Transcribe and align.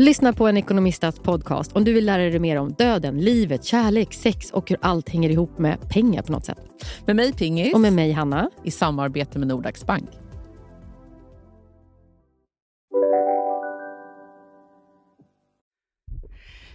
Lyssna 0.00 0.32
på 0.32 0.48
en 0.48 0.56
ekonomistats 0.56 1.18
podcast 1.18 1.72
om 1.72 1.84
du 1.84 1.92
vill 1.92 2.06
lära 2.06 2.22
dig 2.22 2.38
mer 2.38 2.56
om 2.56 2.72
döden, 2.72 3.18
livet, 3.18 3.64
kärlek, 3.64 4.14
sex 4.14 4.50
och 4.50 4.70
hur 4.70 4.78
allt 4.82 5.08
hänger 5.08 5.30
ihop 5.30 5.58
med 5.58 5.88
pengar 5.88 6.22
på 6.22 6.32
något 6.32 6.44
sätt. 6.44 6.58
Med 7.06 7.16
mig 7.16 7.32
Pingis. 7.32 7.74
Och 7.74 7.80
med 7.80 7.92
mig 7.92 8.12
Hanna. 8.12 8.50
I 8.64 8.70
samarbete 8.70 9.38
med 9.38 9.48
Nordax 9.48 9.86
Bank. 9.86 10.10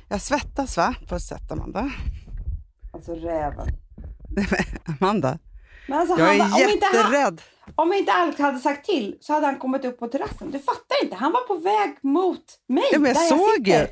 Jag 0.07 0.21
svettas 0.21 0.77
va, 0.77 0.95
på 1.07 1.15
ett 1.15 1.21
sätt 1.21 1.51
Amanda. 1.51 1.91
Alltså 2.93 3.15
räven. 3.15 3.67
Amanda, 4.99 5.39
alltså, 5.89 6.19
jag 6.19 6.29
är 6.29 6.33
om 6.33 6.39
han, 6.51 6.59
jätterädd. 6.59 7.41
om 7.75 7.93
inte 7.93 8.11
Alex 8.11 8.39
hade 8.39 8.59
sagt 8.59 8.85
till 8.85 9.17
så 9.21 9.33
hade 9.33 9.45
han 9.45 9.59
kommit 9.59 9.85
upp 9.85 9.99
på 9.99 10.07
terrassen. 10.07 10.51
Du 10.51 10.59
fattar 10.59 11.03
inte, 11.03 11.15
han 11.15 11.31
var 11.31 11.47
på 11.47 11.55
väg 11.55 11.97
mot 12.01 12.43
mig. 12.67 12.83
Ja, 12.91 12.99
men 12.99 13.07
jag 13.13 13.15
där 13.21 13.27
såg 13.29 13.67
ju. 13.67 13.73
sitter. 13.73 13.87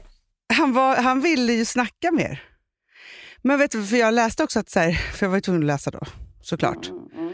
Han, 0.53 0.73
var, 0.73 0.95
han 0.95 1.21
ville 1.21 1.53
ju 1.53 1.65
snacka 1.65 2.11
mer. 2.11 2.43
Men 3.43 3.59
vet 3.59 3.71
du, 3.71 3.83
för 3.85 3.97
jag 3.97 4.13
läste 4.13 4.43
också 4.43 4.59
att, 4.59 4.69
så 4.69 4.79
här, 4.79 4.91
för 4.93 5.25
jag 5.25 5.29
var 5.29 5.37
ju 5.37 5.41
tvungen 5.41 5.61
att 5.63 5.67
läsa 5.67 5.91
då, 5.91 5.99
såklart. 6.41 6.89
Mm, 6.89 7.07
mm. 7.17 7.33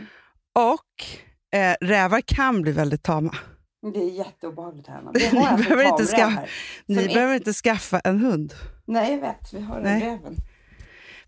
Och 0.56 1.58
eh, 1.60 1.76
rävar 1.82 2.22
kan 2.22 2.62
bli 2.62 2.72
väldigt 2.72 3.04
tama. 3.04 3.36
Det 3.94 4.00
är 4.00 4.10
jätteobehagligt 4.12 4.88
här. 4.88 5.02
Vi 5.14 5.26
har 5.38 5.48
alltså 5.48 5.64
behöver 5.70 5.84
inte 5.84 6.06
tamräv 6.06 6.08
ska- 6.08 6.28
här. 6.28 6.50
Ni 6.86 7.06
behöver 7.08 7.36
inte 7.36 7.54
skaffa 7.54 8.00
en 8.00 8.20
hund. 8.20 8.54
Nej, 8.88 9.12
jag 9.14 9.22
vet. 9.22 9.54
Vi 9.54 9.62
har 9.62 9.80
Nej. 9.80 9.94
en 9.94 10.00
räven. 10.02 10.36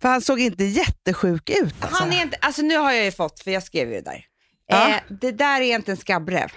För 0.02 0.09
han 0.09 0.22
såg 0.22 0.39
inte 0.39 0.64
jättesjuk 0.64 1.50
ut. 1.50 1.73
Alltså. 1.80 2.03
Han 2.03 2.14
är 2.14 2.22
inte, 2.22 2.38
alltså 2.42 2.61
nu 2.61 2.78
har 2.78 2.92
jag 2.92 3.05
ju 3.05 3.11
fått, 3.11 3.39
för 3.39 3.52
jag 3.52 3.64
skrev 3.64 3.89
ju 3.89 3.95
det 3.95 4.02
där. 4.02 4.25
Ja. 4.67 4.89
Eh, 4.89 4.95
det 5.22 5.31
där 5.31 5.61
är 5.61 5.75
inte 5.75 5.92
en 5.92 5.97
skabbräv. 5.97 6.52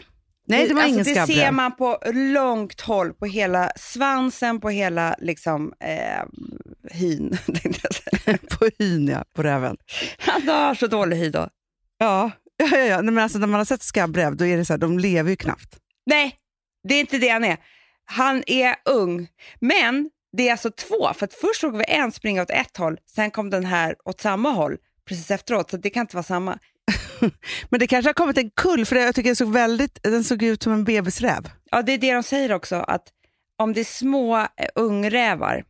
Nej, 0.47 0.69
det 0.69 0.75
var 0.75 0.83
alltså, 0.83 0.95
ingen 0.95 1.05
Det 1.05 1.11
skabbräv. 1.11 1.37
ser 1.37 1.51
man 1.51 1.77
på 1.77 1.99
långt 2.13 2.81
håll, 2.81 3.13
på 3.15 3.27
hela 3.27 3.73
svansen, 3.77 4.61
på 4.61 4.71
hela 4.71 5.17
liksom, 5.19 5.73
eh, 5.85 6.25
hyn. 6.91 7.39
På 8.59 8.69
hyn, 8.79 9.09
ja, 9.09 9.25
på 9.35 9.43
räven. 9.43 9.77
Han 10.19 10.49
har 10.49 10.75
så 10.75 10.87
dålig 10.87 11.17
hy 11.17 11.31
då. 11.31 11.49
Ja, 11.99 12.31
ja, 12.57 12.67
ja, 12.71 12.79
ja. 12.79 13.01
Nej, 13.03 13.15
men 13.15 13.25
alltså, 13.25 13.39
när 13.39 13.47
man 13.47 13.61
har 13.61 13.65
sett 13.65 13.83
skabbräv, 13.83 14.37
då 14.37 14.47
är 14.47 14.57
det 14.57 14.65
så 14.65 14.73
här, 14.73 14.79
de 14.79 14.99
lever 14.99 15.31
ju 15.31 15.37
knappt. 15.37 15.77
Nej, 16.07 16.37
det 16.89 16.95
är 16.95 17.01
inte 17.01 17.19
det 17.19 17.29
han 17.29 17.45
är. 17.45 17.57
Han 18.05 18.43
är 18.47 18.77
ung, 18.85 19.29
men 19.61 20.11
det 20.37 20.49
är 20.49 20.53
alltså 20.53 20.71
två. 20.71 21.13
För 21.15 21.25
att 21.25 21.35
först 21.35 21.61
såg 21.61 21.77
vi 21.77 21.85
en 21.89 22.13
springa 22.13 22.43
åt 22.43 22.51
ett 22.51 22.77
håll, 22.77 22.99
sen 23.15 23.31
kom 23.31 23.51
den 23.51 23.65
här 23.65 23.97
åt 24.05 24.21
samma 24.21 24.51
håll 24.51 24.77
precis 25.09 25.31
efteråt, 25.31 25.71
så 25.71 25.77
det 25.77 25.91
kan 25.91 26.01
inte 26.01 26.17
vara 26.17 26.23
samma. 26.25 26.59
Men 27.71 27.81
det 27.81 27.87
kanske 27.87 28.09
har 28.09 28.15
kommit 28.15 28.39
en 28.39 28.51
kull, 28.51 28.87
för 28.87 28.97
jag 28.97 29.15
tycker 29.15 29.29
den 29.29 29.37
såg, 29.37 29.53
väldigt, 29.53 29.99
den 30.03 30.25
såg 30.25 30.43
ut 30.43 30.63
som 30.63 30.73
en 30.73 30.85
bebisräv. 30.85 31.51
Ja, 31.71 31.83
det 31.83 31.93
är 31.93 31.99
det 31.99 32.13
de 32.15 32.23
säger 32.23 32.53
också, 32.53 32.77
att 32.77 33.03
om 33.59 33.73
det 33.73 33.81
är 33.81 33.85
små 33.85 34.39
eh, 34.39 34.47
ungrävar, 34.75 35.65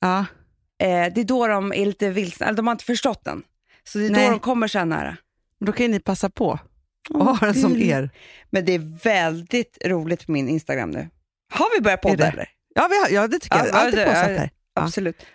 Ja. 0.00 0.18
eh, 0.18 1.12
det 1.14 1.20
är 1.20 1.24
då 1.24 1.46
de 1.46 1.72
är 1.72 1.86
lite 1.86 2.10
vilsna, 2.10 2.46
eller 2.46 2.56
de 2.56 2.66
har 2.66 2.72
inte 2.72 2.84
förstått 2.84 3.24
den. 3.24 3.42
Så 3.84 3.98
det 3.98 4.06
är 4.06 4.10
Nej. 4.10 4.24
då 4.24 4.30
de 4.30 4.40
kommer 4.40 4.68
så 4.68 4.78
här 4.78 4.84
nära. 4.86 5.16
Då 5.60 5.72
kan 5.72 5.86
ju 5.86 5.92
ni 5.92 6.00
passa 6.00 6.30
på 6.30 6.58
och 7.10 7.24
ha 7.24 7.46
den 7.46 7.54
som 7.54 7.72
gud. 7.74 7.82
er. 7.82 8.10
Men 8.50 8.64
det 8.64 8.72
är 8.74 9.02
väldigt 9.04 9.78
roligt 9.86 10.26
på 10.26 10.32
min 10.32 10.48
Instagram 10.48 10.90
nu. 10.90 11.08
Har 11.52 11.76
vi 11.76 11.82
börjat 11.82 12.00
podda 12.02 12.26
eller? 12.32 12.48
Ja, 12.74 12.88
vi 13.08 13.14
ja 13.14 13.26
det 13.28 13.38
tycker 13.38 13.56
jag. 13.58 13.66
Ja, 13.68 13.72
Alltid 13.72 13.98
det- 13.98 14.04
påsatt 14.04 14.24
här. 14.28 14.50
Absolut. 14.74 15.26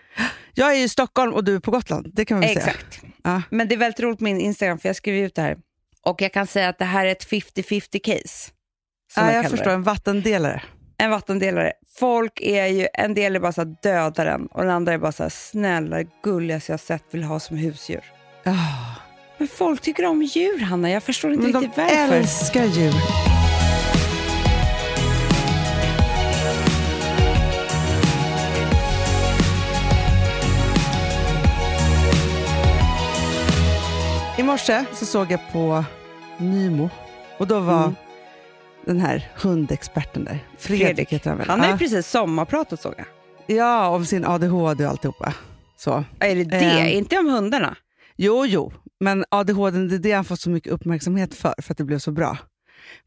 Jag 0.54 0.76
är 0.76 0.84
i 0.84 0.90
Stockholm 0.90 1.34
och 1.34 1.44
du 1.44 1.56
är 1.56 1.60
på 1.60 1.72
Gotland. 1.72 2.12
Det 2.14 2.26
kan 2.26 2.40
vi 2.40 2.48
säga. 2.48 2.60
Exakt. 2.60 3.02
Ja. 3.24 3.42
Men 3.50 3.68
det 3.68 3.76
är 3.76 3.78
väldigt 3.80 4.00
roligt 4.00 4.18
på 4.18 4.24
min 4.24 4.40
Instagram, 4.40 4.80
för 4.80 4.90
jag 4.90 4.96
skriver 4.96 5.20
ut 5.26 5.36
det 5.36 5.42
här. 5.42 5.58
Och 6.06 6.22
jag 6.22 6.34
kan 6.34 6.48
säga 6.48 6.70
att 6.70 6.78
det 6.80 6.86
här 6.86 7.06
är 7.06 7.12
ett 7.12 7.26
50-50 7.30 8.00
case. 8.00 8.52
som 9.14 9.26
Ja, 9.26 9.34
jag 9.34 9.44
jag 9.44 9.52
förstår, 9.52 9.66
det. 9.70 9.74
en 9.74 9.84
vattendelare. 9.84 10.62
En 10.98 11.10
vattendelare. 11.12 11.74
Folk 12.00 12.42
är 12.42 12.66
ju, 12.66 12.88
en 12.94 13.14
del 13.14 13.36
är 13.36 13.40
bara 13.40 13.52
så 13.52 13.62
här 13.62 13.76
dödar 13.84 14.26
den 14.26 14.46
och 14.48 14.62
den 14.62 14.72
andra 14.72 14.94
är 14.94 14.98
bara 14.98 15.12
så 15.12 15.24
här 15.24 15.30
snälla, 15.30 15.98
gulligaste 16.24 16.72
jag 16.74 16.80
sett, 16.80 17.04
vill 17.12 17.24
ha 17.24 17.40
som 17.40 17.58
husdjur. 17.58 18.04
Ja. 18.44 18.56
Men 19.38 19.48
folk 19.48 19.82
tycker 19.82 20.06
om 20.06 20.22
djur, 20.24 20.60
Hanna. 20.60 20.90
Jag 20.92 21.04
förstår 21.04 21.32
inte 21.32 21.44
Men 21.44 21.52
de 21.52 21.60
riktigt 21.62 21.78
varför. 21.78 22.16
älskar 22.16 22.64
djur. 22.66 22.94
I 34.40 34.44
morse 34.44 34.86
så 34.94 35.06
såg 35.06 35.32
jag 35.32 35.52
på 35.52 35.84
Nymo 36.38 36.90
och 37.38 37.48
då 37.48 37.60
var 37.60 37.84
Mm. 37.84 37.96
den 38.86 39.00
här 39.00 39.32
hundexperten 39.36 40.24
där. 40.24 40.40
Fredrik, 40.58 41.10
Fredrik. 41.10 41.26
han 41.26 41.38
väl? 41.38 41.50
Han 41.50 41.60
har 41.60 41.68
ju 41.72 41.78
precis 41.78 42.08
sommarpratat 42.08 42.82
såg 42.82 42.94
jag. 42.98 43.06
ja, 43.58 43.88
om 43.90 44.06
sin 44.06 44.26
ADHD 44.26 44.86
och 44.86 44.90
alltihopa. 44.92 45.34
Så. 45.78 46.04
Är 46.20 46.36
det 46.36 46.44
det? 46.44 46.56
Eh. 46.56 46.98
Inte 46.98 47.18
om 47.18 47.30
hundarna? 47.30 47.76
Jo, 48.16 48.46
jo, 48.46 48.74
men 49.00 49.26
ADHD 49.32 49.78
det 49.80 49.96
är 49.96 50.00
det 50.00 50.12
han 50.12 50.26
fått 50.26 50.40
så 50.40 50.50
mycket 50.50 50.74
uppmärksamhet 50.74 51.36
för, 51.36 51.54
för 51.62 51.74
att 51.74 51.78
det 51.78 51.84
blev 51.84 52.00
så 52.00 52.12
bra. 52.12 52.38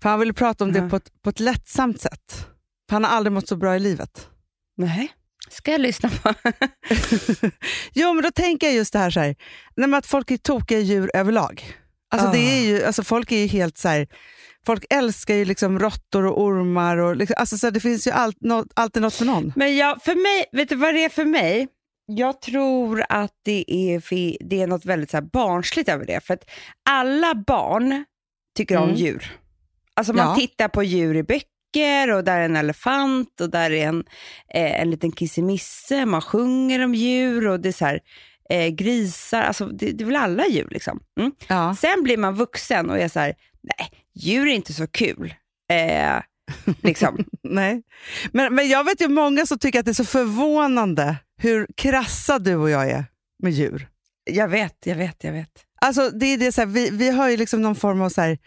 För 0.03 0.09
han 0.09 0.19
ville 0.19 0.33
prata 0.33 0.65
om 0.65 0.73
det 0.73 0.79
Ja. 0.79 0.89
på 0.89 0.97
ett, 0.97 1.23
på 1.23 1.31
ett 1.31 1.41
lättsamt 1.41 2.01
sätt. 2.01 2.47
För 2.89 2.97
han 2.97 3.05
har 3.05 3.11
aldrig 3.11 3.33
mått 3.33 3.49
så 3.49 3.57
bra 3.57 3.77
i 3.77 3.79
livet. 3.79 4.29
Nej. 4.77 5.13
Ska 5.53 5.71
jag 5.73 5.81
lyssna 5.81 6.11
på? 6.23 6.35
jo, 7.95 8.15
men 8.15 8.23
då 8.23 8.31
tänker 8.31 8.67
jag 8.67 8.77
just 8.77 8.93
det 8.93 8.99
här, 8.99 9.11
så 9.11 9.21
här 9.21 9.37
nej, 9.77 9.95
att 9.95 10.07
folk 10.07 10.31
är 10.31 10.37
tokiga 10.37 10.79
djur 10.79 11.11
överlag. 11.15 11.65
Alltså, 12.11 12.29
Ah. 12.29 12.33
det 12.33 12.39
är 12.39 12.61
ju, 12.61 12.85
alltså, 12.85 13.03
folk 13.05 13.33
är 13.33 13.37
ju 13.37 13.47
helt 13.47 13.79
så 13.79 13.89
här, 13.89 14.07
folk 14.67 14.85
älskar 14.91 15.35
ju 15.35 15.45
liksom 15.45 15.79
råttor 15.79 16.27
och 16.27 16.43
ormar. 16.43 16.97
Och, 16.97 17.17
liksom, 17.17 17.35
alltså, 17.39 17.59
så 17.59 17.67
här, 17.67 17.71
det 17.73 17.81
finns 17.81 18.07
ju 18.07 18.11
allt, 18.11 18.37
nå, 18.41 18.65
alltid 18.77 19.03
något 19.03 19.15
för 19.15 19.25
någon. 19.25 19.53
Men 19.57 19.77
jag, 19.77 20.03
för 20.03 20.15
mig, 20.15 20.45
vet 20.53 20.69
du 20.69 20.75
vad 20.77 20.95
det 20.95 21.05
är 21.05 21.09
för 21.09 21.25
mig? 21.25 21.69
Jag 22.07 22.41
tror 22.41 23.05
att 23.09 23.33
det 23.45 23.65
är, 23.69 24.03
det 24.49 24.63
är 24.63 24.67
något 24.67 24.85
väldigt 24.85 25.11
så 25.11 25.23
barnsligt 25.23 25.89
över 25.89 26.07
det. 26.07 26.25
För 26.27 26.35
att 26.35 26.51
alla 26.91 27.35
barn 27.47 28.05
tycker 28.57 28.77
om 28.77 28.83
Mm. 28.85 28.97
djur. 28.97 29.33
Alltså 29.95 30.13
man 30.13 30.27
Ja. 30.29 30.37
tittar 30.37 30.69
på 30.69 30.83
djur 30.83 31.17
i 31.17 31.23
böcker 31.23 31.49
och 32.17 32.25
där 32.25 32.39
är 32.39 32.45
en 32.45 32.57
elefant 32.57 33.41
och 33.41 33.51
där 33.51 33.71
är 33.71 33.87
en, 33.87 34.05
eh, 34.55 34.81
en 34.81 34.91
liten 34.91 35.13
kissemisse. 35.13 36.07
Man 36.07 36.23
sjunger 36.23 36.85
om 36.85 36.95
djur 36.95 37.49
och 37.49 37.61
det 37.61 37.69
är 37.69 37.73
så 37.73 37.85
här, 37.85 38.01
eh, 38.51 38.69
grisar. 38.69 39.43
Alltså 39.43 39.67
det, 39.67 39.93
det 39.93 40.05
är 40.05 40.07
väl 40.07 40.17
alla 40.17 40.47
djur 40.47 40.69
liksom. 40.71 41.01
Mm. 41.21 41.33
Ja. 41.49 41.77
Sen 41.81 42.03
blir 42.03 42.17
man 42.17 42.35
vuxen 42.35 42.91
och 42.91 42.99
är 42.99 43.09
så 43.09 43.21
här, 43.21 43.35
nej, 43.63 43.91
djur 44.15 44.47
är 44.47 44.53
inte 44.53 44.73
så 44.73 44.87
kul. 44.87 45.35
Eh, 45.73 46.21
liksom. 46.83 47.25
Nej. 47.43 47.83
Men, 48.33 48.55
men 48.55 48.69
jag 48.69 48.85
vet 48.85 49.01
ju 49.01 49.09
många 49.09 49.47
som 49.47 49.59
tycker 49.59 49.79
att 49.79 49.85
det 49.85 49.91
är 49.91 49.95
så 49.95 50.05
förvånande 50.05 51.17
hur 51.37 51.67
krassa 51.77 52.39
du 52.39 52.55
och 52.55 52.71
jag 52.71 52.91
är 52.91 53.05
med 53.43 53.53
djur. 53.53 53.89
Jag 54.25 54.49
vet, 54.49 54.87
jag 54.87 54.97
vet, 54.97 55.25
jag 55.25 55.33
vet. 55.33 55.51
Alltså, 55.81 56.11
det 56.11 56.27
är 56.27 56.39
det, 56.39 56.53
så 56.53 56.61
här, 56.61 56.69
vi, 56.69 56.91
vi 56.91 57.11
har 57.11 57.29
ju 57.29 57.37
liksom 57.37 57.63
någon 57.63 57.75
form 57.75 58.03
av 58.03 58.09
så 58.09 58.21
här, 58.21 58.39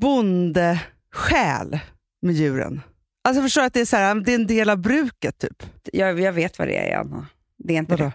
bondesjäl 0.00 1.80
med 2.22 2.34
djuren. 2.34 2.82
Alltså 3.24 3.42
förstår 3.42 3.60
du 3.60 3.66
att 3.66 3.74
det 3.74 3.80
är, 3.80 3.84
så 3.84 3.96
här, 3.96 4.14
det 4.14 4.32
är 4.32 4.34
en 4.34 4.46
del 4.46 4.70
av 4.70 4.78
bruket 4.78 5.38
typ? 5.38 5.62
Jag, 5.92 6.20
jag 6.20 6.32
vet 6.32 6.58
vad 6.58 6.68
det 6.68 6.90
är, 6.92 6.96
Anna. 6.98 7.26
Det 7.58 7.74
är 7.74 7.78
inte 7.78 7.92
Vadå? 7.96 8.12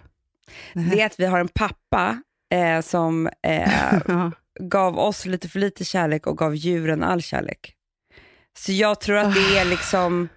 det. 0.74 0.82
Det 0.92 1.02
är 1.02 1.06
att 1.06 1.20
vi 1.20 1.26
har 1.26 1.40
en 1.40 1.48
pappa 1.48 2.22
eh, 2.52 2.82
som 2.82 3.30
eh, 3.48 3.98
gav 4.60 5.00
oss 5.00 5.26
lite 5.26 5.50
för 5.50 5.60
lite 5.60 5.84
kärlek 5.86 6.28
och 6.28 6.38
gav 6.38 6.56
djuren 6.56 7.04
all 7.04 7.22
kärlek. 7.22 7.74
Så 8.58 8.72
jag 8.72 9.00
tror 9.02 9.18
att 9.18 9.36
det 9.36 9.58
är 9.58 9.66
liksom... 9.66 10.30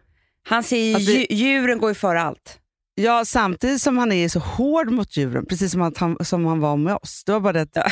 Han 0.49 0.63
säger 0.63 0.99
vi- 0.99 1.27
dju- 1.27 1.35
djuren 1.35 1.79
går 1.79 1.91
ju 1.91 1.95
före 1.95 2.21
allt. 2.23 2.59
ja, 2.95 3.25
samtidigt 3.25 3.83
som 3.83 3.99
han 3.99 4.13
är 4.13 4.29
så 4.29 4.39
hård 4.39 4.91
mot 4.91 5.17
djuren, 5.17 5.47
precis 5.47 5.73
som, 5.73 5.83
att 5.83 5.99
han, 5.99 6.25
som 6.25 6.47
han 6.47 6.61
var 6.61 6.77
med 6.77 6.95
oss. 6.95 7.23
Det 7.25 7.33
var 7.33 7.41
bara 7.41 7.53
det 7.53 7.61
att 7.63 7.71
Ja. 7.75 7.91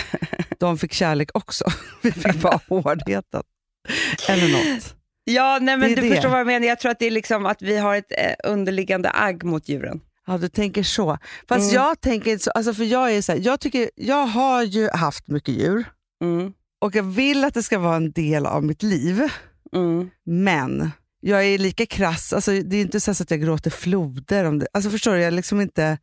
de 0.59 0.79
fick 0.79 0.93
kärlek 0.93 1.31
också. 1.35 1.65
Vi 2.03 2.13
fick 2.13 2.35
bara 2.43 2.61
hårdheten. 2.69 3.43
Eller 4.29 4.49
något. 4.53 4.96
Ja, 5.29 5.59
nej, 5.63 5.77
men 5.77 5.89
du 5.95 5.95
det. 6.03 6.11
förstår 6.11 6.29
vad 6.29 6.41
jag 6.41 6.47
menar. 6.47 6.67
Jag 6.67 6.79
tror 6.81 6.91
att 6.93 6.99
det 6.99 7.07
är 7.07 7.11
liksom 7.11 7.47
att 7.47 7.63
vi 7.63 7.77
har 7.79 7.97
ett 7.97 8.13
eh, 8.19 8.51
underliggande 8.51 9.11
agg 9.15 9.45
mot 9.45 9.69
djuren. 9.69 10.01
Ja, 10.27 10.39
du 10.39 10.49
tänker 10.49 10.83
så. 10.83 11.19
Fast 11.49 11.63
Mm. 11.73 11.75
jag 11.75 12.01
tänker 12.01 12.31
inte 12.33 12.45
så. 12.45 12.51
Alltså 12.51 12.75
för 12.75 12.85
jag, 12.85 13.13
är 13.13 13.23
så 13.23 13.33
här, 13.33 13.41
jag, 13.43 13.61
tycker, 13.61 13.91
jag 13.95 14.27
har 14.27 14.63
ju 14.63 14.89
haft 14.91 15.29
mycket 15.29 15.55
djur 15.55 15.85
Mm. 16.23 16.53
och 16.81 16.95
jag 16.95 17.03
vill 17.03 17.45
att 17.45 17.55
det 17.55 17.63
ska 17.63 17.79
vara 17.79 17.97
en 17.97 18.13
del 18.13 18.47
av 18.47 18.65
mitt 18.65 18.83
liv. 18.83 19.23
Mm. 19.77 20.11
Men 20.27 20.91
jag 21.21 21.45
är 21.45 21.59
lika 21.59 21.87
krass. 21.87 22.33
Alltså, 22.33 22.51
det 22.51 22.77
är 22.77 22.81
inte 22.81 23.01
så 23.01 23.11
att 23.11 23.31
jag 23.31 23.41
gråter 23.41 23.71
floder 23.71 24.45
om 24.45 24.59
det. 24.59 24.67
Alltså, 24.73 24.91
förstår 24.91 25.15
du? 25.15 25.21
Jag, 25.21 25.33
liksom 25.35 25.61
inte, 25.61 25.99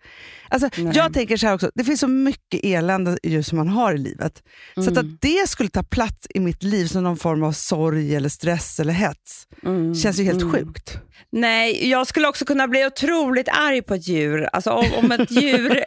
alltså, 0.50 0.70
Nej. 0.78 0.94
jag 0.96 1.14
tänker 1.14 1.38
så 1.38 1.48
här 1.48 1.54
också, 1.54 1.72
det 1.76 1.84
finns 1.84 2.00
så 2.00 2.08
mycket 2.08 2.60
elände 2.64 3.18
ju 3.24 3.44
som 3.44 3.58
man 3.58 3.68
har 3.68 3.94
i 3.94 3.98
livet. 3.98 4.44
Så 4.76 4.82
att, 4.82 4.88
Mm. 4.88 5.00
att 5.16 5.22
det 5.22 5.50
skulle 5.50 5.70
ta 5.70 5.84
plats 5.84 6.28
i 6.30 6.40
mitt 6.40 6.64
liv 6.64 6.86
som 6.88 7.04
någon 7.04 7.18
form 7.18 7.44
av 7.44 7.52
sorg, 7.52 8.16
eller 8.16 8.30
stress 8.30 8.80
eller 8.80 8.94
hets 8.94 9.48
Mm. 9.66 9.96
känns 9.96 10.20
ju 10.20 10.24
helt 10.24 10.42
Mm. 10.42 10.54
sjukt. 10.54 10.98
Nej, 11.32 11.90
jag 11.90 12.08
skulle 12.08 12.28
också 12.28 12.46
kunna 12.46 12.68
bli 12.68 12.86
otroligt 12.86 13.48
arg 13.50 13.82
på 13.82 13.94
ett 13.94 14.08
djur. 14.08 14.50
Alltså 14.54 14.72
om, 14.72 14.86
om 14.98 15.12
ett 15.12 15.32
djur 15.32 15.84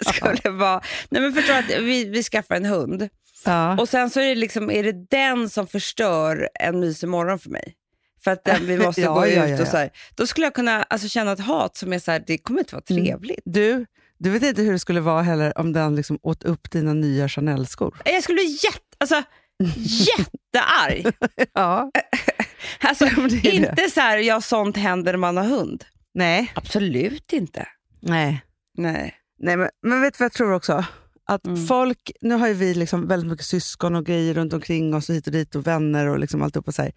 skulle 0.14 0.50
vara... 0.50 0.80
Nej 1.08 1.22
men 1.22 1.32
förstår 1.32 1.54
att 1.54 1.68
vi, 1.80 2.04
vi 2.04 2.22
skaffar 2.22 2.54
en 2.54 2.64
hund 2.64 3.08
Ja. 3.44 3.80
och 3.80 3.88
sen 3.88 4.10
så 4.10 4.20
är 4.20 4.28
det, 4.28 4.34
liksom, 4.34 4.70
är 4.70 4.82
det 4.82 5.06
den 5.10 5.50
som 5.50 5.66
förstör 5.66 6.48
en 6.60 6.80
mysig 6.80 7.08
morgon 7.08 7.38
för 7.38 7.50
mig. 7.50 7.74
För 8.24 8.30
att 8.30 8.44
den, 8.44 8.66
vi 8.66 8.78
måste 8.78 9.00
Ja, 9.00 9.14
gå 9.14 9.26
ja, 9.26 9.48
ut 9.48 9.60
och 9.60 9.66
så 9.66 9.76
här. 9.76 9.90
Då 10.14 10.26
skulle 10.26 10.46
jag 10.46 10.54
kunna 10.54 10.82
alltså, 10.82 11.08
känna 11.08 11.32
ett 11.32 11.40
hat 11.40 11.76
som 11.76 11.92
är 11.92 11.98
så 11.98 12.10
här, 12.10 12.24
det 12.26 12.38
kommer 12.38 12.60
inte 12.60 12.74
vara 12.74 12.82
Mm. 12.90 13.04
trevligt. 13.04 13.40
Du, 13.44 13.86
du 14.18 14.30
vet 14.30 14.42
inte 14.42 14.62
hur 14.62 14.72
det 14.72 14.78
skulle 14.78 15.00
vara 15.00 15.22
heller 15.22 15.58
om 15.58 15.72
den 15.72 15.96
liksom 15.96 16.18
åt 16.22 16.44
upp 16.44 16.70
dina 16.70 16.92
nya 16.92 17.28
Chanel-skor. 17.28 18.02
Jag 18.04 18.22
skulle 18.22 18.36
bli 18.36 18.58
jätte, 18.64 18.96
alltså, 18.98 19.22
jättearg. 20.08 21.06
Ja. 21.54 21.90
Alltså, 22.80 23.08
men 23.16 23.28
det 23.28 23.48
inte 23.48 23.90
så 23.90 24.00
här, 24.00 24.18
ja 24.18 24.40
sånt 24.40 24.76
händer 24.76 25.12
när 25.12 25.18
man 25.18 25.36
har 25.36 25.44
hund. 25.44 25.84
Nej. 26.14 26.52
Absolut 26.54 27.32
inte. 27.32 27.68
Nej. 28.00 28.42
Nej. 28.78 29.14
Nej, 29.38 29.56
men, 29.56 29.68
men 29.82 30.00
vet 30.00 30.14
du 30.14 30.18
vad 30.18 30.24
jag 30.24 30.32
tror 30.32 30.52
också? 30.52 30.84
Att 31.26 31.46
Mm. 31.46 31.66
folk, 31.66 32.10
nu 32.20 32.34
har 32.34 32.48
ju 32.48 32.54
vi 32.54 32.74
liksom 32.74 33.08
väldigt 33.08 33.30
mycket 33.30 33.46
syskon 33.46 33.94
och 33.96 34.06
grejer 34.06 34.34
runt 34.34 34.52
omkring 34.52 34.94
oss 34.94 35.08
och 35.08 35.14
hit 35.14 35.26
och 35.26 35.32
dit 35.32 35.54
och 35.54 35.66
vänner 35.66 36.06
och 36.06 36.18
liksom 36.18 36.42
alltihopa 36.42 36.72
så 36.72 36.82
här. 36.82 36.92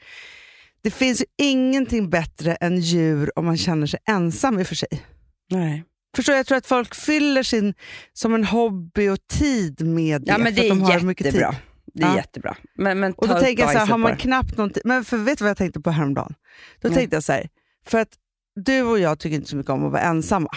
Det 0.82 0.92
finns 0.92 1.22
ju 1.22 1.26
ingenting 1.38 2.10
bättre 2.10 2.56
än 2.56 2.80
djur 2.80 3.32
om 3.40 3.46
man 3.46 3.58
känner 3.58 3.88
sig 3.88 4.00
ensam 4.10 4.60
i 4.60 4.64
och 4.64 4.68
för 4.68 4.76
sig. 4.76 5.06
Nej. 5.52 5.84
Förstår? 6.16 6.36
Jag 6.36 6.46
tror 6.48 6.58
att 6.58 6.68
folk 6.68 6.96
fyller 6.96 7.44
sin 7.44 7.74
som 8.14 8.34
en 8.34 8.44
hobby 8.46 9.08
och 9.10 9.28
tid 9.28 9.82
med 9.88 10.22
det. 10.22 10.32
Ja 10.32 10.38
men 10.38 10.56
det 10.56 10.62
att 10.62 10.68
de 10.70 10.82
har 10.82 10.94
är 10.94 11.00
mycket 11.02 11.26
jättebra. 11.26 11.52
tid. 11.52 11.60
Det 11.94 12.04
är 12.04 12.08
Ja. 12.08 12.16
jättebra. 12.16 12.58
Men, 12.76 13.00
men 13.00 13.14
Och 13.14 13.28
då 13.28 13.40
tänker 13.40 13.64
jag 13.64 13.72
så 13.72 13.78
här, 13.78 13.86
har 13.88 13.98
man 13.98 14.18
knappt 14.18 14.58
någonting... 14.58 14.82
Men 14.86 15.06
för 15.06 15.18
vet 15.18 15.38
du 15.38 15.44
vad 15.44 15.50
jag 15.50 15.58
tänkte 15.58 15.80
på 15.80 15.92
häromdagen? 15.92 16.34
Då 16.82 16.88
Nej. 16.90 16.98
tänkte 16.98 17.16
jag 17.16 17.24
så 17.24 17.32
här, 17.34 17.50
för 17.86 18.00
att 18.00 18.10
du 18.56 18.82
och 18.84 19.00
jag 19.00 19.20
tycker 19.20 19.36
inte 19.36 19.50
så 19.50 19.56
mycket 19.56 19.70
om 19.70 19.86
att 19.86 19.92
vara 19.92 20.02
ensamma. 20.02 20.50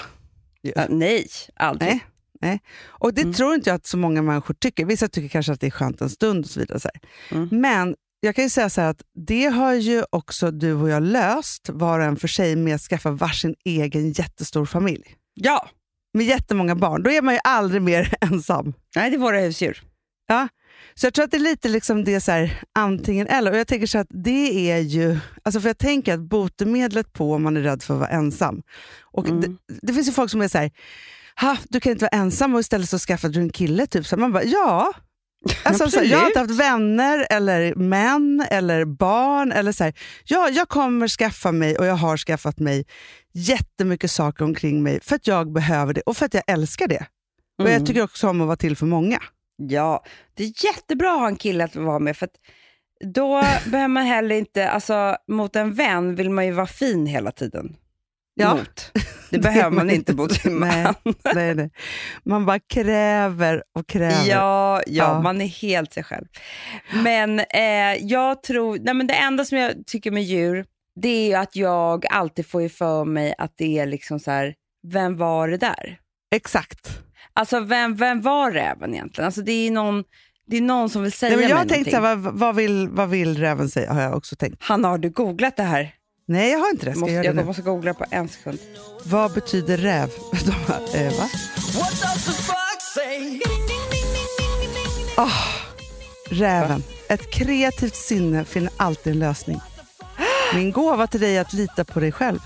Ja, 0.61 0.87
nej, 0.89 1.27
aldrig. 1.57 2.01
Nej. 2.41 2.61
Och 2.87 3.15
det 3.15 3.21
Mm. 3.23 3.35
tror 3.35 3.55
inte 3.55 3.71
jag 3.71 3.75
att 3.75 3.87
så 3.87 3.97
många 3.97 4.23
människor 4.23 4.55
tycker. 4.55 4.85
Vissa 4.85 5.09
tycker 5.09 5.29
kanske 5.29 5.53
att 5.53 5.61
det 5.61 5.67
är 5.67 5.71
skönt 5.71 6.01
en 6.01 6.11
stund 6.11 6.45
och 6.45 6.51
så 6.51 6.61
vidare. 6.61 6.81
Så 6.81 6.89
här. 6.95 7.01
Mm. 7.39 7.49
Men 7.61 7.95
jag 8.21 8.35
kan 8.35 8.45
ju 8.45 8.51
säga 8.51 8.71
så 8.71 8.81
här 8.81 8.89
att 8.91 9.03
det 9.27 9.47
har 9.47 9.75
ju 9.75 10.05
också 10.11 10.51
du 10.51 10.73
och 10.75 10.89
jag 10.89 11.03
löst, 11.03 11.69
var 11.69 11.99
och 11.99 12.05
en 12.05 12.17
för 12.17 12.29
sig, 12.29 12.57
med 12.57 12.75
att 12.75 12.81
skaffa 12.81 13.11
varsin 13.11 13.55
egen 13.65 14.13
jättestor 14.13 14.65
familj. 14.67 15.05
Ja, 15.35 15.69
Med 16.15 16.27
jättemånga 16.27 16.75
barn. 16.75 17.03
Då 17.03 17.11
är 17.11 17.23
man 17.23 17.35
ju 17.35 17.41
aldrig 17.45 17.83
mer 17.83 18.15
ensam. 18.21 18.73
nej 18.97 19.11
det 19.11 19.17
är 19.17 19.19
våra 19.19 19.41
husdjur. 19.41 19.83
Så 20.95 21.07
jag 21.07 21.15
tror 21.15 21.25
att 21.25 21.31
det 21.31 21.37
är 21.37 21.41
lite 21.41 21.69
liksom 21.69 22.05
det 22.05 22.21
så 22.21 22.33
här, 22.33 22.61
antingen 22.75 23.27
eller. 23.27 23.51
Och 23.53 23.57
jag 23.59 23.67
tänker 23.67 23.87
så 23.87 23.99
att 23.99 24.07
det 24.11 24.71
är 24.71 24.79
ju, 24.79 25.19
alltså 25.43 25.61
för 25.61 25.69
jag 25.69 25.79
tänker 25.79 26.15
att 26.15 26.21
botemedlet 26.21 27.13
på 27.13 27.35
om 27.35 27.43
man 27.43 27.57
är 27.57 27.61
rädd 27.61 27.83
för 27.83 27.95
att 27.95 28.01
vara 28.01 28.11
ensam. 28.11 28.63
Och 29.03 29.29
Mm. 29.29 29.41
det, 29.41 29.57
det 29.83 29.93
finns 29.95 30.09
ju 30.09 30.13
folk 30.13 30.31
som 30.31 30.41
är 30.43 30.49
så 30.49 30.59
här, 30.59 30.71
ha, 31.41 31.57
du 31.69 31.81
kan 31.81 31.93
inte 31.93 32.05
vara 32.05 32.21
ensam 32.23 32.55
och 32.55 32.61
istället 32.61 32.89
så 32.89 32.99
skaffade 32.99 33.35
du 33.35 33.41
en 33.41 33.51
kille. 33.51 33.87
Typ. 33.87 34.07
Så 34.07 34.17
man 34.17 34.33
bara, 34.33 34.45
ja. 34.45 34.93
Alltså, 35.65 35.91
så 35.91 36.01
jag 36.05 36.19
har 36.19 36.27
inte 36.27 36.39
haft 36.39 36.51
vänner 36.51 37.27
eller 37.31 37.75
män 37.75 38.45
eller 38.51 38.85
barn. 38.85 39.53
Eller 39.53 39.73
så 39.73 39.85
här, 39.85 39.95
ja, 40.25 40.49
jag 40.49 40.69
kommer 40.69 41.09
skaffa 41.09 41.53
mig 41.53 41.79
och 41.79 41.87
jag 41.87 41.95
har 41.95 42.17
skaffat 42.17 42.59
mig 42.59 42.85
jättemycket 43.33 44.11
saker 44.11 44.45
omkring 44.45 44.83
mig 44.83 45.01
för 45.03 45.17
att 45.17 45.27
jag 45.27 45.53
behöver 45.53 45.95
det 45.95 46.01
och 46.01 46.17
för 46.17 46.27
att 46.27 46.35
jag 46.35 46.43
älskar 46.47 46.89
det. 46.89 47.07
Och 47.59 47.65
Mm. 47.67 47.73
jag 47.79 47.87
tycker 47.87 48.03
också 48.03 48.29
om 48.29 48.41
att 48.41 48.47
vara 48.47 48.57
till 48.57 48.77
för 48.77 48.87
många. 48.87 49.19
Ja, 49.57 50.05
det 50.35 50.45
är 50.45 50.65
jättebra 50.65 51.13
att 51.13 51.21
ha 51.21 51.29
en 51.29 51.37
kille 51.37 51.65
att 51.65 51.77
vara 51.77 51.99
med 51.99 52.17
för 52.17 52.27
att 52.27 52.35
då 53.15 53.43
behöver 53.67 53.89
man 53.89 54.05
heller 54.05 54.35
inte, 54.37 54.69
alltså 54.69 55.17
mot 55.29 55.57
en 55.57 55.75
vän 55.75 56.15
vill 56.15 56.31
man 56.31 56.47
ju 56.47 56.53
vara 56.53 56.67
fin 56.67 57.07
hela 57.07 57.31
tiden. 57.33 57.77
Ja. 58.35 58.55
Mot. 58.55 58.93
Det 59.31 59.39
behöver 59.39 59.71
man 59.71 59.91
inte 59.91 60.15
mot 60.15 60.33
sin 60.33 60.59
man. 60.61 60.95
Nej, 61.35 61.55
nej. 61.55 61.71
Man 62.25 62.47
bara 62.47 62.59
kräver 62.59 63.63
och 63.79 63.87
kräver. 63.89 64.29
Ja, 64.29 64.77
ja, 64.77 64.83
Ja. 64.87 65.21
man 65.21 65.41
är 65.41 65.47
helt 65.47 65.93
sig 65.93 66.05
själv. 66.05 66.27
Men 67.05 67.41
eh, 67.41 67.95
jag 68.01 68.43
tror, 68.43 68.79
nej 68.81 68.95
men 68.95 69.07
det 69.07 69.15
enda 69.15 69.45
som 69.45 69.59
jag 69.59 69.73
tycker 69.87 70.11
med 70.11 70.23
djur, 70.23 70.65
det 71.01 71.09
är 71.09 71.29
ju 71.29 71.35
att 71.35 71.57
jag 71.57 72.07
alltid 72.07 72.47
får 72.47 72.69
för 72.69 73.05
mig 73.05 73.35
att 73.39 73.53
det 73.57 73.79
är 73.79 73.87
liksom 73.87 74.21
så 74.21 74.31
här, 74.31 74.55
vem 74.93 75.17
var 75.17 75.49
det 75.49 75.57
där? 75.57 75.99
Exakt. 76.35 76.99
Alltså 77.33 77.61
vem, 77.61 77.97
vem 77.97 78.21
var 78.21 78.51
räven 78.51 78.95
egentligen? 78.95 79.27
Alltså 79.27 79.41
det 79.43 79.53
är 79.53 79.71
någon, 79.71 80.05
det 80.47 80.57
är 80.57 80.61
någon 80.61 80.91
som 80.91 81.03
vill 81.03 81.13
säga 81.13 81.31
Nej, 81.31 81.39
men 81.41 81.49
jag 81.49 81.59
mig 81.59 81.69
tänkt 81.69 81.93
någonting. 81.93 81.93
så 81.93 82.07
här, 82.07 82.17
vad, 82.17 82.35
vad, 82.39 82.57
vill, 82.57 82.89
vad 82.89 83.09
vill 83.09 83.39
räven 83.39 83.69
säga? 83.69 83.93
Har 83.93 84.03
jag 84.03 84.15
också 84.17 84.37
tänkt. 84.37 84.63
Hanna, 84.63 84.89
har 84.89 84.99
du 84.99 85.11
googlat 85.11 85.57
det 85.57 85.63
här? 85.63 85.95
Nej, 86.31 86.51
jag 86.51 86.59
har 86.59 86.71
inte 86.71 86.85
det. 86.87 86.91
Jag 86.91 86.97
Ska 86.97 87.01
måste, 87.01 87.13
jag 87.15 87.25
göra 87.25 87.33
det 87.33 87.39
jag 87.39 87.45
nu? 87.45 87.47
måste 87.47 87.63
googla 87.63 87.95
på 87.95 88.05
en 88.11 88.29
sekund. 88.29 88.59
Vad 89.05 89.33
betyder 89.33 89.77
räv? 89.77 90.11
De 90.33 90.53
bara, 90.69 91.01
eh, 91.01 91.19
va? 91.19 91.29
Ah, 95.17 95.31
räven. 96.31 96.83
Ett 97.09 97.31
kreativt 97.31 97.95
sinne 97.95 98.45
finner 98.45 98.71
alltid 98.77 99.13
en 99.13 99.19
lösning. 99.19 99.61
Min 100.55 100.73
gåva 100.73 101.07
till 101.07 101.21
dig 101.21 101.37
är 101.37 101.41
att 101.41 101.53
lita 101.53 101.85
på 101.85 102.01
dig 102.01 102.13
själv. 102.13 102.39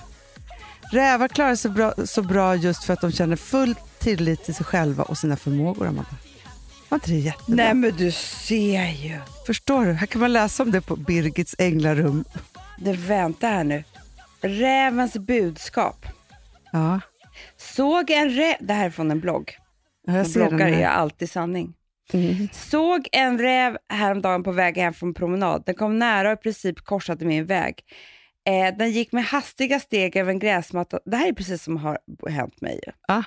Rävar 0.92 1.28
klarar 1.28 1.56
sig 1.56 1.70
bra, 1.70 1.94
så 2.04 2.22
bra 2.22 2.54
just 2.56 2.84
för 2.84 2.92
att 2.92 3.00
de 3.00 3.12
känner 3.12 3.36
full 3.36 3.74
tillit 3.98 4.44
till 4.44 4.54
sig 4.54 4.66
själva 4.66 5.04
och 5.04 5.18
sina 5.18 5.36
förmågor, 5.36 5.86
Amanda. 5.86 6.16
Var 6.88 6.96
inte 6.96 7.10
det 7.10 7.18
jättebra? 7.18 7.64
Nej 7.64 7.74
men 7.74 7.96
du 7.96 8.12
ser 8.12 8.86
ju. 8.90 9.18
Förstår 9.46 9.84
du? 9.84 9.92
Här 9.92 10.06
kan 10.06 10.20
man 10.20 10.32
läsa 10.32 10.62
om 10.62 10.70
det 10.70 10.80
på 10.80 10.96
Birgits 10.96 11.54
änglarum. 11.58 12.24
Det 12.78 12.92
vänta 12.92 13.46
här 13.46 13.64
nu. 13.64 13.84
Rävens 14.40 15.16
budskap. 15.16 16.06
Ja, 16.72 17.00
Såg 17.56 18.10
en 18.10 18.30
räv... 18.30 18.56
Det 18.60 18.72
här 18.72 18.86
är 18.86 18.90
från 18.90 19.10
en 19.10 19.20
blogg. 19.20 19.56
jag 20.06 20.20
Och 20.20 20.26
ser 20.26 20.48
bloggar 20.48 20.68
är 20.68 20.86
alltid 20.86 21.30
sanning. 21.30 21.74
Mm. 22.12 22.48
Såg 22.52 23.08
en 23.12 23.38
räv 23.38 23.78
häromdagen 23.88 24.42
på 24.42 24.52
väg 24.52 24.76
hem 24.76 24.94
från 24.94 25.14
promenad. 25.14 25.62
Den 25.66 25.74
kom 25.74 25.98
nära 25.98 26.32
och 26.32 26.38
i 26.38 26.42
princip 26.42 26.80
korsade 26.80 27.24
min 27.24 27.46
väg. 27.46 27.84
Eh, 28.46 28.76
den 28.76 28.90
gick 28.90 29.12
med 29.12 29.24
hastiga 29.24 29.80
steg 29.80 30.16
över 30.16 30.30
en 30.30 30.38
gräsmatta. 30.38 31.00
Det 31.04 31.16
här 31.16 31.28
är 31.28 31.32
precis 31.32 31.62
som 31.62 31.76
har 31.76 31.98
hänt 32.28 32.60
mig. 32.60 32.80
ju. 32.86 32.92
Ah. 33.08 33.22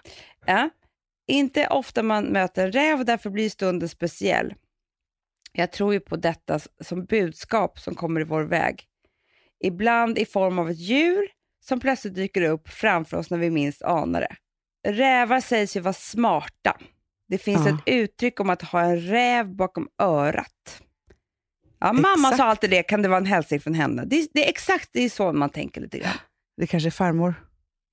Ja. 0.46 0.70
Inte 1.28 1.68
ofta 1.68 2.04
man 2.04 2.24
möter 2.24 2.66
en 2.66 2.72
räv 2.72 3.00
och 3.00 3.06
därför 3.06 3.30
blir 3.30 3.50
stunden 3.50 3.90
speciell. 3.90 4.54
Jag 5.52 5.72
tror 5.72 5.94
ju 5.94 6.00
på 6.00 6.16
detta 6.16 6.60
som 6.82 7.06
budskap 7.06 7.80
som 7.80 7.96
kommer 7.96 8.22
i 8.22 8.24
vår 8.24 8.44
väg. 8.44 8.84
Ibland 9.64 10.18
i 10.18 10.26
form 10.26 10.60
av 10.60 10.70
ett 10.70 10.78
djur 10.80 11.28
som 11.66 11.80
plötsligt 11.80 12.16
dyker 12.16 12.42
upp 12.42 12.70
framför 12.70 13.18
oss 13.18 13.30
när 13.30 13.38
vi 13.38 13.50
minst 13.50 13.82
anar 13.82 14.22
det. 14.22 14.36
Rävar 14.92 15.40
sägs 15.42 15.76
ju 15.78 15.80
vara 15.80 15.94
smarta. 15.94 16.78
Det 17.30 17.38
finns 17.38 17.66
Ja. 17.68 17.76
ett 17.76 17.82
uttryck 17.86 18.40
om 18.40 18.50
att 18.50 18.62
ha 18.62 18.82
en 18.82 19.00
räv 19.02 19.56
bakom 19.56 19.88
örat. 20.02 20.82
Ja, 21.80 21.94
mamma 21.94 22.32
sa 22.38 22.44
alltid 22.44 22.70
det, 22.70 22.84
kan 22.84 23.02
det 23.02 23.08
vara 23.10 23.18
en 23.18 23.26
hälsning 23.26 23.60
från 23.60 23.74
henne? 23.74 24.04
Det, 24.06 24.16
är- 24.20 24.28
det 24.34 24.46
är 24.46 24.50
exakt 24.50 24.90
det 24.94 25.02
är 25.04 25.10
så 25.10 25.34
man 25.34 25.50
tänker 25.50 25.82
lite 25.82 26.00
grann. 26.00 26.14
Det 26.58 26.68
kanske 26.68 26.90
är 26.90 26.92
farmor. 26.92 27.34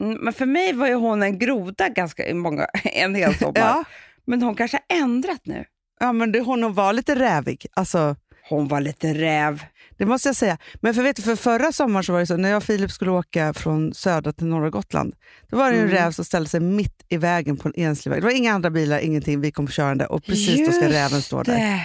Mm, 0.02 0.18
men 0.20 0.32
för 0.32 0.46
mig 0.46 0.72
var 0.72 0.86
ju 0.86 0.94
hon 0.94 1.22
en 1.22 1.38
groda 1.38 1.88
ganska 1.88 2.34
många, 2.34 2.64
en 2.84 3.14
hel 3.14 3.34
sommar. 3.34 3.52
Ja, 3.60 3.84
Men 4.26 4.42
hon 4.42 4.54
kanske 4.54 4.80
har 4.88 4.96
ändrat 4.96 5.40
nu. 5.46 5.64
ja 6.00 6.12
men 6.12 6.32
det, 6.32 6.40
hon 6.40 6.74
var 6.74 6.92
lite 6.92 7.14
rävig. 7.14 7.66
Alltså, 7.76 8.16
Hon 8.48 8.68
var 8.68 8.80
lite 8.80 9.14
räv. 9.14 9.62
det 9.98 10.06
måste 10.06 10.28
jag 10.28 10.36
säga. 10.36 10.58
Men 10.80 10.94
för, 10.94 11.02
vet 11.02 11.16
du, 11.16 11.22
för 11.22 11.36
förra 11.36 11.72
sommaren 11.72 12.04
så 12.04 12.12
var 12.12 12.20
det 12.20 12.26
så, 12.26 12.36
när 12.36 12.48
jag 12.48 12.56
och 12.56 12.62
Filip 12.62 12.90
skulle 12.90 13.10
åka 13.10 13.54
från 13.54 13.94
södra 13.94 14.32
till 14.32 14.46
norra 14.46 14.70
Gotland, 14.70 15.14
då 15.50 15.56
var 15.56 15.70
det 15.70 15.76
en 15.76 15.82
Mm. 15.84 15.94
räv 15.94 16.10
som 16.10 16.24
ställde 16.24 16.48
sig 16.50 16.60
mitt 16.60 17.04
i 17.08 17.16
vägen 17.16 17.56
på 17.56 17.68
en 17.68 17.74
enslig 17.76 18.10
väg. 18.12 18.20
Det 18.22 18.24
var 18.26 18.36
inga 18.36 18.52
andra 18.52 18.70
bilar, 18.70 18.98
ingenting. 18.98 19.40
Vi 19.40 19.52
kom 19.52 19.66
körande 19.68 20.06
och 20.06 20.24
precis 20.24 20.66
då 20.66 20.72
ska 20.72 20.84
Just 20.84 20.94
räven 20.94 21.22
stå 21.22 21.42
där. 21.42 21.56
det. 21.56 21.80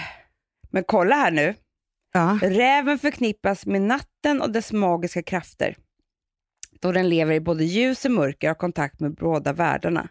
Men 0.70 0.84
kolla 0.86 1.14
här 1.16 1.30
nu. 1.30 1.54
Ja. 2.12 2.38
Räven 2.42 2.98
förknippas 2.98 3.66
med 3.66 3.82
natten 3.82 4.40
och 4.42 4.50
dess 4.52 4.72
magiska 4.72 5.22
krafter. 5.22 5.76
Då 6.80 6.92
den 6.92 7.08
lever 7.08 7.34
i 7.34 7.40
både 7.40 7.64
ljus 7.64 8.04
och 8.04 8.10
mörker 8.10 8.46
och 8.46 8.50
har 8.50 8.54
kontakt 8.54 9.00
med 9.00 9.14
båda 9.14 9.52
världarna. 9.52 10.08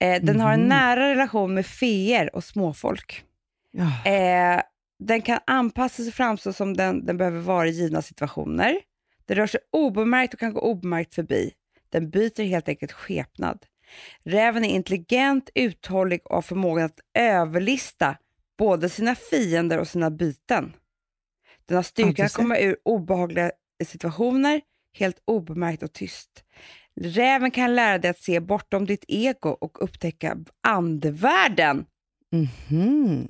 Eh, 0.00 0.22
den 0.22 0.40
har 0.40 0.52
en 0.52 0.60
Mhm. 0.60 0.68
nära 0.68 1.08
relation 1.10 1.54
med 1.54 1.66
feer 1.66 2.36
och 2.36 2.44
småfolk. 2.44 3.22
Ja. 3.70 4.10
Eh, 4.12 4.60
den 5.06 5.22
kan 5.22 5.38
anpassa 5.46 5.96
sig 5.96 6.08
och 6.08 6.14
framstå 6.14 6.52
som 6.52 6.76
den, 6.76 7.06
den 7.06 7.16
behöver 7.16 7.40
vara 7.40 7.66
i 7.66 7.70
givna 7.70 8.02
situationer. 8.02 8.80
Den 9.26 9.36
rör 9.36 9.46
sig 9.46 9.60
obemärkt 9.72 10.34
och 10.34 10.40
kan 10.40 10.54
gå 10.54 10.60
obemärkt 10.60 11.14
förbi. 11.14 11.52
Den 11.88 12.10
byter 12.10 12.42
helt 12.42 12.68
enkelt 12.68 12.92
skepnad. 12.92 13.66
Räven 14.22 14.64
är 14.64 14.68
intelligent, 14.68 15.50
uthållig 15.54 16.20
och 16.24 16.34
har 16.34 16.42
förmågan 16.42 16.84
att 16.84 17.00
överlista 17.18 18.16
både 18.58 18.88
sina 18.88 19.14
fiender 19.14 19.78
och 19.78 19.88
sina 19.88 20.10
byten. 20.10 20.72
Den 21.66 21.76
har 21.76 21.82
styrkan 21.82 22.26
att 22.26 22.32
komma 22.32 22.58
ur 22.58 22.76
obehagliga 22.84 23.52
situationer 23.84 24.60
helt 24.98 25.22
obemärkt 25.24 25.82
och 25.82 25.92
tyst. 25.92 26.44
Räven 27.00 27.50
kan 27.50 27.74
lära 27.74 27.98
dig 27.98 28.10
att 28.10 28.18
se 28.18 28.40
bortom 28.40 28.86
ditt 28.86 29.04
ego 29.08 29.48
och 29.48 29.82
upptäcka 29.82 30.36
andevärlden. 30.62 31.86
Mhm. 32.32 33.28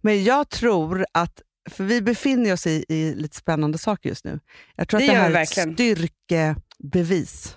Men 0.00 0.24
jag 0.24 0.48
tror 0.50 1.06
att, 1.12 1.42
för 1.70 1.84
vi 1.84 2.02
befinner 2.02 2.52
oss 2.52 2.66
i, 2.66 2.84
i 2.88 3.14
lite 3.14 3.36
spännande 3.36 3.78
saker 3.78 4.08
just 4.08 4.24
nu. 4.24 4.40
Jag 4.76 4.88
tror 4.88 5.00
Det 5.00 5.06
att 5.06 5.12
det 5.14 5.18
här 5.18 5.30
är 5.30 5.42
ett 5.42 5.74
styrkebevis. 5.74 7.56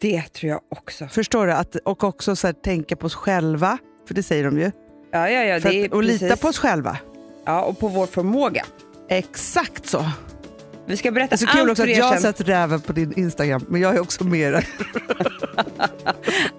Det 0.00 0.22
tror 0.22 0.50
jag 0.50 0.60
också. 0.70 1.08
Förstår 1.08 1.46
du? 1.46 1.52
Att, 1.52 1.76
och 1.76 2.04
också 2.04 2.36
så 2.36 2.46
här, 2.46 2.54
tänka 2.54 2.96
på 2.96 3.06
oss 3.06 3.14
själva, 3.14 3.78
för 4.08 4.14
det 4.14 4.22
säger 4.22 4.44
de 4.44 4.58
ju. 4.58 4.70
Ja, 5.12 5.30
ja, 5.30 5.44
ja, 5.44 5.58
det 5.58 5.84
att, 5.84 5.92
och 5.92 6.02
lita 6.02 6.26
precis. 6.26 6.40
på 6.40 6.48
oss 6.48 6.58
själva. 6.58 6.98
Ja, 7.44 7.62
och 7.62 7.78
på 7.78 7.88
vår 7.88 8.06
förmåga. 8.06 8.64
Exakt 9.08 9.86
så. 9.86 10.10
Vi 10.86 10.96
ska 10.96 11.10
berätta 11.10 11.36
Det 11.36 11.42
är 11.42 11.46
så 11.46 11.58
kul 11.58 11.70
också 11.70 11.82
att 11.82 11.96
jag 11.96 12.04
har 12.04 12.16
sett 12.16 12.40
räven 12.40 12.80
på 12.80 12.92
din 12.92 13.12
Instagram, 13.18 13.64
men 13.68 13.80
jag 13.80 13.94
är 13.94 14.00
också 14.00 14.24
med 14.24 14.52
i. 14.52 14.54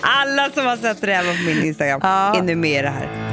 Alla 0.02 0.50
som 0.50 0.66
har 0.66 0.78
sett 0.78 1.04
räven 1.04 1.38
på 1.38 1.44
min 1.44 1.64
Instagram 1.64 2.00
Ja. 2.04 2.36
är 2.38 2.42
nu 2.42 2.56
med 2.56 2.80
i 2.80 2.82
det 2.82 2.90
här. 2.90 3.33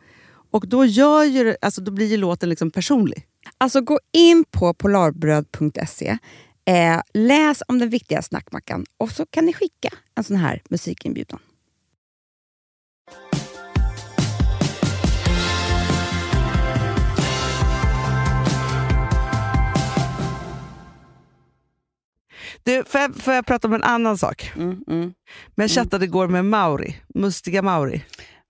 Och 0.51 0.67
då, 0.67 0.85
gör 0.85 1.23
ju, 1.23 1.55
alltså, 1.61 1.81
då 1.81 1.91
blir 1.91 2.07
ju 2.07 2.17
låten 2.17 2.49
liksom 2.49 2.71
personlig. 2.71 3.27
Alltså 3.57 3.81
gå 3.81 3.99
in 4.11 4.43
på 4.51 4.73
polarbröd.se, 4.73 6.17
eh, 6.65 7.01
läs 7.13 7.63
om 7.67 7.79
den 7.79 7.89
viktiga 7.89 8.21
snackmackan 8.21 8.85
och 8.97 9.11
så 9.11 9.25
kan 9.25 9.45
ni 9.45 9.53
skicka 9.53 9.89
en 10.15 10.23
sån 10.23 10.37
här 10.37 10.61
musikinbjudan. 10.69 11.39
Du, 22.63 22.83
får, 22.83 23.01
jag, 23.01 23.15
får 23.15 23.33
jag 23.33 23.45
prata 23.45 23.67
om 23.67 23.73
en 23.73 23.83
annan 23.83 24.17
sak? 24.17 24.51
Mm, 24.55 24.83
mm. 24.87 25.13
Men 25.55 25.63
jag 25.63 25.69
chattade 25.69 26.05
igår 26.05 26.27
med 26.27 26.45
Mauri, 26.45 26.95
Mustiga 27.15 27.61
Mauri. 27.61 28.03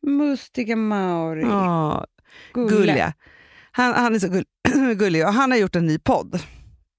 Mustiga 0.07 0.75
Mauri. 0.75 1.41
Ja, 1.41 2.05
gulliga. 2.53 3.13
Han, 3.71 3.93
han 3.93 4.15
är 4.15 4.19
så 4.19 4.27
gull, 4.27 4.45
gullig 4.95 5.25
och 5.27 5.33
han 5.33 5.51
har 5.51 5.57
gjort 5.57 5.75
en 5.75 5.85
ny 5.85 5.99
podd. 5.99 6.39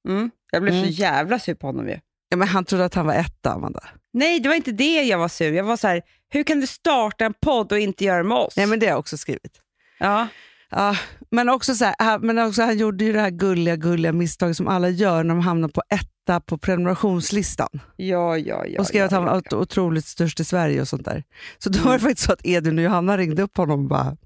Mm. 0.09 0.31
Jag 0.53 0.63
blev 0.63 0.75
Mm. 0.75 0.87
så 0.87 0.91
jävla 0.91 1.39
sur 1.39 1.55
på 1.55 1.67
honom 1.67 1.89
ju. 1.89 1.99
Ja, 2.29 2.37
men 2.37 2.49
han 2.49 2.65
trodde 2.65 2.85
att 2.85 2.95
han 2.95 3.07
var 3.07 3.15
etta, 3.15 3.53
Amanda. 3.53 3.81
Nej, 4.13 4.41
det 4.41 4.49
var 4.49 4.57
inte 4.57 4.73
det 4.73 5.03
jag 5.03 5.19
var 5.19 5.29
sur. 5.29 5.53
Jag 5.53 5.65
var 5.65 5.77
så 5.77 5.89
här, 5.89 6.03
hur 6.29 6.43
kan 6.45 6.61
du 6.61 6.67
starta 6.67 7.25
en 7.25 7.35
podd 7.43 7.73
och 7.73 7.79
inte 7.79 8.05
göra 8.05 8.19
det 8.19 8.25
med 8.29 8.37
oss? 8.37 8.57
Nej, 8.57 8.67
men 8.67 8.79
det 8.81 8.87
har 8.87 8.91
jag 8.91 8.99
också 8.99 9.17
skrivit. 9.17 9.61
ja. 9.99 10.29
Ja, 10.75 10.97
men, 11.31 11.49
också 11.49 11.75
så 11.75 11.85
här, 11.99 12.19
men 12.19 12.39
också 12.39 12.63
han 12.63 12.79
gjorde 12.79 13.05
ju 13.05 13.13
det 13.13 13.21
här 13.21 13.31
gulliga, 13.31 13.77
gulliga 13.77 14.13
misstaget 14.13 14.57
som 14.57 14.69
alla 14.69 14.89
gör 14.89 15.25
när 15.25 15.35
de 15.35 15.41
hamnar 15.41 15.69
på 15.69 15.83
etta 16.23 16.41
på 16.41 16.59
prenumerationslistan. 16.59 17.69
Ja, 17.97 18.39
ja, 18.39 18.67
ja. 18.67 18.81
och 18.81 18.87
skrev 18.87 19.01
ja, 19.01 19.07
att 19.07 19.13
han 19.13 19.25
var 19.25 19.33
ja, 19.33 19.39
ot- 19.39 19.53
otroligt 19.53 20.05
störst 20.07 20.41
i 20.41 20.45
Sverige 20.45 20.81
och 20.81 20.89
sånt 20.89 21.05
där. 21.05 21.25
Så 21.59 21.71
då 21.71 21.79
var 21.85 21.93
det 21.93 21.99
faktiskt 21.99 22.27
så 22.27 22.33
att 22.33 22.47
Edvin 22.47 22.79
och 22.79 22.85
Johanna 22.85 23.17
ringde 23.17 23.43
upp 23.43 23.57
honom 23.57 23.81
och 23.83 23.89
bara 23.89 24.17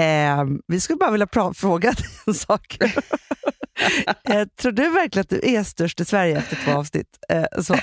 ehm, 0.00 0.60
vi 0.66 0.80
skulle 0.80 0.96
bara 0.96 1.10
vilja 1.10 1.28
fråga 1.54 1.92
dig 1.92 2.04
en 2.26 2.34
sak. 2.34 2.78
eh, 4.28 4.44
tror 4.60 4.72
du 4.72 4.90
verkligen 4.90 5.20
att 5.22 5.28
du 5.28 5.40
är 5.54 5.62
störst 5.62 6.00
i 6.00 6.04
Sverige 6.04 6.38
efter 6.38 6.56
två 6.64 6.72
avsnitt? 6.72 7.08
Eh, 7.28 7.62
så, 7.62 7.74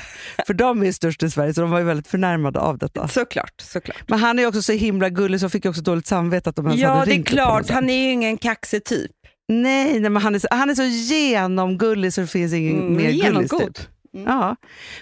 för 0.48 0.54
de 0.54 0.84
är 0.84 0.92
störst 0.92 1.24
i 1.24 1.30
Sverige, 1.30 1.54
så 1.54 1.62
de 1.62 1.70
var 1.72 1.80
ju 1.80 1.86
väldigt 1.86 2.08
förnärmade 2.08 2.60
av 2.60 2.78
detta. 2.78 3.08
Såklart, 3.08 3.62
såklart. 3.62 4.04
Men 4.08 4.20
han 4.20 4.40
är 4.40 4.48
också 4.48 4.62
så 4.62 4.72
himla 4.74 5.10
gullig 5.10 5.40
så 5.40 5.50
fick 5.50 5.66
jag 5.66 5.70
också 5.70 5.82
dåligt 5.82 6.08
samvete 6.08 6.50
att 6.50 6.56
de 6.56 6.66
ens 6.68 6.82
Ja, 6.82 6.90
hade 6.90 7.06
det 7.06 7.12
är 7.12 7.14
ringt 7.14 7.32
upp 7.34 7.40
honom 7.40 7.54
klart. 7.54 7.66
sen. 7.68 7.76
Han 7.76 7.90
är 7.90 8.04
ju 8.06 8.12
ingen 8.12 8.38
kaxig 8.38 8.84
typ. 8.86 9.12
Nej, 9.52 10.00
nej 10.00 10.10
men 10.10 10.22
han 10.22 10.36
är, 10.36 10.40
så, 10.40 10.48
han 10.52 10.70
är 10.70 10.76
så 10.76 10.84
genomgullig 10.84 12.14
så 12.14 12.22
det 12.22 12.28
finns 12.28 12.54
ingen 12.54 12.80
Mm, 12.80 12.94
mer 12.96 13.04
gullig 13.04 13.24
genomgod. 13.24 13.76
typ. 13.76 13.88
Mm. 14.14 14.26
Ja. 14.28 14.56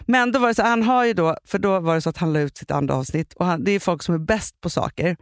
Men 0.05 0.31
då 0.31 0.39
var 0.39 0.47
det 0.47 0.53
så, 0.55 0.63
han 0.63 0.83
har 0.83 1.05
ju 1.05 1.13
då, 1.13 1.37
för 1.45 1.59
då 1.59 1.79
var 1.79 1.95
det 1.95 2.01
så 2.01 2.09
att 2.09 2.17
han 2.17 2.33
la 2.33 2.39
ut 2.39 2.57
sitt 2.57 2.71
andra 2.71 2.95
avsnitt 2.95 3.33
och 3.33 3.45
han, 3.45 3.63
det 3.63 3.71
är 3.71 3.79
folk 3.79 4.03
som 4.03 4.15
är 4.15 4.19
bäst 4.19 4.61
på 4.61 4.69
saker. 4.69 5.17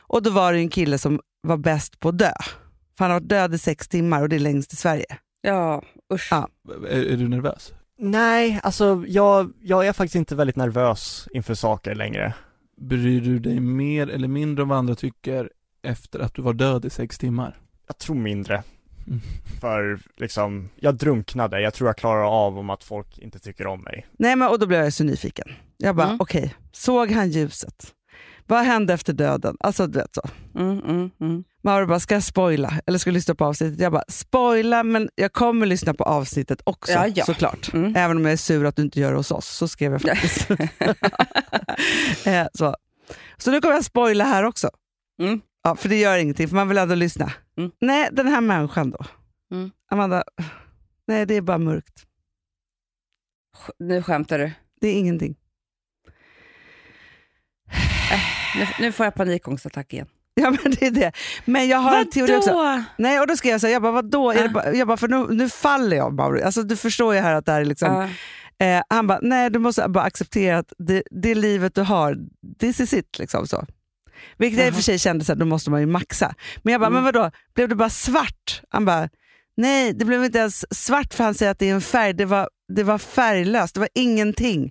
Och 0.00 0.22
då 0.22 0.30
var 0.30 0.52
det 0.52 0.58
en 0.58 0.68
kille 0.68 0.98
som 0.98 1.20
var 1.42 1.56
bäst 1.56 2.00
på 2.00 2.08
att 2.08 2.18
dö. 2.18 2.32
För 2.98 3.04
han 3.04 3.10
har 3.10 3.20
varit 3.20 3.28
död 3.28 3.54
i 3.54 3.58
sex 3.58 3.88
timmar 3.88 4.22
och 4.22 4.28
det 4.28 4.36
är 4.36 4.40
längst 4.40 4.72
i 4.72 4.76
Sverige. 4.76 5.06
Ja, 5.42 5.82
usch. 6.14 6.28
Ja. 6.30 6.48
Är, 6.90 7.12
är 7.12 7.16
du 7.16 7.28
nervös? 7.28 7.72
Nej, 7.98 8.60
alltså 8.62 9.04
jag, 9.06 9.52
jag 9.62 9.86
är 9.86 9.92
faktiskt 9.92 10.14
inte 10.16 10.34
väldigt 10.34 10.56
nervös 10.56 11.28
inför 11.32 11.54
saker 11.54 11.94
längre. 11.94 12.34
Bryr 12.80 13.20
du 13.20 13.38
dig 13.38 13.60
mer 13.60 14.10
eller 14.10 14.28
mindre 14.28 14.62
om 14.62 14.68
vad 14.68 14.78
andra 14.78 14.94
tycker 14.94 15.50
efter 15.82 16.18
att 16.20 16.34
du 16.34 16.42
var 16.42 16.52
död 16.52 16.84
i 16.84 16.90
sex 16.90 17.18
timmar? 17.18 17.56
Jag 17.90 17.98
tror 17.98 18.16
mindre. 18.16 18.62
Mm. 19.06 19.20
För 19.60 19.98
liksom, 20.16 20.68
jag 20.76 20.94
drunknade. 20.94 21.60
Jag 21.60 21.74
tror 21.74 21.88
jag 21.88 21.96
klarar 21.96 22.24
av 22.46 22.58
om 22.58 22.70
att 22.70 22.84
folk 22.84 23.18
inte 23.18 23.38
tycker 23.38 23.66
om 23.66 23.80
mig. 23.82 24.06
Nej, 24.18 24.36
men, 24.36 24.48
och 24.48 24.58
då 24.58 24.66
blev 24.66 24.84
jag 24.84 24.92
så 24.92 25.04
nyfiken. 25.04 25.48
Jag 25.76 25.96
bara, 25.96 26.06
Mm. 26.06 26.16
okej, 26.20 26.54
såg 26.72 27.10
han 27.10 27.30
ljuset? 27.30 27.86
Vad 28.46 28.64
hände 28.64 28.92
efter 28.94 29.12
döden? 29.12 29.56
Alltså 29.60 29.86
du 29.86 29.98
vet 29.98 30.14
så. 30.14 30.22
Mm, 30.58 30.78
mm, 30.78 31.10
mm. 31.20 31.44
Mauro 31.62 31.86
bara, 31.86 32.00
ska 32.00 32.14
jag 32.14 32.22
spoila? 32.24 32.74
Eller 32.86 32.98
ska 32.98 33.10
jag 33.10 33.14
lyssna 33.14 33.34
på 33.34 33.44
avsnittet? 33.44 33.80
Jag 33.80 33.92
bara, 33.92 34.04
spoila 34.08 34.82
men 34.82 35.08
jag 35.14 35.32
kommer 35.32 35.66
lyssna 35.66 35.94
på 35.94 36.04
avsnittet 36.04 36.60
också 36.64 36.92
Ja, 36.92 37.06
ja. 37.14 37.24
såklart. 37.24 37.72
Mm. 37.74 37.96
Även 37.96 38.16
om 38.16 38.24
jag 38.24 38.32
är 38.32 38.36
sur 38.36 38.64
att 38.66 38.76
du 38.76 38.82
inte 38.82 39.00
gör 39.00 39.10
det 39.10 39.16
hos 39.16 39.30
oss, 39.30 39.46
så 39.48 39.68
skrev 39.68 39.92
jag 39.92 40.02
faktiskt. 40.02 40.50
eh, 42.26 42.46
så. 42.54 42.74
så 43.38 43.50
nu 43.50 43.60
kommer 43.60 43.74
jag 43.74 43.84
spoila 43.84 44.24
här 44.24 44.44
också. 44.44 44.70
Mm. 45.22 45.40
Ja, 45.62 45.76
för 45.76 45.88
det 45.88 45.96
gör 46.00 46.18
ingenting, 46.18 46.48
för 46.48 46.56
man 46.56 46.68
vill 46.68 46.78
ändå 46.78 46.94
lyssna. 46.94 47.32
Mm. 47.58 47.70
Nej, 47.80 48.08
den 48.12 48.26
här 48.26 48.40
människan 48.40 48.90
då. 48.90 49.04
Mm. 49.52 49.70
Amanda, 49.90 50.24
nej 51.06 51.26
det 51.26 51.34
är 51.34 51.40
bara 51.40 51.58
mörkt. 51.58 52.06
Sk- 53.56 53.70
Nu 53.78 54.02
skämtar 54.02 54.38
du. 54.38 54.52
Det 54.80 54.88
är 54.88 54.94
ingenting. 54.98 55.36
Nu, 58.58 58.66
nu 58.80 58.92
får 58.92 59.06
jag 59.06 59.14
panikångestattack 59.14 59.92
igen. 59.92 60.06
Ja 60.34 60.50
men 60.50 60.72
det 60.80 60.86
är 60.86 60.90
det. 60.90 61.12
Men 61.44 61.68
jag 61.68 61.78
har 61.78 61.98
en 61.98 62.10
teori 62.10 62.36
också. 62.36 62.52
Vadå? 62.52 62.82
Nej, 62.98 63.20
och 63.20 63.26
då 63.26 63.36
skrev 63.36 63.52
jag 63.52 63.60
här, 63.60 63.68
jag 63.68 63.82
bara 63.82 63.92
vadå? 63.92 64.32
Ah. 64.32 64.48
bara, 64.48 64.72
jag 64.74 64.88
bara, 64.88 64.96
för 64.96 65.08
nu, 65.08 65.26
nu 65.30 65.48
faller 65.48 65.96
jag 65.96 66.12
Mauro. 66.14 66.44
Alltså, 66.44 66.62
du 66.62 66.76
förstår 66.76 67.14
ju 67.14 67.20
här 67.20 67.34
att 67.34 67.46
det 67.46 67.52
här 67.52 67.60
är 67.60 67.64
liksom 67.64 67.94
Ja. 67.94 68.08
Eh, 68.66 68.82
han 68.88 69.06
bara, 69.06 69.18
nej 69.22 69.50
du 69.50 69.58
måste 69.58 69.88
bara 69.88 70.04
acceptera 70.04 70.58
att 70.58 70.72
det, 70.78 71.02
det 71.10 71.34
livet 71.34 71.74
du 71.74 71.82
har, 71.82 72.16
this 72.58 72.80
is 72.80 72.92
it. 72.92 73.18
Liksom 73.18 73.46
så. 73.46 73.66
Vilket 74.38 74.58
jag 74.58 74.68
i 74.68 74.70
och 74.70 74.74
för 74.74 74.82
sig 74.82 74.98
kände 74.98 75.32
att 75.32 75.38
då 75.38 75.44
måste 75.46 75.70
man 75.70 75.80
ju 75.80 75.86
maxa. 75.86 76.34
Men 76.62 76.72
jag 76.72 76.80
bara, 76.80 76.86
Mm. 76.86 76.94
men 76.94 77.04
vadå, 77.04 77.30
blev 77.54 77.68
det 77.68 77.74
bara 77.74 77.90
svart? 77.90 78.62
Han 78.68 78.84
bara, 78.84 79.08
nej 79.56 79.92
det 79.92 80.04
blev 80.04 80.24
inte 80.24 80.38
ens 80.38 80.64
svart 80.84 81.14
för 81.14 81.24
han 81.24 81.34
säger 81.34 81.52
att 81.52 81.58
det 81.58 81.70
är 81.70 81.74
en 81.74 81.80
färg. 81.80 82.12
Det 82.12 82.24
var, 82.24 82.48
det 82.76 82.82
var 82.82 82.98
färglöst, 82.98 83.74
det 83.74 83.80
var 83.80 83.88
ingenting. 83.94 84.70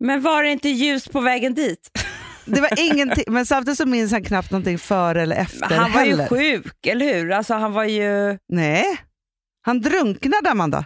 Men 0.00 0.22
var 0.22 0.42
det 0.42 0.50
inte 0.50 0.68
ljus 0.68 1.08
på 1.08 1.20
vägen 1.20 1.54
dit? 1.54 1.90
Det 2.48 2.60
var 2.60 2.70
ingenting, 2.92 3.24
men 3.28 3.46
samtidigt 3.46 3.78
så 3.78 3.86
minns 3.86 4.12
han 4.12 4.24
knappt 4.24 4.50
någonting 4.50 4.78
före 4.78 5.22
eller 5.22 5.36
efter 5.36 5.66
Han 5.76 5.92
var 5.92 6.00
heller. 6.00 6.22
ju 6.24 6.28
sjuk, 6.62 6.86
eller 6.86 7.14
hur? 7.14 7.32
Alltså 7.32 7.54
han 7.54 7.72
var 7.72 7.84
ju... 7.84 8.38
Nej, 8.48 8.84
han 9.62 9.80
drunknade 9.80 10.50
Amanda. 10.50 10.84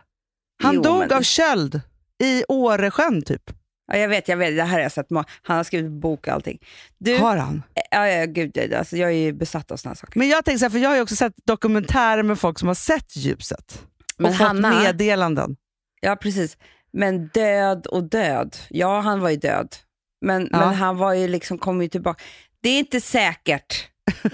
Han 0.62 0.74
Jo, 0.74 0.82
dog 0.82 0.98
men- 0.98 1.12
av 1.12 1.22
köld 1.22 1.80
i 2.22 2.44
Åresjön 2.48 3.22
typ. 3.22 3.42
Ja, 3.90 3.96
jag 3.96 4.08
vet, 4.08 4.28
jag 4.28 4.36
vet. 4.36 4.56
Det 4.56 4.62
här 4.62 4.72
har 4.72 4.80
jag 4.80 4.92
sett. 4.92 5.06
Han 5.42 5.56
har 5.56 5.64
skrivit 5.64 5.90
bok 5.92 6.26
och 6.26 6.32
allting. 6.32 6.58
Du, 6.98 7.18
Har 7.18 7.36
han? 7.36 7.62
ja, 7.90 8.08
ja, 8.08 8.24
gud, 8.26 8.74
alltså, 8.74 8.96
jag 8.96 9.10
är 9.10 9.14
ju 9.16 9.32
besatt 9.32 9.70
av 9.70 9.78
här 9.84 9.94
saker. 9.94 10.18
Men 10.18 10.28
jag 10.28 10.44
tänker 10.44 10.58
så 10.58 10.64
här, 10.64 10.70
för 10.70 10.78
jag 10.78 10.88
har 10.88 10.96
ju 10.96 11.02
också 11.02 11.16
sett 11.16 11.34
dokumentärer 11.46 12.22
med 12.22 12.38
folk 12.38 12.58
som 12.58 12.68
har 12.68 12.74
sett 12.74 13.16
ljuset. 13.16 13.82
Men 14.18 14.30
och 14.30 14.36
fått 14.38 14.46
Hanna- 14.46 14.82
meddelanden. 14.82 15.56
Ja, 16.00 16.16
precis. 16.16 16.56
Men 16.92 17.28
död 17.28 17.86
och 17.86 18.02
död. 18.04 18.56
Ja, 18.70 19.00
han 19.00 19.20
var 19.20 19.30
ju 19.30 19.36
död. 19.36 19.76
Men, 20.20 20.48
Ja. 20.52 20.58
men 20.58 20.74
han 20.74 20.96
var 20.96 21.14
ju 21.14 21.28
liksom, 21.28 21.58
kom 21.58 21.82
ju 21.82 21.88
tillbaka. 21.88 22.22
Det 22.62 22.68
är 22.68 22.78
inte 22.78 23.00
säkert. 23.00 23.88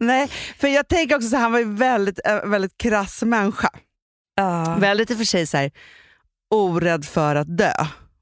Nej, 0.00 0.28
för 0.58 0.68
jag 0.68 0.88
tänker 0.88 1.16
också 1.16 1.28
så 1.28 1.36
här, 1.36 1.42
han 1.42 1.52
var 1.52 1.58
ju 1.58 1.74
väldigt, 1.74 2.20
äh, 2.26 2.44
väldigt 2.44 2.78
krass 2.78 3.22
människa. 3.22 3.70
Ja. 4.34 4.76
Väldigt 4.80 5.10
i 5.10 5.14
och 5.14 5.18
för 5.18 5.24
sig 5.24 5.46
så 5.46 5.56
här, 5.56 5.70
orädd 6.50 7.04
för 7.04 7.36
att 7.36 7.56
dö. 7.58 7.72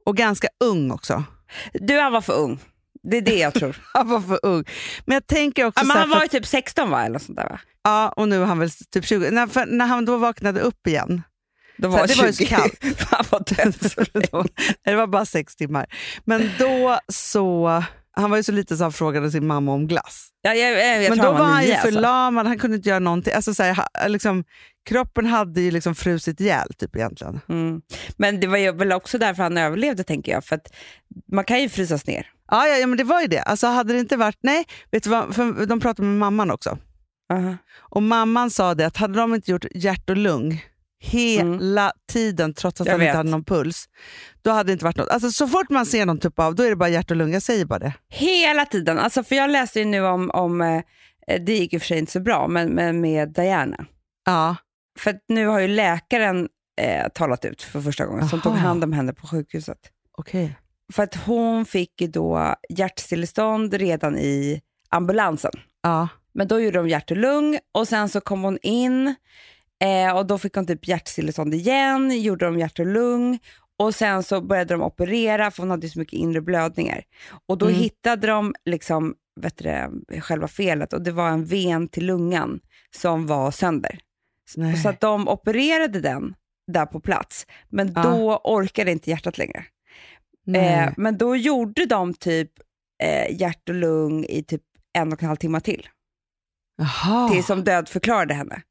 Och 0.04 0.16
ganska 0.16 0.48
ung 0.64 0.90
också. 0.90 1.24
Du, 1.72 2.00
han 2.00 2.12
var 2.12 2.20
för 2.20 2.32
ung. 2.32 2.58
Det 3.02 3.16
är 3.16 3.22
det 3.22 3.38
jag 3.38 3.54
tror. 3.54 3.76
Han 3.92 4.08
var 4.08 4.20
för 4.20 4.38
ung. 4.42 4.64
Men 5.04 5.14
jag 5.14 5.26
tänker 5.26 5.64
också 5.64 5.80
ja, 5.80 5.86
men 5.86 5.96
han 5.96 6.10
var 6.10 6.22
ju 6.22 6.28
typ 6.28 6.46
16 6.46 6.90
va? 6.90 7.00
Eller 7.00 7.12
något 7.12 7.22
sånt 7.22 7.38
där, 7.38 7.48
va? 7.48 7.60
ja, 7.84 8.08
och 8.08 8.28
nu 8.28 8.42
är 8.42 8.46
han 8.46 8.58
väl 8.58 8.70
typ 8.70 9.06
20. 9.06 9.30
När, 9.30 9.66
när 9.66 9.86
han 9.86 10.04
då 10.04 10.16
vaknade 10.16 10.60
upp 10.60 10.86
igen, 10.86 11.22
Då 11.78 11.88
var 11.88 12.06
det 12.06 12.14
var 12.14 12.26
ju 12.26 12.32
så 12.32 12.38
20. 12.38 12.46
kallt. 12.46 12.84
han 13.10 13.24
var 13.30 13.54
död 13.56 13.90
så 13.92 14.04
länge. 14.14 14.48
det 14.84 14.94
var 14.94 15.06
bara 15.06 15.26
sex 15.26 15.56
timmar. 15.56 15.86
Men 16.24 16.50
då 16.58 16.98
så, 17.08 17.82
han 18.16 18.30
var 18.30 18.36
ju 18.36 18.42
så 18.42 18.52
liten 18.52 18.78
så 18.78 18.84
han 18.84 18.92
frågade 18.92 19.30
sin 19.30 19.46
mamma 19.46 19.72
om 19.72 19.86
glass. 19.86 20.28
Ja, 20.42 20.54
jag, 20.54 20.72
jag, 20.72 21.02
jag 21.02 21.10
Men 21.10 21.18
då 21.18 21.24
han 21.24 21.34
var 21.34 21.44
han 21.44 21.66
ju 21.66 21.74
förlamad, 21.74 22.46
han 22.46 22.58
kunde 22.58 22.76
inte 22.76 22.88
göra 22.88 22.98
någonting. 22.98 23.32
Alltså, 23.32 23.54
så 23.54 23.62
här, 23.62 24.08
liksom, 24.08 24.44
kroppen 24.88 25.26
hade 25.26 25.60
ju 25.60 25.70
liksom 25.70 25.94
frusit 25.94 26.40
ihjäl 26.40 26.74
typ 26.78 26.96
egentligen. 26.96 27.40
Mm. 27.48 27.80
Men 28.16 28.40
det 28.40 28.46
var 28.46 28.58
ju 28.58 28.72
väl 28.72 28.92
också 28.92 29.18
därför 29.18 29.42
han 29.42 29.58
överlevde 29.58 30.04
tänker 30.04 30.32
jag. 30.32 30.44
För 30.44 30.56
att 30.56 30.74
man 31.32 31.44
kan 31.44 31.62
ju 31.62 31.68
frysas 31.68 32.06
ner. 32.06 32.30
Ja, 32.50 32.66
ja, 32.66 32.76
ja 32.76 32.86
men 32.86 32.98
det 32.98 33.04
var 33.04 33.20
ju 33.20 33.26
det. 33.26 33.40
Alltså, 33.40 33.66
hade 33.66 33.92
det 33.92 33.98
inte 33.98 34.16
varit, 34.16 34.38
nej, 34.40 34.64
vet 34.90 35.02
du 35.02 35.10
vad, 35.10 35.34
för 35.34 35.66
de 35.66 35.80
pratade 35.80 36.08
med 36.08 36.18
mamman 36.18 36.50
också. 36.50 36.78
Aha. 37.32 37.56
Och 37.78 38.02
mamman 38.02 38.50
sa 38.50 38.74
det 38.74 38.86
att 38.86 38.96
hade 38.96 39.18
de 39.18 39.34
inte 39.34 39.50
gjort 39.50 39.64
hjärt 39.74 40.10
och 40.10 40.16
lung 40.16 40.64
Hela 40.98 41.92
tiden, 42.12 42.54
trots 42.54 42.80
att 42.80 42.86
Jag 42.86 42.94
han 42.94 43.00
inte 43.00 43.08
vet. 43.10 43.16
hade 43.16 43.30
någon 43.30 43.44
puls. 43.44 43.88
Då 44.42 44.50
hade 44.50 44.68
det 44.68 44.72
inte 44.72 44.84
varit 44.84 44.96
något. 44.96 45.08
Alltså, 45.08 45.30
så 45.30 45.48
fort 45.48 45.70
man 45.70 45.86
ser 45.86 46.06
någon 46.06 46.18
typ 46.18 46.38
av, 46.38 46.54
då 46.54 46.62
är 46.62 46.70
det 46.70 46.76
bara 46.76 46.88
hjärt 46.88 47.10
och 47.10 47.16
lunga. 47.16 47.32
Jag 47.32 47.42
säger 47.42 47.64
bara 47.64 47.78
det. 47.78 47.92
Hela 48.08 48.64
tiden. 48.64 48.98
Alltså, 48.98 49.22
för 49.24 49.36
jag 49.36 49.50
läste 49.50 49.78
ju 49.78 49.84
nu 49.84 50.00
om, 50.06 50.30
om 50.30 50.60
eh, 50.60 50.82
det 51.46 51.52
gick 51.56 51.74
i 51.74 51.76
och 51.76 51.80
för 51.82 51.86
sig 51.86 51.98
inte 51.98 52.12
så 52.12 52.20
bra, 52.20 52.48
men, 52.48 52.68
men 52.68 53.00
med 53.00 53.32
Diana. 53.32 53.86
Ja. 54.26 54.56
För 54.98 55.18
nu 55.28 55.46
har 55.46 55.58
ju 55.60 55.68
läkaren 55.68 56.48
eh, 56.80 57.08
talat 57.14 57.44
ut 57.44 57.62
för 57.62 57.80
första 57.80 58.06
gången, 58.06 58.28
som 58.28 58.38
Aha. 58.38 58.50
tog 58.50 58.58
hand 58.58 58.84
om 58.84 58.92
henne 58.92 59.12
på 59.12 59.26
sjukhuset. 59.26 59.78
Okej. 60.18 60.56
För 60.92 61.02
att 61.02 61.14
hon 61.14 61.64
fick 61.64 62.00
ju 62.00 62.06
då 62.06 62.54
hjärtstillestånd 62.68 63.74
redan 63.74 64.18
i 64.18 64.60
ambulansen. 64.90 65.52
Ja. 65.82 66.08
Men 66.34 66.48
då 66.48 66.60
gjorde 66.60 66.78
de 66.78 66.88
hjärt 66.88 67.10
och 67.10 67.16
lung 67.16 67.58
och 67.74 67.88
sen 67.88 68.08
så 68.08 68.20
kom 68.20 68.42
hon 68.42 68.58
in 68.62 69.14
eh, 69.84 70.16
och 70.16 70.26
då 70.26 70.38
fick 70.38 70.54
hon 70.54 70.66
typ 70.66 70.88
hjärtstillestånd 70.88 71.54
igen, 71.54 72.22
gjorde 72.22 72.44
de 72.44 72.58
hjärt 72.58 72.78
och 72.78 72.86
lung 72.86 73.38
och 73.78 73.94
sen 73.94 74.22
så 74.22 74.40
började 74.40 74.74
de 74.74 74.82
operera 74.82 75.50
för 75.50 75.62
hon 75.62 75.70
hade 75.70 75.88
så 75.88 75.98
mycket 75.98 76.18
inre 76.18 76.40
blödningar. 76.40 77.02
Och 77.46 77.58
då 77.58 77.66
Mm. 77.66 77.78
hittade 77.78 78.26
de 78.26 78.54
liksom, 78.64 79.14
vet 79.40 79.56
du, 79.58 79.64
det, 79.64 80.20
själva 80.20 80.48
felet 80.48 80.92
och 80.92 81.02
det 81.02 81.12
var 81.12 81.28
en 81.28 81.44
ven 81.44 81.88
till 81.88 82.06
lungan 82.06 82.60
som 82.96 83.26
var 83.26 83.50
sönder. 83.50 83.98
Nej. 84.56 84.76
Så 84.76 84.88
att 84.88 85.00
de 85.00 85.28
opererade 85.28 86.00
den 86.00 86.34
där 86.72 86.86
på 86.86 87.00
plats, 87.00 87.46
men 87.68 87.92
Ja. 87.96 88.02
då 88.02 88.40
orkade 88.44 88.90
inte 88.92 89.10
hjärtat 89.10 89.38
längre. 89.38 89.64
Eh, 90.56 90.92
men 90.96 91.18
då 91.18 91.36
gjorde 91.36 91.86
de 91.86 92.14
typ 92.14 92.50
eh, 93.02 93.40
hjärt 93.40 93.68
och 93.68 93.74
lung 93.74 94.24
i 94.24 94.42
typ 94.42 94.62
en 94.98 95.12
och 95.12 95.22
en 95.22 95.28
halv 95.28 95.36
timme 95.36 95.60
till, 95.60 95.88
Jaha. 96.78 97.28
tills 97.28 97.46
de 97.46 97.64
dödförklarade 97.64 98.34
henne. 98.34 98.62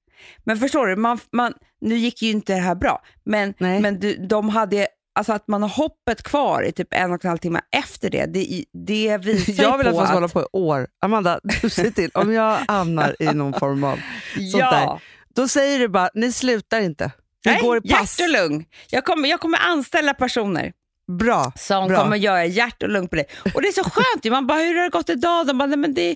Men 0.43 0.57
förstår 0.57 0.87
du, 0.87 0.95
man, 0.95 1.19
man, 1.31 1.53
nu 1.81 1.95
gick 1.97 2.21
ju 2.21 2.29
inte 2.29 2.53
det 2.53 2.59
här 2.59 2.75
bra, 2.75 3.01
men, 3.25 3.53
Nej. 3.57 3.79
men 3.81 3.99
du, 3.99 4.27
de 4.27 4.49
hade, 4.49 4.87
alltså 5.15 5.33
att 5.33 5.47
man 5.47 5.61
har 5.61 5.69
hoppet 5.69 6.23
kvar 6.23 6.63
i 6.63 6.71
typ 6.71 6.87
en 6.91 7.11
och 7.11 7.25
en 7.25 7.29
halv 7.29 7.37
timme 7.37 7.61
efter 7.71 8.09
det, 8.09 8.25
det, 8.25 8.65
det 8.73 9.17
visar 9.17 9.63
Jag 9.63 9.77
vill 9.77 9.87
ju 9.87 9.89
att 9.89 9.95
på 9.95 9.99
man 9.99 10.07
ska 10.07 10.13
att... 10.13 10.13
hålla 10.13 10.27
på 10.27 10.41
i 10.41 10.45
år. 10.51 10.87
Amanda, 11.01 11.39
du 11.61 11.69
ser 11.69 11.91
till. 11.91 12.11
Om 12.13 12.33
jag 12.33 12.57
hamnar 12.67 13.15
i 13.19 13.25
någon 13.25 13.53
form 13.53 13.83
av 13.83 13.95
sånt 14.33 14.51
ja. 14.53 14.71
där, 14.71 15.01
då 15.35 15.47
säger 15.47 15.79
du 15.79 15.87
bara, 15.87 16.09
ni 16.13 16.31
slutar 16.31 16.81
inte. 16.81 17.11
Ni 17.45 17.51
Nej, 17.51 17.61
går 17.61 17.77
i 17.77 17.81
pass. 17.81 18.19
hjärt 18.19 18.27
och 18.27 18.33
lung. 18.33 18.65
Jag 18.89 19.05
kommer, 19.05 19.29
jag 19.29 19.39
kommer 19.39 19.57
anställa 19.57 20.13
personer 20.13 20.73
Bra. 21.19 21.51
som 21.55 21.87
Bra. 21.87 21.97
kommer 22.01 22.17
göra 22.17 22.45
hjärt 22.45 22.83
och 22.83 22.89
lung 22.89 23.07
på 23.07 23.15
dig. 23.15 23.25
Och 23.53 23.61
det 23.61 23.67
är 23.67 23.71
så 23.71 23.83
skönt 23.83 24.25
ju. 24.25 24.31
Man 24.31 24.47
bara, 24.47 24.59
hur 24.59 24.75
har 24.75 24.83
det 24.83 24.89
gått 24.89 25.09
idag? 25.09 25.47
De 25.47 25.57
bara, 25.57 25.65
nej, 25.65 25.77
men 25.77 25.93
det, 25.93 26.15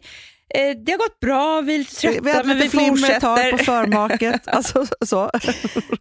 det 0.86 0.92
har 0.92 0.98
gått 0.98 1.20
bra, 1.20 1.62
vi 1.62 1.74
är 1.76 1.80
lite 1.80 1.96
trötta, 1.96 2.22
vi 2.24 2.32
hade 2.32 2.48
men 2.48 2.58
vi 2.58 2.64
lite 2.64 2.78
tag 2.78 2.88
fortsätter. 2.90 3.52
på 3.52 3.58
förmaket. 3.58 4.42
Alltså, 4.48 4.86
så. 5.06 5.32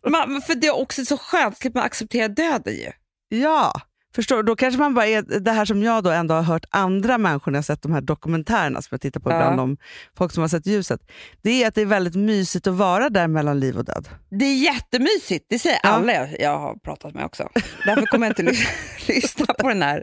man, 0.08 0.42
för 0.42 0.54
det 0.54 0.66
är 0.66 0.76
också 0.80 1.04
så 1.04 1.16
skönt, 1.18 1.66
att 1.66 1.74
man 1.74 1.84
accepterar 1.84 2.28
döden 2.28 2.74
ju. 2.74 2.90
Ja, 3.28 3.72
förstår 4.14 4.42
Då 4.42 4.56
kanske 4.56 4.78
man 4.80 4.94
bara 4.94 5.06
är 5.06 5.40
det 5.40 5.50
här 5.52 5.64
som 5.64 5.82
jag 5.82 6.04
då 6.04 6.10
ändå 6.10 6.34
har 6.34 6.42
hört 6.42 6.64
andra 6.70 7.18
människor 7.18 7.50
när 7.52 7.58
jag 7.58 7.64
sett 7.64 7.82
de 7.82 7.92
här 7.92 8.00
dokumentärerna 8.00 8.82
som 8.82 8.88
jag 8.90 9.00
tittar 9.00 9.20
på 9.20 9.30
Ja. 9.30 9.36
ibland 9.36 9.60
om 9.60 9.76
folk 10.18 10.32
som 10.32 10.40
har 10.40 10.48
sett 10.48 10.66
ljuset. 10.66 11.00
Det 11.42 11.62
är 11.62 11.68
att 11.68 11.74
det 11.74 11.80
är 11.82 11.86
väldigt 11.86 12.14
mysigt 12.14 12.66
att 12.66 12.74
vara 12.74 13.08
där 13.08 13.28
mellan 13.28 13.60
liv 13.60 13.78
och 13.78 13.84
död. 13.84 14.08
Det 14.30 14.44
är 14.44 14.54
jättemysigt, 14.64 15.46
det 15.48 15.58
säger 15.58 15.80
Ja. 15.82 15.88
alla 15.88 16.12
jag, 16.12 16.40
jag 16.40 16.58
har 16.58 16.74
pratat 16.74 17.14
med 17.14 17.24
också. 17.24 17.48
Därför 17.84 18.06
kommer 18.06 18.26
jag 18.26 18.30
inte 18.40 18.42
lys- 18.52 18.68
lyssna 19.08 19.54
på 19.58 19.68
den 19.68 19.82
här 19.82 20.02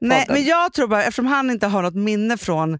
Nej, 0.00 0.20
podden. 0.20 0.34
men 0.34 0.44
jag 0.44 0.72
tror 0.72 0.88
bara, 0.88 1.00
eftersom 1.04 1.26
han 1.26 1.50
inte 1.50 1.66
har 1.66 1.82
något 1.82 1.94
minne 1.94 2.38
från... 2.38 2.78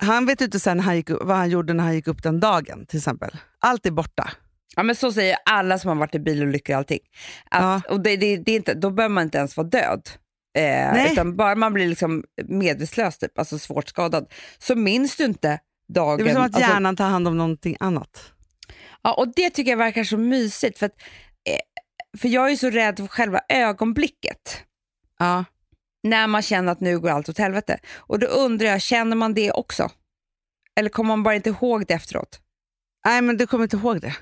Han 0.00 0.26
vet 0.26 0.40
inte 0.40 0.60
sen 0.60 0.80
han 0.80 0.96
gick, 0.96 1.10
vad 1.10 1.36
han 1.36 1.50
gjorde 1.50 1.72
när 1.72 1.84
han 1.84 1.94
gick 1.94 2.06
upp 2.06 2.22
den 2.22 2.40
dagen 2.40 2.86
till 2.86 2.98
exempel. 2.98 3.30
Allt 3.58 3.86
är 3.86 3.90
borta. 3.90 4.30
Ja, 4.76 4.82
men 4.82 4.96
så 4.96 5.12
säger 5.12 5.36
alla 5.44 5.78
som 5.78 5.88
har 5.88 5.96
varit 5.96 6.14
i 6.14 6.18
bilolyckor 6.18 6.74
och 6.74 6.78
allting. 6.78 7.00
Att, 7.50 7.86
och 7.86 8.00
det, 8.00 8.16
det, 8.16 8.36
det 8.36 8.52
är 8.52 8.56
inte, 8.56 8.74
då 8.74 8.90
behöver 8.90 9.14
man 9.14 9.24
inte 9.24 9.38
ens 9.38 9.56
vara 9.56 9.66
död. 9.68 10.08
Eh, 10.58 11.12
utan 11.12 11.36
bara 11.36 11.54
man 11.54 11.72
blir 11.72 11.88
liksom 11.88 12.24
medvetslös, 12.48 13.18
typ, 13.18 13.38
alltså 13.38 13.58
svårt 13.58 13.88
skadad, 13.88 14.32
så 14.58 14.74
minns 14.74 15.16
du 15.16 15.24
inte 15.24 15.58
dagen. 15.94 16.24
Det 16.24 16.30
är 16.30 16.34
som 16.34 16.42
att 16.42 16.54
alltså, 16.54 16.70
hjärnan 16.70 16.96
tar 16.96 17.08
hand 17.08 17.28
om 17.28 17.38
någonting 17.38 17.76
annat. 17.80 18.32
ja, 19.02 19.12
och 19.12 19.32
det 19.36 19.50
tycker 19.50 19.70
jag 19.70 19.78
verkar 19.78 20.04
så 20.04 20.16
mysigt. 20.16 20.78
För, 20.78 20.86
att, 20.86 20.94
eh, 21.48 22.18
för 22.18 22.28
jag 22.28 22.50
är 22.50 22.56
så 22.56 22.70
rädd 22.70 22.96
för 22.96 23.06
själva 23.06 23.40
ögonblicket. 23.48 24.64
Ja. 25.18 25.44
När 26.08 26.26
man 26.26 26.42
känner 26.42 26.72
att 26.72 26.80
nu 26.80 26.98
går 27.00 27.10
allt 27.10 27.28
åt 27.28 27.38
helvete. 27.38 27.78
Och 27.96 28.18
då 28.18 28.26
undrar 28.26 28.66
jag, 28.66 28.80
känner 28.82 29.16
man 29.16 29.34
det 29.34 29.52
också? 29.52 29.90
Eller 30.76 30.90
kommer 30.90 31.08
man 31.08 31.22
bara 31.22 31.34
inte 31.34 31.48
ihåg 31.48 31.86
det 31.86 31.94
efteråt? 31.94 32.40
Nej, 33.06 33.22
men 33.22 33.36
du 33.36 33.46
kommer 33.46 33.64
inte 33.64 33.76
ihåg 33.76 34.00
det. 34.00 34.16